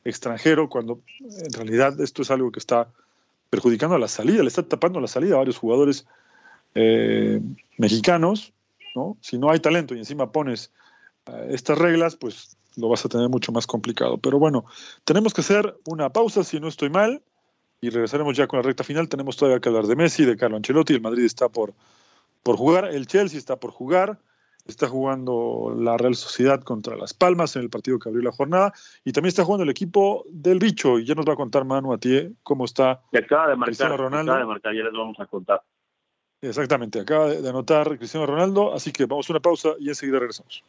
extranjero 0.04 0.68
cuando 0.68 1.00
en 1.20 1.52
realidad 1.52 2.00
esto 2.00 2.22
es 2.22 2.30
algo 2.30 2.50
que 2.50 2.58
está 2.58 2.88
perjudicando 3.50 3.96
a 3.96 3.98
la 3.98 4.08
salida, 4.08 4.42
le 4.42 4.48
está 4.48 4.62
tapando 4.62 5.00
la 5.00 5.08
salida 5.08 5.34
a 5.34 5.38
varios 5.38 5.58
jugadores 5.58 6.06
eh, 6.74 7.40
mexicanos, 7.78 8.52
¿no? 8.94 9.16
Si 9.20 9.38
no 9.38 9.50
hay 9.50 9.60
talento 9.60 9.94
y 9.94 9.98
encima 9.98 10.32
pones 10.32 10.72
eh, 11.26 11.48
estas 11.50 11.78
reglas, 11.78 12.16
pues 12.16 12.56
lo 12.76 12.88
vas 12.88 13.04
a 13.04 13.08
tener 13.08 13.28
mucho 13.28 13.52
más 13.52 13.66
complicado. 13.66 14.18
Pero 14.18 14.38
bueno, 14.38 14.64
tenemos 15.04 15.34
que 15.34 15.40
hacer 15.40 15.76
una 15.86 16.10
pausa 16.10 16.44
si 16.44 16.60
no 16.60 16.68
estoy 16.68 16.90
mal 16.90 17.22
y 17.80 17.90
regresaremos 17.90 18.36
ya 18.36 18.46
con 18.46 18.58
la 18.58 18.62
recta 18.62 18.84
final. 18.84 19.08
Tenemos 19.08 19.36
todavía 19.36 19.60
que 19.60 19.68
hablar 19.68 19.86
de 19.86 19.96
Messi, 19.96 20.24
de 20.24 20.36
Carlo 20.36 20.56
Ancelotti, 20.56 20.94
el 20.94 21.00
Madrid 21.00 21.24
está 21.24 21.48
por, 21.48 21.74
por 22.42 22.56
jugar, 22.56 22.86
el 22.86 23.06
Chelsea 23.06 23.38
está 23.38 23.56
por 23.56 23.70
jugar, 23.70 24.18
está 24.66 24.88
jugando 24.88 25.74
la 25.76 25.96
Real 25.96 26.14
Sociedad 26.14 26.62
contra 26.62 26.96
Las 26.96 27.14
Palmas 27.14 27.56
en 27.56 27.62
el 27.62 27.70
partido 27.70 27.98
que 27.98 28.08
abrió 28.08 28.22
la 28.22 28.32
jornada 28.32 28.72
y 29.04 29.12
también 29.12 29.28
está 29.28 29.44
jugando 29.44 29.64
el 29.64 29.70
equipo 29.70 30.24
del 30.28 30.58
bicho 30.58 30.98
y 30.98 31.04
ya 31.04 31.14
nos 31.14 31.26
va 31.26 31.34
a 31.34 31.36
contar 31.36 31.64
Manu 31.64 31.92
a 31.92 31.98
ti 31.98 32.34
cómo 32.42 32.64
está. 32.64 33.02
acaba 33.12 33.48
de 33.48 33.56
marcar, 33.56 33.98
Ronaldo. 33.98 34.32
Acaba 34.32 34.44
de 34.44 34.52
marcar, 34.52 34.74
ya 34.74 34.82
les 34.82 34.92
vamos 34.92 35.18
a 35.20 35.26
contar. 35.26 35.62
Exactamente, 36.42 37.00
acaba 37.00 37.28
de 37.28 37.48
anotar 37.48 37.98
Cristiano 37.98 38.26
Ronaldo, 38.26 38.72
así 38.72 38.92
que 38.92 39.04
vamos 39.04 39.28
a 39.28 39.32
una 39.34 39.40
pausa 39.40 39.70
y 39.78 39.88
enseguida 39.88 40.18
regresamos. 40.18 40.64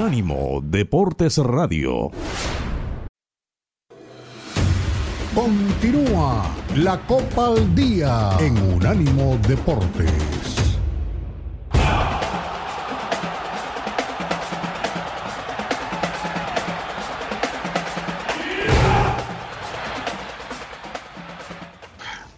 Unánimo 0.00 0.60
Deportes 0.62 1.36
Radio. 1.38 2.10
Continúa 5.34 6.44
la 6.74 6.98
Copa 7.06 7.46
al 7.46 7.72
Día 7.76 8.30
en 8.40 8.58
Unánimo 8.74 9.38
Deportes. 9.46 10.10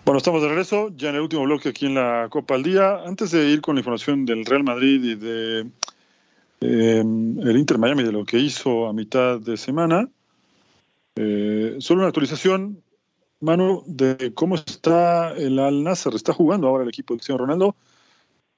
Bueno, 0.04 0.18
estamos 0.18 0.42
de 0.42 0.48
regreso, 0.48 0.90
ya 0.94 1.08
en 1.08 1.14
el 1.14 1.22
último 1.22 1.44
bloque 1.44 1.70
aquí 1.70 1.86
en 1.86 1.94
la 1.94 2.28
Copa 2.28 2.56
al 2.56 2.62
Día. 2.62 2.98
Antes 3.06 3.30
de 3.30 3.48
ir 3.48 3.62
con 3.62 3.76
la 3.76 3.80
información 3.80 4.26
del 4.26 4.44
Real 4.44 4.64
Madrid 4.64 5.02
y 5.02 5.14
de 5.14 5.60
eh, 6.60 6.98
el 7.00 7.56
Inter 7.56 7.78
Miami, 7.78 8.02
de 8.02 8.12
lo 8.12 8.26
que 8.26 8.38
hizo 8.38 8.86
a 8.86 8.92
mitad 8.92 9.40
de 9.40 9.56
semana, 9.56 10.10
eh, 11.16 11.76
solo 11.78 12.00
una 12.00 12.08
actualización, 12.08 12.82
Manu, 13.40 13.82
de 13.86 14.32
cómo 14.34 14.54
está 14.54 15.32
el 15.36 15.58
Al 15.58 15.82
Nasser. 15.82 16.14
Está 16.14 16.32
jugando 16.32 16.68
ahora 16.68 16.84
el 16.84 16.88
equipo 16.88 17.14
de 17.14 17.18
Cristiano 17.18 17.38
Ronaldo 17.38 17.76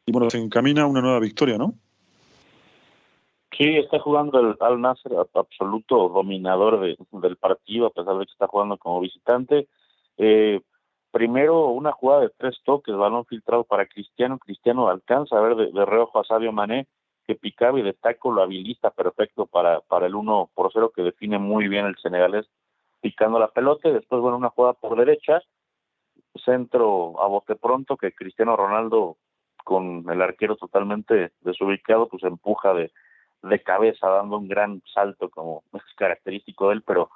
y 0.07 0.13
bueno, 0.13 0.31
se 0.31 0.39
encamina 0.39 0.87
una 0.87 1.01
nueva 1.01 1.21
victoria, 1.21 1.57
¿no? 1.57 1.75
Sí, 3.57 3.77
está 3.77 4.01
jugando 4.01 4.41
el 4.41 4.57
Al 4.61 4.81
Nasser, 4.81 5.13
absoluto 5.33 6.09
dominador 6.09 6.81
del 6.81 7.37
partido, 7.37 7.87
a 7.87 7.91
pesar 7.91 8.19
de 8.19 8.27
que 8.27 8.33
está 8.33 8.49
jugando 8.49 8.77
como 8.77 9.01
visitante. 9.01 9.69
Eh, 10.19 10.61
primero 11.15 11.69
una 11.69 11.93
jugada 11.93 12.23
de 12.23 12.31
tres 12.37 12.57
toques, 12.65 12.95
balón 12.95 13.25
filtrado 13.27 13.63
para 13.63 13.87
Cristiano, 13.87 14.39
Cristiano 14.39 14.89
alcanza 14.89 15.39
a 15.39 15.41
ver 15.41 15.73
de, 15.73 15.85
reojo 15.85 16.19
a 16.19 16.25
Sabio 16.25 16.51
Mané, 16.51 16.89
que 17.27 17.35
picaba 17.35 17.79
y 17.79 17.83
de 17.83 17.93
taco 17.93 18.33
lo 18.33 18.43
habilita 18.43 18.91
perfecto 18.91 19.47
para, 19.47 19.81
para 19.81 20.07
el 20.07 20.15
1 20.15 20.51
por 20.55 20.71
0 20.73 20.93
que 20.95 21.03
define 21.03 21.39
muy 21.39 21.69
bien 21.69 21.87
el 21.87 21.97
senegalés 21.97 22.47
picando 23.01 23.39
la 23.39 23.49
pelota 23.49 23.89
y 23.89 23.93
después 23.93 24.21
bueno 24.21 24.37
una 24.37 24.51
jugada 24.51 24.75
por 24.75 24.97
derecha 24.97 25.43
centro 26.45 27.21
a 27.23 27.27
bote 27.29 27.55
pronto 27.57 27.97
que 27.97 28.13
Cristiano 28.13 28.57
Ronaldo 28.57 29.17
con 29.65 30.05
el 30.11 30.21
arquero 30.21 30.57
totalmente 30.57 31.33
desubicado 31.41 32.09
pues 32.09 32.23
empuja 32.25 32.75
de, 32.75 32.93
de 33.43 33.63
cabeza 33.63 34.09
dando 34.09 34.39
un 34.39 34.49
gran 34.49 34.83
salto 34.93 35.31
como 35.31 35.63
es 35.73 35.83
característico 35.97 36.69
de 36.69 36.75
él 36.75 36.83
pero 36.83 37.11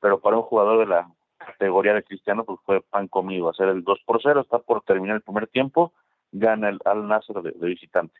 pero 0.00 0.20
para 0.20 0.36
un 0.36 0.42
jugador 0.42 0.78
de 0.78 0.86
la 0.86 1.08
categoría 1.38 1.94
de 1.94 2.02
Cristiano, 2.02 2.44
pues 2.44 2.58
fue 2.64 2.80
pan 2.82 3.08
comido. 3.08 3.48
Hacer 3.48 3.68
el 3.68 3.84
2 3.84 4.00
por 4.04 4.20
0, 4.22 4.40
está 4.40 4.58
por 4.58 4.82
terminar 4.82 5.16
el 5.16 5.22
primer 5.22 5.46
tiempo, 5.48 5.92
gana 6.32 6.68
el 6.68 6.78
Al 6.84 7.06
Nasser 7.06 7.36
de, 7.42 7.52
visitante. 7.66 8.14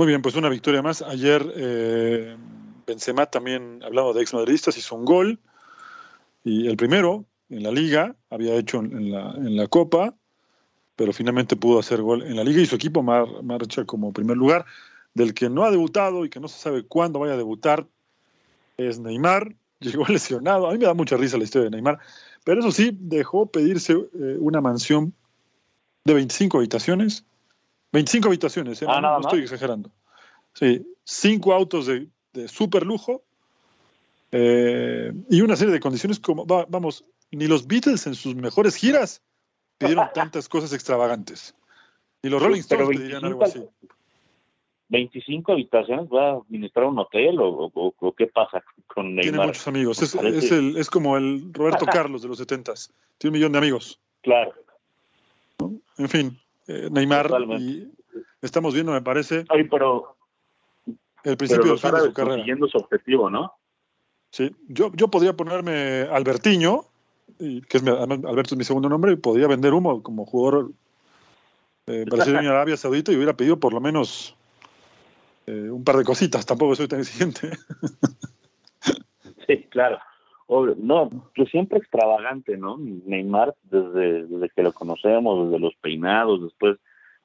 Muy 0.00 0.06
bien, 0.06 0.22
pues 0.22 0.34
una 0.34 0.48
victoria 0.48 0.80
más. 0.80 1.02
Ayer 1.02 1.46
eh, 1.54 2.34
Benzema 2.86 3.26
también, 3.26 3.82
hablando 3.84 4.14
de 4.14 4.22
ex-madridistas, 4.22 4.78
hizo 4.78 4.96
un 4.96 5.04
gol. 5.04 5.38
Y 6.42 6.68
el 6.68 6.78
primero 6.78 7.26
en 7.50 7.64
la 7.64 7.70
liga, 7.70 8.16
había 8.30 8.54
hecho 8.54 8.78
en 8.78 9.12
la, 9.12 9.32
en 9.32 9.58
la 9.58 9.66
Copa, 9.66 10.14
pero 10.96 11.12
finalmente 11.12 11.54
pudo 11.54 11.80
hacer 11.80 12.00
gol 12.00 12.22
en 12.22 12.36
la 12.36 12.44
liga 12.44 12.62
y 12.62 12.64
su 12.64 12.76
equipo 12.76 13.02
marcha 13.02 13.84
como 13.84 14.10
primer 14.10 14.38
lugar. 14.38 14.64
Del 15.12 15.34
que 15.34 15.50
no 15.50 15.64
ha 15.64 15.70
debutado 15.70 16.24
y 16.24 16.30
que 16.30 16.40
no 16.40 16.48
se 16.48 16.58
sabe 16.58 16.82
cuándo 16.82 17.18
vaya 17.18 17.34
a 17.34 17.36
debutar 17.36 17.86
es 18.78 18.98
Neymar. 18.98 19.54
Llegó 19.80 20.06
lesionado. 20.06 20.66
A 20.66 20.72
mí 20.72 20.78
me 20.78 20.86
da 20.86 20.94
mucha 20.94 21.18
risa 21.18 21.36
la 21.36 21.44
historia 21.44 21.64
de 21.64 21.72
Neymar. 21.72 21.98
Pero 22.44 22.60
eso 22.60 22.72
sí, 22.72 22.96
dejó 22.98 23.50
pedirse 23.50 23.92
eh, 23.92 24.38
una 24.38 24.62
mansión 24.62 25.12
de 26.06 26.14
25 26.14 26.56
habitaciones 26.56 27.26
25 27.92 28.28
habitaciones, 28.28 28.82
¿eh? 28.82 28.86
ah, 28.88 29.00
no, 29.00 29.20
estoy 29.20 29.40
exagerando. 29.40 29.90
Sí, 30.54 30.86
cinco 31.04 31.52
autos 31.52 31.86
de, 31.86 32.08
de 32.32 32.48
super 32.48 32.84
lujo 32.84 33.22
eh, 34.32 35.12
y 35.28 35.40
una 35.40 35.56
serie 35.56 35.72
de 35.72 35.80
condiciones 35.80 36.20
como, 36.20 36.46
vamos, 36.46 37.04
ni 37.30 37.46
los 37.46 37.66
Beatles 37.66 38.06
en 38.06 38.14
sus 38.14 38.34
mejores 38.34 38.76
giras 38.76 39.22
pidieron 39.78 40.08
tantas 40.14 40.48
cosas 40.48 40.72
extravagantes. 40.72 41.54
Ni 42.22 42.30
los 42.30 42.42
Rolling 42.42 42.60
Stones 42.60 42.88
pedirían 42.88 43.24
algo 43.24 43.44
así. 43.44 43.60
25 44.88 45.52
habitaciones, 45.52 46.08
¿va 46.08 46.30
a 46.30 46.34
administrar 46.34 46.86
un 46.86 46.98
hotel 46.98 47.36
o, 47.38 48.14
qué 48.16 48.26
pasa 48.26 48.62
con 48.88 49.14
Neymar? 49.14 49.22
Tiene 49.22 49.46
muchos 49.46 49.68
amigos, 49.68 50.02
es, 50.02 50.14
es, 50.16 50.50
el, 50.50 50.76
es 50.76 50.90
como 50.90 51.16
el 51.16 51.54
Roberto 51.54 51.86
Carlos 51.86 52.22
de 52.22 52.28
los 52.28 52.38
70 52.38 52.74
Tiene 53.16 53.30
un 53.30 53.32
millón 53.32 53.52
de 53.52 53.58
amigos. 53.58 54.00
Claro. 54.20 54.52
En 55.96 56.08
fin, 56.08 56.38
eh, 56.70 56.88
Neymar. 56.90 57.30
Y 57.58 57.90
estamos 58.40 58.74
viendo, 58.74 58.92
me 58.92 59.02
parece. 59.02 59.44
Ay, 59.48 59.64
pero. 59.64 60.16
El 61.22 61.36
principio 61.36 61.72
de 61.72 61.78
su 61.78 62.12
carrera. 62.12 62.36
Siguiendo 62.36 62.66
su 62.68 62.78
objetivo, 62.78 63.28
¿no? 63.28 63.52
Sí, 64.30 64.54
yo, 64.68 64.90
yo 64.94 65.08
podría 65.08 65.34
ponerme 65.34 66.06
Albertiño, 66.10 66.84
que 67.38 67.76
es 67.76 67.82
mi, 67.82 67.90
Alberto 67.90 68.54
es 68.54 68.56
mi 68.56 68.64
segundo 68.64 68.88
nombre, 68.88 69.12
y 69.12 69.16
podría 69.16 69.48
vender 69.48 69.74
humo 69.74 70.02
como 70.02 70.24
jugador 70.24 70.70
eh, 71.86 72.04
brasileño 72.08 72.42
en 72.42 72.46
Arabia 72.54 72.76
Saudita 72.76 73.12
y 73.12 73.16
hubiera 73.16 73.36
pedido 73.36 73.58
por 73.58 73.74
lo 73.74 73.80
menos 73.80 74.36
eh, 75.46 75.68
un 75.70 75.84
par 75.84 75.96
de 75.96 76.04
cositas. 76.04 76.46
Tampoco 76.46 76.74
soy 76.76 76.88
tan 76.88 77.00
exigente. 77.00 77.50
sí, 79.46 79.64
claro. 79.70 79.98
No, 80.50 81.10
yo 81.36 81.44
siempre 81.44 81.78
extravagante, 81.78 82.56
¿no? 82.56 82.76
Neymar, 82.78 83.54
desde, 83.62 84.26
desde 84.26 84.48
que 84.48 84.64
lo 84.64 84.72
conocemos, 84.72 85.46
desde 85.46 85.60
los 85.60 85.76
peinados, 85.76 86.42
después 86.42 86.78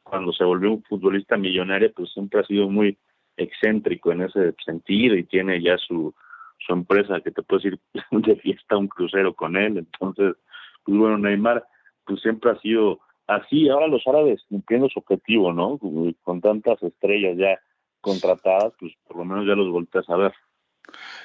cuando 0.03 0.31
se 0.31 0.43
volvió 0.43 0.71
un 0.71 0.83
futbolista 0.83 1.35
millonario, 1.35 1.91
pues 1.91 2.13
siempre 2.13 2.41
ha 2.41 2.43
sido 2.43 2.69
muy 2.69 2.99
excéntrico 3.35 4.11
en 4.11 4.21
ese 4.21 4.53
sentido 4.63 5.15
y 5.15 5.23
tiene 5.23 5.59
ya 5.59 5.75
su, 5.79 6.13
su 6.59 6.73
empresa 6.73 7.19
que 7.21 7.31
te 7.31 7.41
puedes 7.41 7.65
ir 7.65 7.79
de 8.11 8.35
fiesta 8.35 8.75
a 8.75 8.77
un 8.77 8.87
crucero 8.87 9.33
con 9.33 9.57
él. 9.57 9.79
Entonces, 9.79 10.35
pues 10.83 10.95
bueno, 10.95 11.17
Neymar, 11.17 11.65
pues 12.05 12.21
siempre 12.21 12.51
ha 12.51 12.59
sido 12.59 12.99
así. 13.25 13.69
Ahora 13.69 13.87
los 13.87 14.05
árabes 14.05 14.43
cumpliendo 14.47 14.87
su 14.87 14.99
objetivo, 14.99 15.51
¿no? 15.51 15.79
Con 16.21 16.41
tantas 16.41 16.81
estrellas 16.83 17.37
ya 17.37 17.59
contratadas, 18.01 18.73
pues 18.79 18.93
por 19.07 19.17
lo 19.17 19.25
menos 19.25 19.47
ya 19.47 19.55
los 19.55 19.71
volteas 19.71 20.07
a 20.11 20.15
ver. 20.15 20.33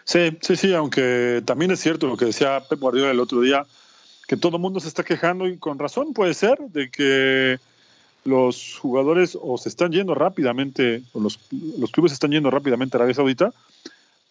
Sí, 0.05 0.37
sí, 0.41 0.57
sí, 0.57 0.75
aunque 0.75 1.43
también 1.45 1.71
es 1.71 1.81
cierto 1.81 2.07
lo 2.07 2.17
que 2.17 2.25
decía 2.25 2.63
Pep 2.69 2.81
Guardiola 2.81 3.11
el 3.11 3.21
otro 3.21 3.41
día, 3.41 3.65
que 4.27 4.37
todo 4.37 4.57
el 4.57 4.63
mundo 4.63 4.81
se 4.81 4.89
está 4.89 5.05
quejando 5.05 5.47
y 5.47 5.59
con 5.59 5.79
razón 5.79 6.13
puede 6.13 6.35
ser 6.35 6.59
de 6.59 6.91
que 6.91 7.59
los 8.25 8.79
jugadores 8.79 9.37
o 9.41 9.57
se 9.59 9.69
están 9.69 9.93
yendo 9.93 10.15
rápidamente, 10.15 11.03
o 11.13 11.21
los, 11.21 11.39
clubes 11.93 12.13
están 12.13 12.31
yendo 12.31 12.51
rápidamente 12.51 12.97
a 12.97 12.99
Arabia 12.99 13.15
Saudita, 13.15 13.53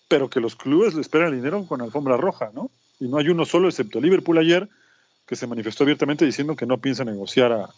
pero 0.08 0.30
que 0.30 0.40
los 0.40 0.56
clubes 0.56 0.94
le 0.94 1.02
esperan 1.02 1.30
el 1.30 1.36
dinero 1.40 1.66
con 1.68 1.82
alfombra 1.82 2.18
roja, 2.18 2.52
¿no? 2.54 2.70
Y 3.00 3.08
no 3.08 3.18
hay 3.18 3.30
uno 3.30 3.46
solo, 3.46 3.70
excepto 3.70 4.00
Liverpool 4.00 4.38
ayer, 4.38 4.70
que 5.26 5.36
se 5.36 5.48
manifestó 5.48 5.84
abiertamente 5.84 6.26
diciendo 6.26 6.56
que 6.56 6.66
no 6.66 6.80
piensa 6.80 7.06
negociar 7.06 7.52
a, 7.52 7.70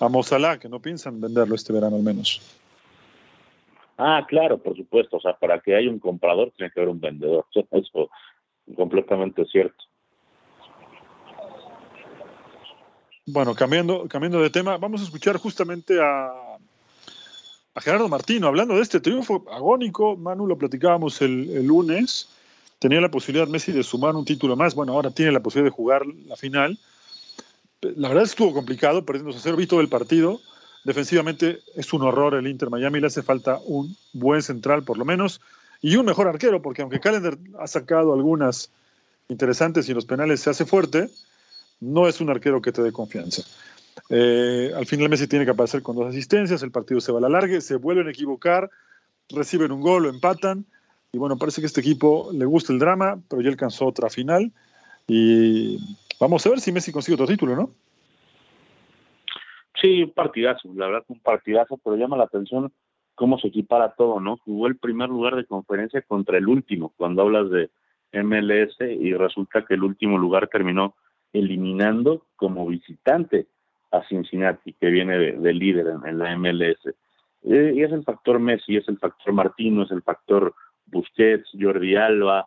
a 0.00 0.08
Mozalá, 0.08 0.58
que 0.58 0.68
no 0.68 0.80
piensan 0.80 1.20
venderlo 1.20 1.54
este 1.54 1.72
verano 1.72 1.96
al 1.96 2.02
menos. 2.02 2.40
Ah, 3.98 4.24
claro, 4.28 4.58
por 4.58 4.76
supuesto. 4.76 5.16
O 5.16 5.20
sea, 5.20 5.34
para 5.34 5.60
que 5.60 5.74
haya 5.74 5.90
un 5.90 5.98
comprador 5.98 6.52
tiene 6.56 6.72
que 6.72 6.80
haber 6.80 6.90
un 6.90 7.00
vendedor. 7.00 7.46
Eso 7.70 8.10
es 8.66 8.74
completamente 8.76 9.44
cierto. 9.46 9.84
Bueno, 13.26 13.54
cambiando, 13.54 14.08
cambiando 14.08 14.40
de 14.40 14.50
tema, 14.50 14.78
vamos 14.78 15.00
a 15.00 15.04
escuchar 15.04 15.36
justamente 15.36 16.00
a, 16.00 16.32
a 17.74 17.80
Gerardo 17.80 18.08
Martino 18.08 18.48
hablando 18.48 18.74
de 18.74 18.82
este 18.82 19.00
triunfo 19.00 19.44
agónico. 19.50 20.16
Manu, 20.16 20.46
lo 20.46 20.58
platicábamos 20.58 21.22
el, 21.22 21.48
el, 21.50 21.66
lunes. 21.66 22.28
Tenía 22.80 23.00
la 23.00 23.10
posibilidad 23.10 23.46
Messi 23.46 23.70
de 23.70 23.84
sumar 23.84 24.16
un 24.16 24.24
título 24.24 24.56
más. 24.56 24.74
Bueno, 24.74 24.94
ahora 24.94 25.12
tiene 25.12 25.30
la 25.30 25.40
posibilidad 25.40 25.70
de 25.70 25.76
jugar 25.76 26.04
la 26.26 26.34
final. 26.34 26.78
La 27.80 28.08
verdad 28.08 28.24
estuvo 28.24 28.52
complicado, 28.52 29.04
perdiendo 29.04 29.30
a 29.30 29.38
cero. 29.38 29.56
Vi 29.56 29.68
todo 29.68 29.80
el 29.80 29.88
partido 29.88 30.40
Defensivamente 30.84 31.60
es 31.76 31.92
un 31.92 32.02
horror 32.02 32.34
el 32.34 32.46
Inter 32.46 32.70
Miami, 32.70 33.00
le 33.00 33.06
hace 33.06 33.22
falta 33.22 33.60
un 33.64 33.96
buen 34.12 34.42
central 34.42 34.82
por 34.82 34.98
lo 34.98 35.04
menos 35.04 35.40
y 35.80 35.96
un 35.96 36.06
mejor 36.06 36.28
arquero, 36.28 36.62
porque 36.62 36.82
aunque 36.82 37.00
Calendar 37.00 37.38
ha 37.58 37.66
sacado 37.66 38.12
algunas 38.12 38.70
interesantes 39.28 39.88
y 39.88 39.94
los 39.94 40.06
penales 40.06 40.40
se 40.40 40.50
hace 40.50 40.64
fuerte, 40.64 41.08
no 41.80 42.08
es 42.08 42.20
un 42.20 42.30
arquero 42.30 42.62
que 42.62 42.72
te 42.72 42.82
dé 42.82 42.92
confianza. 42.92 43.42
Eh, 44.08 44.72
al 44.76 44.86
final 44.86 45.08
Messi 45.08 45.26
tiene 45.26 45.44
que 45.44 45.50
aparecer 45.50 45.82
con 45.82 45.96
dos 45.96 46.08
asistencias, 46.08 46.62
el 46.62 46.70
partido 46.70 47.00
se 47.00 47.12
va 47.12 47.18
a 47.18 47.22
la 47.22 47.28
larga, 47.28 47.60
se 47.60 47.76
vuelven 47.76 48.06
a 48.06 48.10
equivocar, 48.10 48.70
reciben 49.28 49.72
un 49.72 49.80
gol, 49.80 50.04
lo 50.04 50.08
empatan, 50.08 50.64
y 51.12 51.18
bueno, 51.18 51.36
parece 51.36 51.60
que 51.60 51.66
este 51.66 51.80
equipo 51.80 52.30
le 52.32 52.44
gusta 52.44 52.72
el 52.72 52.78
drama, 52.78 53.20
pero 53.28 53.42
ya 53.42 53.50
alcanzó 53.50 53.86
otra 53.86 54.08
final, 54.08 54.52
y 55.06 55.78
vamos 56.20 56.46
a 56.46 56.50
ver 56.50 56.60
si 56.60 56.72
Messi 56.72 56.92
consigue 56.92 57.14
otro 57.14 57.26
título, 57.26 57.56
¿no? 57.56 57.70
Sí, 59.82 60.04
un 60.04 60.12
partidazo, 60.12 60.70
la 60.76 60.86
verdad 60.86 61.04
un 61.08 61.20
partidazo, 61.20 61.76
pero 61.82 61.96
llama 61.96 62.16
la 62.16 62.24
atención 62.24 62.72
cómo 63.16 63.36
se 63.38 63.48
equipara 63.48 63.94
todo, 63.94 64.20
¿no? 64.20 64.36
Jugó 64.36 64.68
el 64.68 64.76
primer 64.76 65.08
lugar 65.08 65.34
de 65.34 65.44
conferencia 65.44 66.00
contra 66.02 66.38
el 66.38 66.46
último, 66.46 66.94
cuando 66.96 67.22
hablas 67.22 67.50
de 67.50 67.68
MLS, 68.12 68.76
y 68.80 69.12
resulta 69.14 69.64
que 69.64 69.74
el 69.74 69.82
último 69.82 70.18
lugar 70.18 70.48
terminó 70.48 70.94
eliminando 71.32 72.26
como 72.36 72.64
visitante 72.66 73.48
a 73.90 74.02
Cincinnati, 74.04 74.72
que 74.74 74.88
viene 74.88 75.18
de, 75.18 75.52
líder 75.52 75.88
en, 76.04 76.18
la 76.18 76.36
MLS. 76.36 76.94
Y 77.42 77.82
es 77.82 77.90
el 77.90 78.04
factor 78.04 78.38
Messi, 78.38 78.76
es 78.76 78.88
el 78.88 78.98
factor 78.98 79.32
Martino, 79.32 79.82
es 79.82 79.90
el 79.90 80.02
factor 80.02 80.54
Busquets, 80.86 81.50
Jordi 81.60 81.96
Alba, 81.96 82.46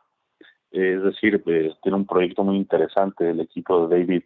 eh, 0.71 0.95
es 0.97 1.03
decir, 1.03 1.43
pues, 1.43 1.73
tiene 1.81 1.97
un 1.97 2.05
proyecto 2.05 2.43
muy 2.43 2.55
interesante 2.55 3.29
el 3.29 3.41
equipo 3.41 3.87
de 3.87 3.99
David 3.99 4.23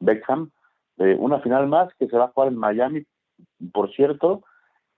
Beckham, 0.00 0.50
una 0.98 1.40
final 1.40 1.66
más 1.68 1.92
que 1.94 2.08
se 2.08 2.16
va 2.16 2.24
a 2.24 2.28
jugar 2.28 2.48
en 2.48 2.58
Miami, 2.58 3.04
por 3.72 3.92
cierto, 3.92 4.42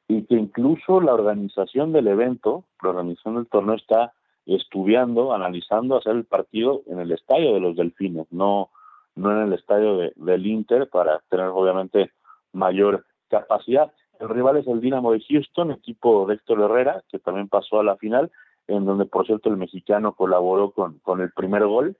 y 0.06 0.24
que 0.24 0.34
incluso 0.34 1.00
la 1.00 1.14
organización 1.14 1.92
del 1.92 2.08
evento, 2.08 2.64
la 2.82 2.90
organización 2.90 3.36
del 3.36 3.46
torneo 3.46 3.74
está 3.74 4.14
estudiando, 4.46 5.34
analizando 5.34 5.98
hacer 5.98 6.16
el 6.16 6.24
partido 6.24 6.82
en 6.86 7.00
el 7.00 7.12
estadio 7.12 7.52
de 7.52 7.60
los 7.60 7.76
Delfines, 7.76 8.26
no, 8.30 8.70
no 9.14 9.32
en 9.32 9.48
el 9.48 9.52
estadio 9.52 9.98
de, 9.98 10.12
del 10.16 10.46
Inter 10.46 10.88
para 10.88 11.20
tener 11.28 11.46
obviamente 11.46 12.12
mayor 12.52 13.04
capacidad. 13.28 13.92
El 14.18 14.30
rival 14.30 14.56
es 14.56 14.66
el 14.66 14.80
Dinamo 14.80 15.12
de 15.12 15.22
Houston, 15.28 15.70
equipo 15.70 16.26
de 16.26 16.34
Héctor 16.34 16.62
Herrera, 16.62 17.02
que 17.10 17.18
también 17.18 17.48
pasó 17.48 17.78
a 17.78 17.84
la 17.84 17.96
final, 17.96 18.30
en 18.66 18.86
donde 18.86 19.04
por 19.04 19.26
cierto 19.26 19.50
el 19.50 19.58
mexicano 19.58 20.14
colaboró 20.14 20.70
con, 20.70 20.98
con 21.00 21.20
el 21.20 21.30
primer 21.32 21.66
gol. 21.66 21.96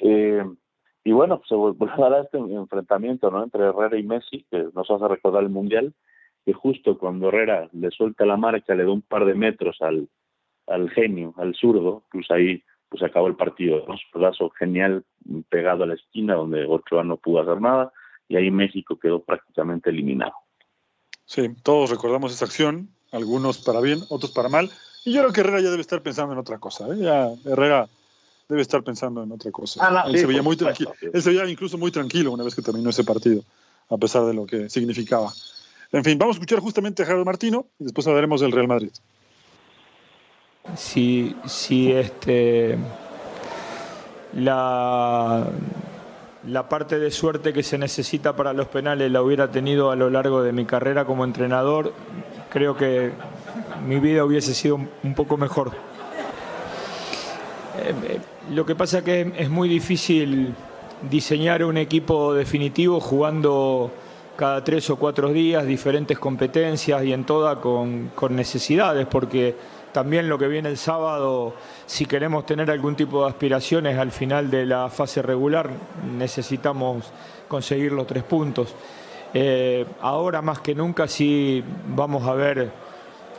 Eh, 0.00 0.44
y 1.04 1.12
bueno, 1.12 1.40
se 1.48 1.54
volvió 1.54 2.04
a 2.04 2.10
dar 2.10 2.24
este 2.24 2.38
enfrentamiento 2.38 3.30
¿no? 3.30 3.42
entre 3.42 3.64
Herrera 3.64 3.98
y 3.98 4.02
Messi, 4.02 4.44
que 4.50 4.66
nos 4.74 4.90
hace 4.90 5.08
recordar 5.08 5.42
el 5.42 5.48
Mundial, 5.48 5.94
que 6.44 6.52
justo 6.52 6.98
cuando 6.98 7.28
Herrera 7.28 7.68
le 7.72 7.90
suelta 7.90 8.26
la 8.26 8.36
marcha, 8.36 8.74
le 8.74 8.84
da 8.84 8.90
un 8.90 9.02
par 9.02 9.24
de 9.24 9.34
metros 9.34 9.78
al, 9.80 10.08
genio, 10.90 11.34
al 11.36 11.54
zurdo, 11.54 12.04
pues 12.10 12.30
ahí 12.30 12.62
pues 12.88 13.02
acabó 13.04 13.28
el 13.28 13.36
partido, 13.36 13.84
Un 13.84 13.98
pedazo 14.12 14.50
genial 14.50 15.04
pegado 15.48 15.84
a 15.84 15.86
la 15.86 15.94
esquina 15.94 16.34
donde 16.34 16.66
Ochoa 16.66 17.04
no 17.04 17.16
pudo 17.16 17.40
hacer 17.40 17.60
nada 17.60 17.92
y 18.28 18.36
ahí 18.36 18.50
México 18.50 18.98
quedó 18.98 19.22
prácticamente 19.22 19.90
eliminado. 19.90 20.34
Sí, 21.24 21.48
todos 21.62 21.90
recordamos 21.90 22.32
esa 22.32 22.44
acción, 22.44 22.88
algunos 23.12 23.58
para 23.64 23.80
bien, 23.80 24.00
otros 24.10 24.32
para 24.32 24.48
mal, 24.48 24.70
y 25.04 25.12
yo 25.12 25.20
creo 25.20 25.32
que 25.32 25.40
Herrera 25.40 25.60
ya 25.60 25.70
debe 25.70 25.80
estar 25.80 26.02
pensando 26.02 26.32
en 26.32 26.40
otra 26.40 26.58
cosa. 26.58 26.88
¿eh? 26.88 26.98
Ya 26.98 27.28
Herrera 27.44 27.88
debe 28.50 28.62
estar 28.62 28.82
pensando 28.82 29.22
en 29.22 29.30
otra 29.30 29.50
cosa. 29.50 29.80
Ah, 29.82 30.04
él, 30.08 30.18
se 30.18 30.26
veía 30.26 30.42
muy 30.42 30.56
tranquilo, 30.56 30.92
él 31.00 31.22
se 31.22 31.30
veía 31.30 31.48
incluso 31.48 31.78
muy 31.78 31.92
tranquilo 31.92 32.32
una 32.32 32.42
vez 32.42 32.54
que 32.54 32.62
terminó 32.62 32.90
ese 32.90 33.04
partido, 33.04 33.42
a 33.88 33.96
pesar 33.96 34.26
de 34.26 34.34
lo 34.34 34.44
que 34.44 34.68
significaba. 34.68 35.32
En 35.92 36.04
fin, 36.04 36.18
vamos 36.18 36.34
a 36.34 36.38
escuchar 36.38 36.58
justamente 36.58 37.02
a 37.02 37.06
Gerardo 37.06 37.24
Martino 37.24 37.66
y 37.78 37.84
después 37.84 38.06
hablaremos 38.08 38.40
del 38.40 38.52
Real 38.52 38.66
Madrid. 38.66 38.90
Si, 40.76 41.34
si 41.46 41.92
este, 41.92 42.76
la, 44.34 45.46
la 46.46 46.68
parte 46.68 46.98
de 46.98 47.10
suerte 47.12 47.52
que 47.52 47.62
se 47.62 47.78
necesita 47.78 48.34
para 48.34 48.52
los 48.52 48.66
penales 48.66 49.12
la 49.12 49.22
hubiera 49.22 49.50
tenido 49.50 49.92
a 49.92 49.96
lo 49.96 50.10
largo 50.10 50.42
de 50.42 50.52
mi 50.52 50.64
carrera 50.64 51.04
como 51.04 51.24
entrenador, 51.24 51.92
creo 52.50 52.76
que 52.76 53.12
mi 53.86 54.00
vida 54.00 54.24
hubiese 54.24 54.54
sido 54.54 54.76
un 55.04 55.14
poco 55.14 55.36
mejor. 55.36 55.72
Lo 58.48 58.64
que 58.64 58.74
pasa 58.74 58.98
es 58.98 59.04
que 59.04 59.32
es 59.36 59.50
muy 59.50 59.68
difícil 59.68 60.54
diseñar 61.08 61.62
un 61.62 61.76
equipo 61.76 62.34
definitivo 62.34 62.98
jugando 62.98 63.92
cada 64.34 64.64
tres 64.64 64.88
o 64.88 64.96
cuatro 64.96 65.28
días 65.28 65.66
diferentes 65.66 66.18
competencias 66.18 67.04
y 67.04 67.12
en 67.12 67.24
toda 67.24 67.56
con, 67.60 68.10
necesidades, 68.30 69.06
porque 69.06 69.54
también 69.92 70.28
lo 70.28 70.38
que 70.38 70.48
viene 70.48 70.70
el 70.70 70.78
sábado, 70.78 71.52
si 71.84 72.06
queremos 72.06 72.46
tener 72.46 72.70
algún 72.70 72.96
tipo 72.96 73.22
de 73.22 73.28
aspiraciones 73.28 73.98
al 73.98 74.10
final 74.10 74.50
de 74.50 74.64
la 74.64 74.88
fase 74.88 75.20
regular, 75.20 75.68
necesitamos 76.16 77.12
conseguir 77.46 77.92
los 77.92 78.06
tres 78.06 78.22
puntos. 78.22 78.74
Eh, 79.34 79.84
ahora 80.00 80.40
más 80.40 80.60
que 80.60 80.74
nunca 80.74 81.06
sí 81.06 81.62
vamos 81.94 82.26
a 82.26 82.32
ver 82.32 82.72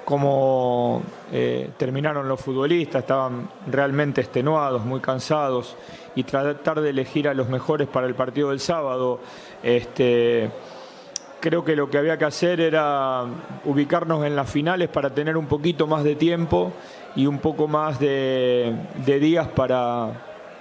cómo 0.06 1.04
eh, 1.32 1.70
terminaron 1.78 2.28
los 2.28 2.40
futbolistas, 2.40 3.04
estaban 3.04 3.50
realmente 3.68 4.22
extenuados, 4.22 4.84
muy 4.84 5.00
cansados, 5.00 5.76
y 6.16 6.24
tratar 6.24 6.82
de 6.82 6.90
elegir 6.90 7.28
a 7.28 7.34
los 7.34 7.48
mejores 7.50 7.88
para 7.88 8.08
el 8.08 8.16
partido 8.16 8.50
del 8.50 8.60
sábado. 8.60 9.20
Este, 9.64 10.50
creo 11.40 11.64
que 11.64 11.76
lo 11.76 11.90
que 11.90 11.98
había 11.98 12.18
que 12.18 12.26
hacer 12.26 12.62
era 12.62 13.26
ubicarnos 13.66 14.26
en 14.26 14.36
las 14.36 14.50
finales 14.50 14.90
para 14.90 15.10
tener 15.12 15.38
un 15.38 15.48
poquito 15.48 15.88
más 15.88 16.04
de 16.04 16.16
tiempo 16.16 16.72
y 17.16 17.26
un 17.26 17.40
poco 17.40 17.68
más 17.68 18.00
de, 18.00 18.76
días 19.06 19.48
para, 19.50 20.12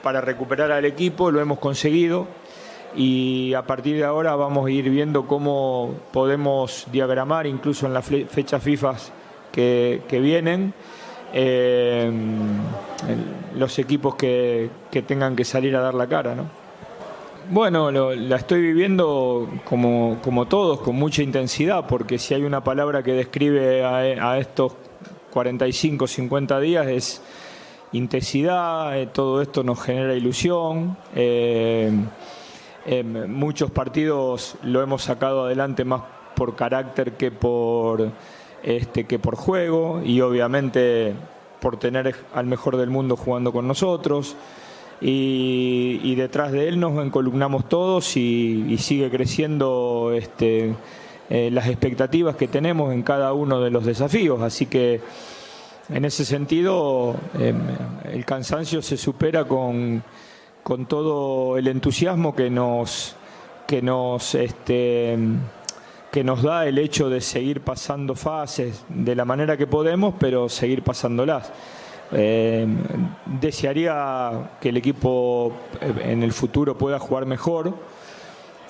para 0.03 0.20
recuperar 0.20 0.70
al 0.72 0.84
equipo, 0.84 1.30
lo 1.30 1.41
hemos 1.41 1.59
conseguido 1.59 2.26
y 2.97 3.55
a 3.55 3.62
partir 3.62 3.97
de 3.97 4.05
ahora 4.05 4.34
vamos 4.34 4.66
a 4.66 4.70
ir 4.70 4.91
viendo 4.91 5.26
cómo 5.26 5.95
podemos 6.12 6.86
diagramar 6.91 7.47
incluso 7.47 7.86
en 7.86 7.95
las 7.95 8.05
fechas 8.05 8.61
FIFA 8.61 8.95
que, 9.51 10.03
vienen, 10.11 10.72
eh, 11.32 12.11
los 13.57 13.78
equipos 13.78 14.14
que, 14.14 14.70
tengan 15.07 15.36
que 15.36 15.44
salir 15.44 15.76
a 15.76 15.80
dar 15.80 15.94
la 15.94 16.07
cara. 16.07 16.34
¿no? 16.34 16.46
Bueno, 17.51 17.90
la 17.90 18.36
estoy 18.36 18.61
viviendo 18.62 19.48
como, 19.64 20.18
como, 20.22 20.46
todos, 20.46 20.80
con 20.80 20.96
mucha 20.96 21.22
intensidad, 21.22 21.86
porque 21.86 22.18
si 22.18 22.34
hay 22.34 22.42
una 22.42 22.62
palabra 22.62 23.03
que 23.03 23.12
describe 23.12 23.84
a, 23.84 24.38
estos 24.38 24.74
45, 25.30 26.07
50 26.07 26.61
días 26.61 26.86
es 26.86 27.22
intensidad, 27.92 28.98
eh, 28.98 29.07
todo 29.07 29.42
esto 29.42 29.62
nos 29.62 29.82
genera 29.82 30.14
ilusión. 30.14 30.96
Eh, 31.14 31.90
muchos 33.28 33.70
partidos 33.70 34.57
lo 34.62 34.82
hemos 34.82 35.03
sacado 35.03 35.44
adelante 35.44 35.84
más 35.84 36.03
por 36.40 36.57
carácter 36.57 37.12
que 37.18 37.30
por 37.30 38.11
este, 38.62 39.04
que 39.04 39.18
por 39.18 39.36
juego 39.36 40.02
y 40.04 40.20
obviamente 40.20 41.14
por 41.61 41.78
tener 41.78 42.14
al 42.34 42.46
mejor 42.46 42.76
del 42.76 42.90
mundo 42.90 43.16
jugando 43.16 43.52
con 43.52 43.68
nosotros. 43.68 44.36
Y, 45.02 46.14
detrás 46.14 46.52
de 46.52 46.68
él 46.68 46.78
nos 46.78 47.02
encolumnamos 47.02 47.68
todos 47.68 48.16
y, 48.16 48.76
sigue 48.78 49.11
creciendo 49.11 50.12
este, 50.14 50.74
eh, 51.30 51.50
las 51.50 51.68
expectativas 51.68 52.36
que 52.36 52.48
tenemos 52.48 52.92
en 52.92 53.02
cada 53.02 53.32
uno 53.32 53.61
de 53.61 53.70
los 53.70 53.86
desafíos. 53.86 54.42
Así 54.42 54.66
que 54.66 55.00
en 55.88 56.04
ese 56.04 56.24
sentido 56.24 57.16
em, 57.38 57.58
el 58.12 58.24
cansancio 58.24 58.82
se 58.82 58.96
supera 58.96 59.44
con, 59.44 60.02
con, 60.62 60.86
todo 60.86 61.56
el 61.56 61.66
entusiasmo 61.68 62.34
que 62.34 62.50
nos, 62.50 63.16
que 63.66 63.80
nos 63.80 64.34
este, 64.34 65.18
que 66.11 66.24
nos 66.24 66.42
da 66.42 66.66
el 66.66 66.78
hecho 66.78 67.08
de 67.08 67.20
seguir 67.20 67.61
pasando 67.61 68.14
fases 68.14 68.84
de 68.88 69.14
la 69.14 69.24
manera 69.24 69.56
que 69.56 69.66
podemos, 69.66 70.14
pero 70.18 70.48
seguir 70.48 70.82
pasándolas. 70.82 71.52
Eh, 72.12 72.66
desearía 73.40 74.56
que 74.61 74.70
el 74.70 74.76
equipo 74.76 75.52
eh, 75.80 76.11
en 76.11 76.22
el 76.24 76.32
futuro 76.32 76.76
pueda 76.76 76.98
jugar 76.98 77.26
mejor. 77.26 77.74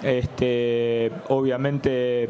Este, 0.02 1.10
obviamente 1.28 2.24
eh, 2.24 2.28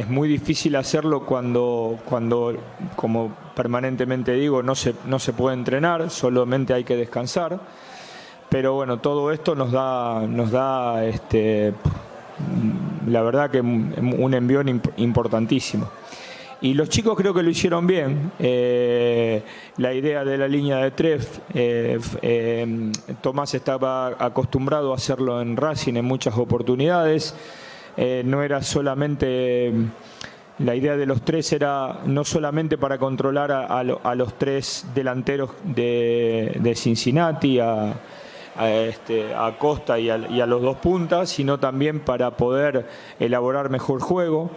es 0.00 0.08
muy 0.08 0.28
difícil 0.28 0.76
hacerlo 0.76 1.26
cuando, 1.26 1.98
cuando, 2.04 2.54
como 2.94 3.34
permanentemente 3.54 4.32
digo, 4.32 4.62
no 4.62 4.74
se, 4.74 4.94
no 5.06 5.18
se 5.18 5.32
puede 5.32 5.54
entrenar, 5.54 6.10
solamente 6.10 6.74
hay 6.74 6.84
que 6.84 6.96
descansar. 6.96 7.58
Pero 8.48 8.74
bueno, 8.74 8.98
todo 8.98 9.30
esto 9.32 9.54
nos 9.54 9.72
da, 9.72 10.22
nos 10.26 10.50
da 10.50 11.04
este, 11.04 11.74
la 13.08 13.22
verdad 13.22 13.50
que 13.50 13.60
un 13.60 14.34
envión 14.34 14.82
importantísimo. 14.96 15.88
Y 16.60 16.74
los 16.74 16.88
chicos 16.88 17.16
creo 17.16 17.32
que 17.32 17.42
lo 17.42 17.50
hicieron 17.50 17.86
bien. 17.86 18.32
Eh, 18.38 19.42
la 19.76 19.94
idea 19.94 20.24
de 20.24 20.36
la 20.36 20.48
línea 20.48 20.78
de 20.78 20.90
tres, 20.90 21.40
eh, 21.54 22.00
eh, 22.22 22.92
Tomás 23.20 23.54
estaba 23.54 24.08
acostumbrado 24.18 24.92
a 24.92 24.96
hacerlo 24.96 25.40
en 25.40 25.56
Racing 25.56 25.94
en 25.94 26.04
muchas 26.04 26.36
oportunidades. 26.36 27.34
no 28.24 28.42
era 28.42 28.62
solamente, 28.62 29.72
la 30.58 30.74
idea 30.74 30.96
de 30.96 31.06
los 31.06 31.22
tres 31.22 31.52
era 31.52 32.00
no 32.06 32.24
solamente 32.24 32.76
para 32.76 32.98
controlar 32.98 33.52
a, 33.52 34.14
los 34.14 34.34
tres 34.38 34.86
delanteros 34.94 35.50
de, 35.64 36.56
de 36.60 36.74
Cincinnati, 36.74 37.60
a, 37.60 37.94
a, 38.58 38.70
este, 38.70 39.34
a 39.34 39.56
Costa 39.56 39.98
y 39.98 40.10
a, 40.10 40.18
los 40.18 40.60
dos 40.60 40.76
puntas, 40.78 41.30
sino 41.30 41.58
también 41.58 42.00
para 42.00 42.36
poder 42.36 42.86
elaborar 43.18 43.70
mejor 43.70 44.00
juego. 44.00 44.50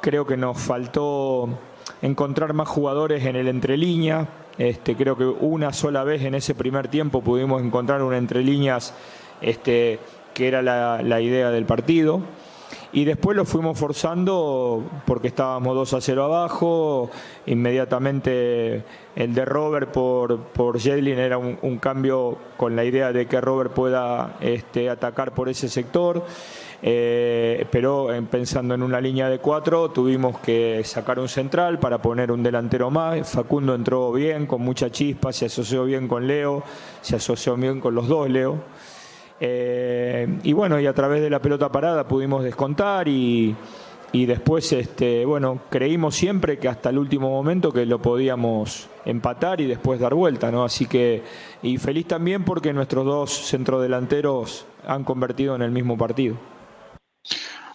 Creo 0.00 0.26
que 0.26 0.36
nos 0.36 0.58
faltó 0.58 1.48
encontrar 2.00 2.54
más 2.54 2.68
jugadores 2.68 3.24
en 3.24 3.36
el 3.36 3.48
entrelínea. 3.48 4.28
Este, 4.58 4.96
creo 4.96 5.16
que 5.16 5.24
una 5.24 5.72
sola 5.72 6.02
vez 6.04 6.22
en 6.22 6.34
ese 6.34 6.54
primer 6.54 6.88
tiempo 6.88 7.22
pudimos 7.22 7.62
encontrar 7.62 8.02
un 8.02 8.14
entrelíneas 8.14 8.94
este, 9.40 9.98
que 10.34 10.48
era 10.48 10.62
la 10.62 11.20
idea 11.20 11.50
del 11.50 11.64
partido 11.64 12.22
y 12.92 13.04
después 13.04 13.36
lo 13.36 13.44
fuimos 13.46 13.78
forzando 13.78 14.84
porque 15.06 15.28
estábamos 15.28 15.74
2 15.74 15.94
a 15.94 16.00
0 16.00 16.24
abajo, 16.24 17.10
inmediatamente 17.46 18.84
el 19.16 19.34
de 19.34 19.44
Robert 19.44 19.90
por, 19.90 20.38
por 20.48 20.78
era 20.86 21.38
un, 21.38 21.78
cambio 21.78 22.36
con 22.56 22.76
la 22.76 22.84
idea 22.84 23.12
de 23.12 23.26
que 23.26 23.40
Robert 23.40 23.72
pueda 23.72 24.36
este, 24.40 24.90
atacar 24.90 25.32
por 25.32 25.48
ese 25.48 25.68
sector, 25.68 26.24
eh, 26.82 27.66
pero 27.70 28.08
pensando 28.30 28.74
en 28.74 28.82
una 28.82 29.00
línea 29.00 29.30
de 29.30 29.38
cuatro 29.38 29.90
tuvimos 29.90 30.38
que 30.40 30.82
sacar 30.84 31.18
un 31.18 31.28
central 31.28 31.78
para 31.78 32.02
poner 32.02 32.30
un 32.30 32.42
delantero 32.42 32.90
más, 32.90 33.30
Facundo 33.30 33.74
entró 33.74 34.12
bien, 34.12 34.46
con 34.46 34.60
mucha 34.60 34.90
chispa, 34.90 35.32
se 35.32 35.46
asoció 35.46 35.84
bien 35.84 36.08
con 36.08 36.26
Leo, 36.26 36.62
se 37.00 37.16
asoció 37.16 37.56
bien 37.56 37.80
con 37.80 37.94
los 37.94 38.06
dos 38.06 38.28
Leo. 38.28 38.60
Eh, 39.44 40.38
y 40.44 40.52
bueno, 40.52 40.78
y 40.78 40.86
a 40.86 40.94
través 40.94 41.20
de 41.20 41.28
la 41.28 41.42
pelota 41.42 41.72
parada 41.72 42.06
pudimos 42.06 42.44
descontar 42.44 43.08
y, 43.08 43.56
después, 44.12 44.72
este, 44.72 45.24
bueno, 45.24 45.62
creímos 45.68 46.14
siempre 46.14 46.60
que 46.60 46.68
hasta 46.68 46.90
el 46.90 46.98
último 46.98 47.28
momento 47.28 47.72
que 47.72 47.84
lo 47.84 48.00
podíamos 48.00 48.88
empatar 49.04 49.60
y 49.60 49.66
después 49.66 49.98
dar 49.98 50.14
vuelta, 50.14 50.52
¿no? 50.52 50.62
Así 50.62 50.86
que, 50.86 51.24
y 51.60 51.76
feliz 51.78 52.06
también 52.06 52.44
porque 52.44 52.72
nuestros 52.72 53.04
dos 53.04 53.32
centrodelanteros 53.32 54.64
han 54.86 55.02
convertido 55.02 55.56
en 55.56 55.62
el 55.62 55.72
mismo 55.72 55.98
partido. 55.98 56.36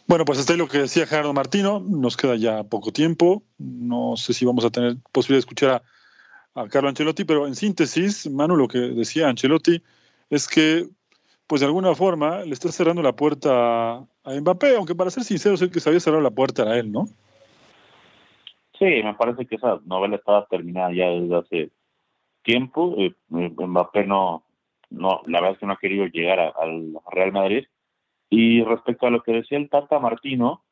Bueno, 0.08 0.24
pues 0.24 0.40
hasta 0.40 0.54
ahí 0.54 0.60
lo 0.60 0.70
que 0.70 0.78
decía 0.78 1.06
Gerardo 1.06 1.34
Martino, 1.34 1.82
nos 1.86 2.16
queda 2.16 2.38
ya 2.38 2.64
poco 2.64 2.94
tiempo, 2.94 3.44
no 3.58 4.16
sé 4.16 4.34
si 4.34 4.46
vamos 4.46 4.64
a 4.64 4.70
tener 4.70 4.96
posibilidad 5.12 5.40
de 5.40 5.40
escuchar 5.40 5.84
a, 6.56 6.62
a 6.62 6.70
Carlo 6.70 6.88
Ancelotti, 6.88 7.26
pero 7.26 7.46
en 7.46 7.56
síntesis, 7.56 8.32
Manu, 8.32 8.56
lo 8.56 8.70
que 8.70 8.78
decía 8.78 9.28
Ancelotti 9.28 9.84
es 10.30 10.48
que 10.48 10.88
pues 11.48 11.62
de 11.62 11.68
alguna 11.68 11.96
forma 11.96 12.42
le 12.42 12.54
está 12.54 12.70
cerrando 12.72 13.02
la 13.02 13.14
puerta 13.14 13.96
a 13.98 14.06
Mbappé, 14.26 14.76
aunque 14.76 14.96
para 14.96 15.10
ser 15.10 15.24
sincero, 15.24 15.58
sé 15.58 15.72
que 15.72 15.80
se 15.80 15.90
había 15.90 16.00
cerrado 16.00 16.22
la 16.22 16.32
puerta 16.32 16.64
a 16.64 16.78
él, 16.78 16.92
¿no? 16.92 17.06
Sí, 18.78 18.86
me 18.86 19.16
parece 19.16 19.46
que 19.46 19.56
esa 19.56 19.80
novela 19.86 20.18
estaba 20.18 20.46
terminada 20.46 20.94
ya 20.94 21.08
desde 21.08 21.36
hace 21.36 21.72
tiempo. 22.44 22.96
Eh, 22.98 23.14
Mbappé 23.30 24.06
no, 24.06 24.44
no, 24.90 25.22
la 25.26 25.40
verdad 25.40 25.54
es 25.54 25.60
que 25.60 25.66
no 25.66 25.74
ha 25.74 25.80
querido 25.80 26.06
llegar 26.06 26.40
al 26.40 26.94
Real 27.12 27.32
Madrid. 27.32 27.66
Y 28.30 28.62
respecto 28.64 29.08
a 29.08 29.10
lo 29.10 29.24
que 29.24 29.32
decía 29.32 29.58
el 29.58 29.70
Tata 29.70 30.00
Martino, 30.00 30.64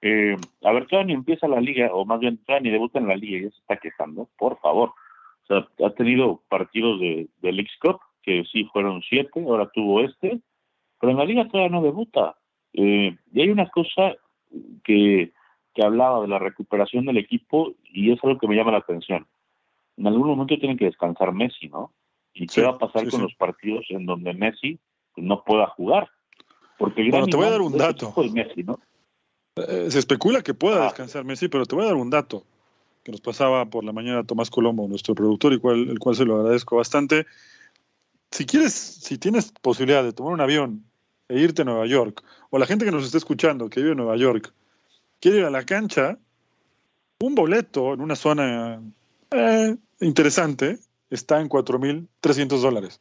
eh, 0.00 0.36
a 0.62 0.72
ver, 0.72 0.86
todavía 0.86 1.08
ni 1.08 1.12
empieza 1.12 1.46
la 1.46 1.60
liga, 1.60 1.90
o 1.92 2.04
más 2.04 2.18
bien 2.18 2.38
todavía 2.38 2.64
ni 2.64 2.70
debuta 2.70 2.98
en 2.98 3.06
la 3.06 3.16
liga, 3.16 3.40
ya 3.40 3.50
se 3.50 3.60
está 3.60 3.76
quejando, 3.76 4.28
por 4.36 4.58
favor. 4.60 4.90
O 4.90 5.46
sea, 5.46 5.86
ha 5.86 5.90
tenido 5.90 6.42
partidos 6.48 6.98
de, 7.00 7.28
X-Cup, 7.42 8.00
que 8.22 8.44
sí 8.50 8.64
fueron 8.72 9.02
siete, 9.02 9.40
ahora 9.40 9.70
tuvo 9.72 10.00
este, 10.00 10.40
pero 11.00 11.12
en 11.12 11.18
la 11.18 11.24
liga 11.24 11.48
todavía 11.48 11.70
no 11.70 11.82
debuta. 11.82 12.36
Eh, 12.72 13.16
y 13.32 13.40
hay 13.40 13.50
una 13.50 13.68
cosa 13.68 14.14
que, 14.84 15.32
que 15.74 15.84
hablaba 15.84 16.22
de 16.22 16.28
la 16.28 16.38
recuperación 16.38 17.04
del 17.04 17.18
equipo 17.18 17.74
y 17.84 18.12
es 18.12 18.20
algo 18.22 18.38
que 18.38 18.48
me 18.48 18.56
llama 18.56 18.72
la 18.72 18.78
atención. 18.78 19.26
En 19.96 20.06
algún 20.06 20.28
momento 20.28 20.58
tienen 20.58 20.78
que 20.78 20.86
descansar 20.86 21.32
Messi, 21.32 21.68
¿no? 21.68 21.92
¿Y 22.34 22.46
qué 22.46 22.62
va 22.62 22.70
a 22.70 22.78
pasar 22.78 23.08
con 23.10 23.22
los 23.22 23.34
partidos 23.34 23.84
en 23.90 24.06
donde 24.06 24.32
Messi 24.32 24.78
no 25.16 25.44
pueda 25.44 25.66
jugar? 25.68 26.08
Porque 26.78 27.08
bueno, 27.10 27.26
te 27.26 27.36
voy 27.36 27.46
a 27.46 27.50
dar 27.50 27.60
un 27.60 27.76
dato. 27.76 28.14
Eh, 29.56 29.90
se 29.90 29.98
especula 29.98 30.42
que 30.42 30.54
pueda 30.54 30.80
ah. 30.80 30.84
descansar 30.84 31.24
Messi, 31.24 31.48
pero 31.48 31.66
te 31.66 31.74
voy 31.74 31.84
a 31.84 31.88
dar 31.88 31.96
un 31.96 32.10
dato. 32.10 32.44
que 33.04 33.12
nos 33.12 33.20
pasaba 33.20 33.66
por 33.66 33.84
la 33.84 33.92
mañana 33.92 34.24
Tomás 34.24 34.50
Colombo, 34.50 34.88
nuestro 34.88 35.14
productor, 35.14 35.52
y 35.52 35.58
cual, 35.58 35.90
el 35.90 35.98
cual 35.98 36.14
se 36.14 36.24
lo 36.24 36.36
agradezco 36.36 36.76
bastante. 36.76 37.26
Si 38.32 38.46
quieres, 38.46 38.72
si 38.72 39.18
tienes 39.18 39.52
posibilidad 39.52 40.02
de 40.02 40.12
tomar 40.12 40.32
un 40.32 40.40
avión 40.40 40.84
e 41.28 41.38
irte 41.38 41.62
a 41.62 41.64
Nueva 41.64 41.86
York, 41.86 42.24
o 42.50 42.58
la 42.58 42.66
gente 42.66 42.84
que 42.84 42.90
nos 42.90 43.04
está 43.04 43.18
escuchando, 43.18 43.68
que 43.68 43.80
vive 43.80 43.92
en 43.92 43.98
Nueva 43.98 44.16
York, 44.16 44.52
quiere 45.20 45.38
ir 45.38 45.44
a 45.44 45.50
la 45.50 45.64
cancha, 45.64 46.18
un 47.20 47.34
boleto 47.34 47.92
en 47.92 48.00
una 48.00 48.16
zona 48.16 48.82
eh, 49.30 49.76
interesante 50.00 50.78
está 51.10 51.40
en 51.40 51.48
4.300 51.48 52.60
dólares. 52.60 53.00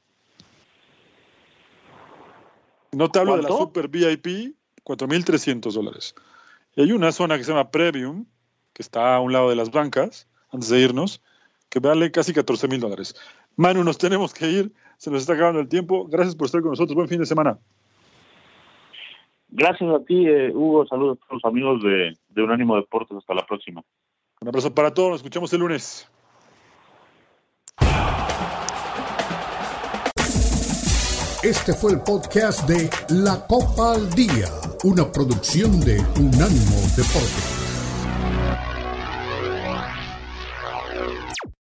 No 2.91 3.09
te 3.09 3.19
hablo 3.19 3.37
de 3.37 3.43
la 3.43 3.49
Super 3.49 3.87
VIP, 3.87 4.55
4.300 4.83 5.71
dólares. 5.71 6.13
Y 6.75 6.81
hay 6.81 6.91
una 6.91 7.11
zona 7.13 7.37
que 7.37 7.45
se 7.45 7.51
llama 7.51 7.71
Premium, 7.71 8.25
que 8.73 8.81
está 8.81 9.15
a 9.15 9.21
un 9.21 9.31
lado 9.31 9.49
de 9.49 9.55
las 9.55 9.71
bancas, 9.71 10.27
antes 10.51 10.69
de 10.69 10.79
irnos, 10.79 11.21
que 11.69 11.79
vale 11.79 12.11
casi 12.11 12.33
14 12.33 12.67
mil 12.67 12.81
dólares. 12.81 13.15
Manu, 13.55 13.83
nos 13.83 13.97
tenemos 13.97 14.33
que 14.33 14.49
ir, 14.49 14.71
se 14.97 15.11
nos 15.11 15.21
está 15.21 15.33
acabando 15.33 15.59
el 15.59 15.67
tiempo. 15.67 16.07
Gracias 16.07 16.35
por 16.35 16.45
estar 16.45 16.61
con 16.61 16.71
nosotros. 16.71 16.95
Buen 16.95 17.07
fin 17.07 17.19
de 17.19 17.25
semana. 17.25 17.57
Gracias 19.49 19.89
a 19.89 20.03
ti, 20.05 20.27
eh, 20.27 20.51
Hugo. 20.53 20.85
Saludos 20.87 21.17
a 21.17 21.27
todos 21.27 21.43
los 21.43 21.51
amigos 21.51 21.83
de, 21.83 22.17
de 22.29 22.41
Unánimo 22.43 22.75
Deportes. 22.75 23.17
Hasta 23.17 23.33
la 23.33 23.45
próxima. 23.45 23.83
Un 24.39 24.47
abrazo 24.47 24.73
para 24.73 24.93
todos. 24.93 25.09
Nos 25.09 25.19
escuchamos 25.19 25.51
el 25.53 25.59
lunes. 25.59 26.09
Este 31.43 31.73
fue 31.73 31.93
el 31.93 32.01
podcast 32.01 32.69
de 32.69 32.87
La 33.09 33.47
Copa 33.47 33.95
al 33.95 34.11
Día, 34.11 34.45
una 34.83 35.11
producción 35.11 35.79
de 35.79 35.99
Unánimo 36.19 36.77
Deportes. 36.95 37.60